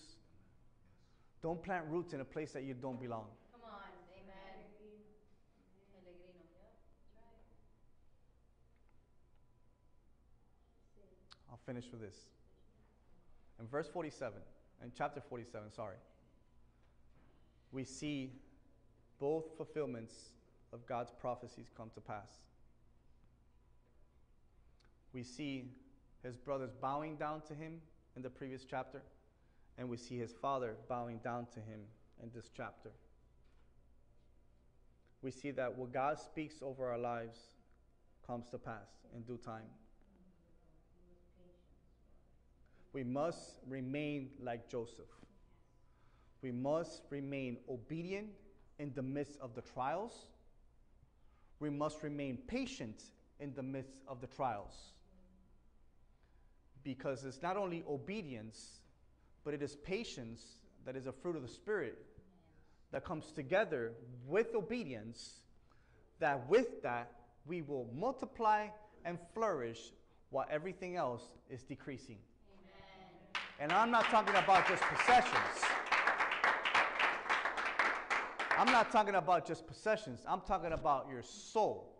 Don't 1.42 1.62
plant 1.62 1.84
roots 1.88 2.12
in 2.12 2.20
a 2.20 2.24
place 2.24 2.52
that 2.52 2.64
you 2.64 2.74
don't 2.74 3.00
belong. 3.00 3.26
Come 3.52 3.70
on, 3.70 3.80
amen. 4.12 4.64
Peregrino. 5.92 6.40
I'll 11.50 11.53
finish 11.66 11.84
with 11.90 12.00
this. 12.00 12.16
In 13.60 13.66
verse 13.66 13.88
47, 13.88 14.38
in 14.82 14.92
chapter 14.96 15.20
47, 15.20 15.70
sorry, 15.70 15.96
we 17.72 17.84
see 17.84 18.32
both 19.18 19.56
fulfillments 19.56 20.14
of 20.72 20.86
God's 20.86 21.12
prophecies 21.20 21.70
come 21.76 21.90
to 21.94 22.00
pass. 22.00 22.30
We 25.12 25.22
see 25.22 25.70
his 26.22 26.36
brothers 26.36 26.70
bowing 26.80 27.16
down 27.16 27.42
to 27.48 27.54
him 27.54 27.80
in 28.16 28.22
the 28.22 28.30
previous 28.30 28.64
chapter, 28.68 29.02
and 29.78 29.88
we 29.88 29.96
see 29.96 30.18
his 30.18 30.32
father 30.32 30.74
bowing 30.88 31.18
down 31.18 31.46
to 31.54 31.60
him 31.60 31.80
in 32.22 32.30
this 32.34 32.50
chapter. 32.56 32.90
We 35.22 35.30
see 35.30 35.52
that 35.52 35.76
what 35.76 35.92
God 35.92 36.18
speaks 36.18 36.56
over 36.62 36.90
our 36.90 36.98
lives 36.98 37.38
comes 38.26 38.48
to 38.50 38.58
pass 38.58 38.88
in 39.14 39.22
due 39.22 39.38
time. 39.38 39.62
We 42.94 43.02
must 43.02 43.56
remain 43.68 44.30
like 44.40 44.70
Joseph. 44.70 45.10
We 46.42 46.52
must 46.52 47.02
remain 47.10 47.58
obedient 47.68 48.28
in 48.78 48.92
the 48.94 49.02
midst 49.02 49.36
of 49.40 49.54
the 49.56 49.62
trials. 49.62 50.14
We 51.58 51.70
must 51.70 52.04
remain 52.04 52.38
patient 52.46 53.02
in 53.40 53.52
the 53.54 53.64
midst 53.64 54.02
of 54.06 54.20
the 54.20 54.28
trials. 54.28 54.92
Because 56.84 57.24
it's 57.24 57.42
not 57.42 57.56
only 57.56 57.82
obedience, 57.88 58.80
but 59.42 59.54
it 59.54 59.62
is 59.62 59.74
patience 59.74 60.42
that 60.86 60.94
is 60.94 61.06
a 61.06 61.12
fruit 61.12 61.34
of 61.34 61.42
the 61.42 61.48
Spirit 61.48 61.98
that 62.92 63.04
comes 63.04 63.32
together 63.32 63.92
with 64.24 64.54
obedience, 64.54 65.40
that 66.20 66.48
with 66.48 66.80
that 66.82 67.10
we 67.44 67.60
will 67.60 67.88
multiply 67.92 68.68
and 69.04 69.18
flourish 69.34 69.80
while 70.30 70.46
everything 70.48 70.94
else 70.94 71.24
is 71.50 71.64
decreasing. 71.64 72.18
And 73.60 73.72
I'm 73.72 73.90
not 73.90 74.04
talking 74.06 74.34
about 74.34 74.68
just 74.68 74.82
possessions. 74.82 75.64
I'm 78.56 78.66
not 78.66 78.90
talking 78.90 79.14
about 79.14 79.46
just 79.46 79.66
possessions. 79.66 80.20
I'm 80.26 80.40
talking 80.40 80.72
about 80.72 81.08
your 81.10 81.22
soul. 81.22 81.90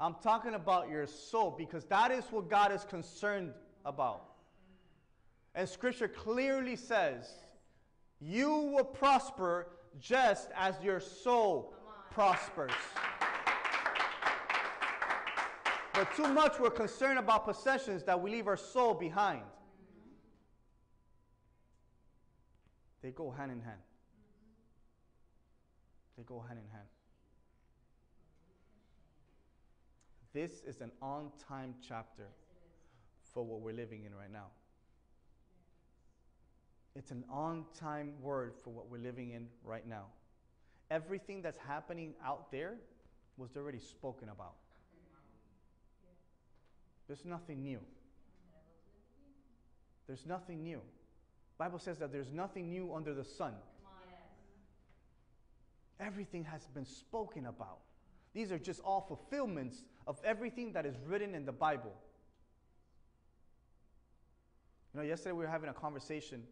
I'm 0.00 0.16
talking 0.22 0.54
about 0.54 0.90
your 0.90 1.06
soul 1.06 1.54
because 1.56 1.84
that 1.86 2.10
is 2.10 2.24
what 2.30 2.50
God 2.50 2.72
is 2.72 2.84
concerned 2.84 3.52
about. 3.84 4.24
And 5.54 5.68
scripture 5.68 6.08
clearly 6.08 6.76
says, 6.76 7.30
you 8.20 8.50
will 8.50 8.84
prosper 8.84 9.68
just 10.00 10.48
as 10.56 10.74
your 10.82 10.98
soul 10.98 11.74
prospers. 12.10 12.72
But 15.94 16.12
too 16.16 16.26
much 16.26 16.58
we're 16.58 16.70
concerned 16.70 17.20
about 17.20 17.46
possessions 17.46 18.02
that 18.02 18.20
we 18.20 18.32
leave 18.32 18.48
our 18.48 18.56
soul 18.56 18.94
behind. 18.94 19.42
They 23.00 23.12
go 23.12 23.30
hand 23.30 23.52
in 23.52 23.60
hand. 23.60 23.78
They 26.16 26.24
go 26.24 26.40
hand 26.40 26.58
in 26.58 26.70
hand. 26.72 26.88
This 30.32 30.62
is 30.66 30.80
an 30.80 30.90
on 31.00 31.30
time 31.48 31.74
chapter 31.86 32.26
for 33.32 33.44
what 33.44 33.60
we're 33.60 33.72
living 33.72 34.04
in 34.04 34.12
right 34.14 34.32
now. 34.32 34.46
It's 36.96 37.12
an 37.12 37.24
on 37.30 37.66
time 37.78 38.14
word 38.20 38.54
for 38.62 38.70
what 38.70 38.90
we're 38.90 38.98
living 38.98 39.30
in 39.30 39.46
right 39.62 39.86
now. 39.86 40.06
Everything 40.90 41.40
that's 41.40 41.58
happening 41.58 42.14
out 42.24 42.50
there 42.50 42.74
was 43.36 43.56
already 43.56 43.78
spoken 43.78 44.28
about. 44.28 44.54
There's 47.06 47.24
nothing 47.24 47.62
new. 47.62 47.80
There's 50.06 50.26
nothing 50.26 50.62
new. 50.62 50.80
Bible 51.58 51.78
says 51.78 51.98
that 51.98 52.12
there's 52.12 52.30
nothing 52.32 52.68
new 52.68 52.94
under 52.94 53.14
the 53.14 53.24
sun. 53.24 53.54
Everything 56.00 56.44
has 56.44 56.66
been 56.74 56.84
spoken 56.84 57.46
about. 57.46 57.78
These 58.34 58.50
are 58.50 58.58
just 58.58 58.80
all 58.80 59.00
fulfillments 59.00 59.84
of 60.06 60.18
everything 60.24 60.72
that 60.72 60.84
is 60.84 60.96
written 61.06 61.34
in 61.34 61.44
the 61.44 61.52
Bible. 61.52 61.92
You 64.92 65.00
know, 65.00 65.06
yesterday 65.06 65.32
we 65.32 65.44
were 65.44 65.50
having 65.50 65.70
a 65.70 65.74
conversation 65.74 66.42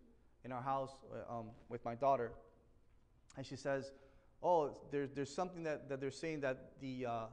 in 0.45 0.53
our 0.53 0.63
house 0.63 0.91
uh, 1.13 1.39
um, 1.39 1.47
with 1.69 1.85
my 1.85 1.95
daughter, 1.95 2.33
and 3.37 3.45
she 3.45 3.57
says, 3.57 3.93
"Oh, 4.43 4.77
there, 4.91 5.07
there's 5.07 5.33
something 5.33 5.65
that, 5.65 5.89
that 5.89 6.01
they're 6.01 6.11
saying 6.11 6.41
that 6.41 6.73
the, 6.81 7.07
uh, 7.07 7.27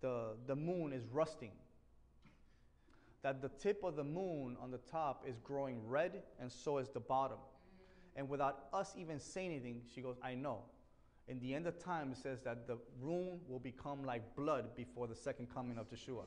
the, 0.00 0.36
the 0.46 0.56
moon 0.56 0.92
is 0.92 1.06
rusting. 1.06 1.52
That 3.22 3.42
the 3.42 3.48
tip 3.48 3.82
of 3.82 3.96
the 3.96 4.04
moon 4.04 4.56
on 4.60 4.70
the 4.70 4.78
top 4.78 5.24
is 5.26 5.38
growing 5.38 5.86
red, 5.86 6.22
and 6.40 6.50
so 6.50 6.78
is 6.78 6.88
the 6.88 7.00
bottom. 7.00 7.38
And 8.14 8.28
without 8.28 8.66
us 8.72 8.94
even 8.96 9.18
saying 9.18 9.50
anything, 9.50 9.82
she 9.94 10.00
goes, 10.00 10.16
I 10.22 10.34
know. 10.34 10.60
In 11.28 11.38
the 11.40 11.54
end 11.54 11.66
of 11.66 11.78
time, 11.78 12.12
it 12.12 12.18
says 12.18 12.40
that 12.44 12.66
the 12.66 12.78
moon 13.02 13.40
will 13.48 13.58
become 13.58 14.04
like 14.04 14.34
blood 14.34 14.74
before 14.74 15.06
the 15.06 15.14
second 15.14 15.48
coming 15.52 15.78
of 15.78 15.90
Yeshua. 15.90 16.24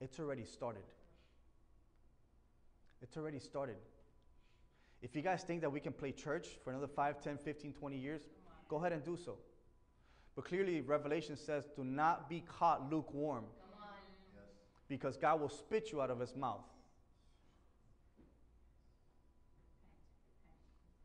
It's 0.00 0.18
already 0.18 0.44
started. 0.44 0.82
It's 3.02 3.16
already 3.16 3.38
started. 3.38 3.76
If 5.02 5.16
you 5.16 5.22
guys 5.22 5.42
think 5.42 5.62
that 5.62 5.70
we 5.72 5.80
can 5.80 5.92
play 5.92 6.12
church 6.12 6.48
for 6.62 6.70
another 6.70 6.86
5, 6.86 7.22
10, 7.22 7.38
15, 7.38 7.72
20 7.72 7.96
years, 7.96 8.20
go 8.68 8.76
ahead 8.76 8.92
and 8.92 9.02
do 9.02 9.16
so. 9.16 9.36
But 10.36 10.44
clearly, 10.44 10.82
Revelation 10.82 11.36
says, 11.36 11.64
do 11.74 11.82
not 11.82 12.28
be 12.28 12.44
caught 12.46 12.90
lukewarm. 12.90 13.44
Because 14.90 15.16
God 15.16 15.40
will 15.40 15.48
spit 15.48 15.92
you 15.92 16.02
out 16.02 16.10
of 16.10 16.18
his 16.18 16.34
mouth. 16.34 16.66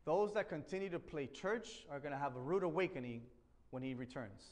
Those 0.04 0.34
that 0.34 0.48
continue 0.48 0.90
to 0.90 0.98
play 0.98 1.26
church 1.26 1.86
are 1.90 2.00
going 2.00 2.12
to 2.12 2.18
have 2.18 2.36
a 2.36 2.40
rude 2.40 2.64
awakening 2.64 3.22
when 3.70 3.82
he 3.82 3.94
returns. 3.94 4.42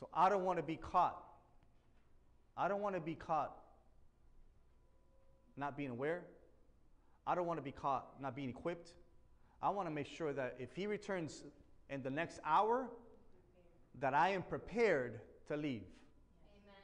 So 0.00 0.08
I 0.12 0.28
don't 0.28 0.44
want 0.44 0.58
to 0.58 0.62
be 0.62 0.76
caught. 0.76 1.22
I 2.56 2.68
don't 2.68 2.80
want 2.80 2.94
to 2.96 3.00
be 3.00 3.14
caught 3.14 3.56
not 5.56 5.76
being 5.76 5.90
aware. 5.90 6.22
I 7.26 7.34
don't 7.34 7.46
want 7.46 7.58
to 7.58 7.62
be 7.62 7.72
caught 7.72 8.20
not 8.20 8.34
being 8.34 8.48
equipped. 8.48 8.94
I 9.62 9.68
want 9.68 9.86
to 9.88 9.94
make 9.94 10.06
sure 10.06 10.32
that 10.32 10.56
if 10.58 10.74
he 10.74 10.86
returns 10.86 11.44
in 11.88 12.02
the 12.02 12.10
next 12.10 12.40
hour, 12.44 12.88
that 14.00 14.14
I 14.14 14.30
am 14.30 14.42
prepared 14.42 15.20
to 15.48 15.56
leave. 15.56 15.82
Amen. 16.56 16.82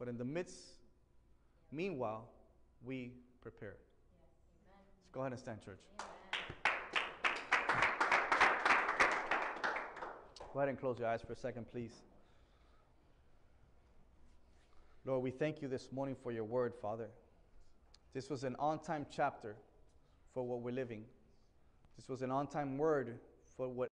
But 0.00 0.08
in 0.08 0.16
the 0.16 0.24
midst, 0.24 0.56
meanwhile, 1.70 2.26
we 2.82 3.12
prepare. 3.42 3.76
Let's 3.76 5.10
go 5.12 5.20
ahead 5.20 5.32
and 5.32 5.38
stand, 5.38 5.62
church. 5.62 5.78
Go 10.54 10.58
ahead 10.58 10.70
and 10.70 10.80
close 10.80 10.98
your 10.98 11.06
eyes 11.06 11.20
for 11.20 11.34
a 11.34 11.36
second, 11.36 11.70
please. 11.70 11.92
Lord, 15.04 15.22
we 15.22 15.30
thank 15.30 15.60
you 15.60 15.68
this 15.68 15.92
morning 15.92 16.16
for 16.22 16.32
your 16.32 16.44
word, 16.44 16.72
Father. 16.80 17.08
This 18.14 18.30
was 18.30 18.42
an 18.42 18.56
on 18.58 18.78
time 18.78 19.04
chapter 19.14 19.54
for 20.32 20.42
what 20.46 20.62
we're 20.62 20.72
living. 20.72 21.04
This 21.98 22.08
was 22.08 22.22
an 22.22 22.30
on 22.30 22.46
time 22.46 22.78
word 22.78 23.18
for 23.54 23.68
what 23.68 23.89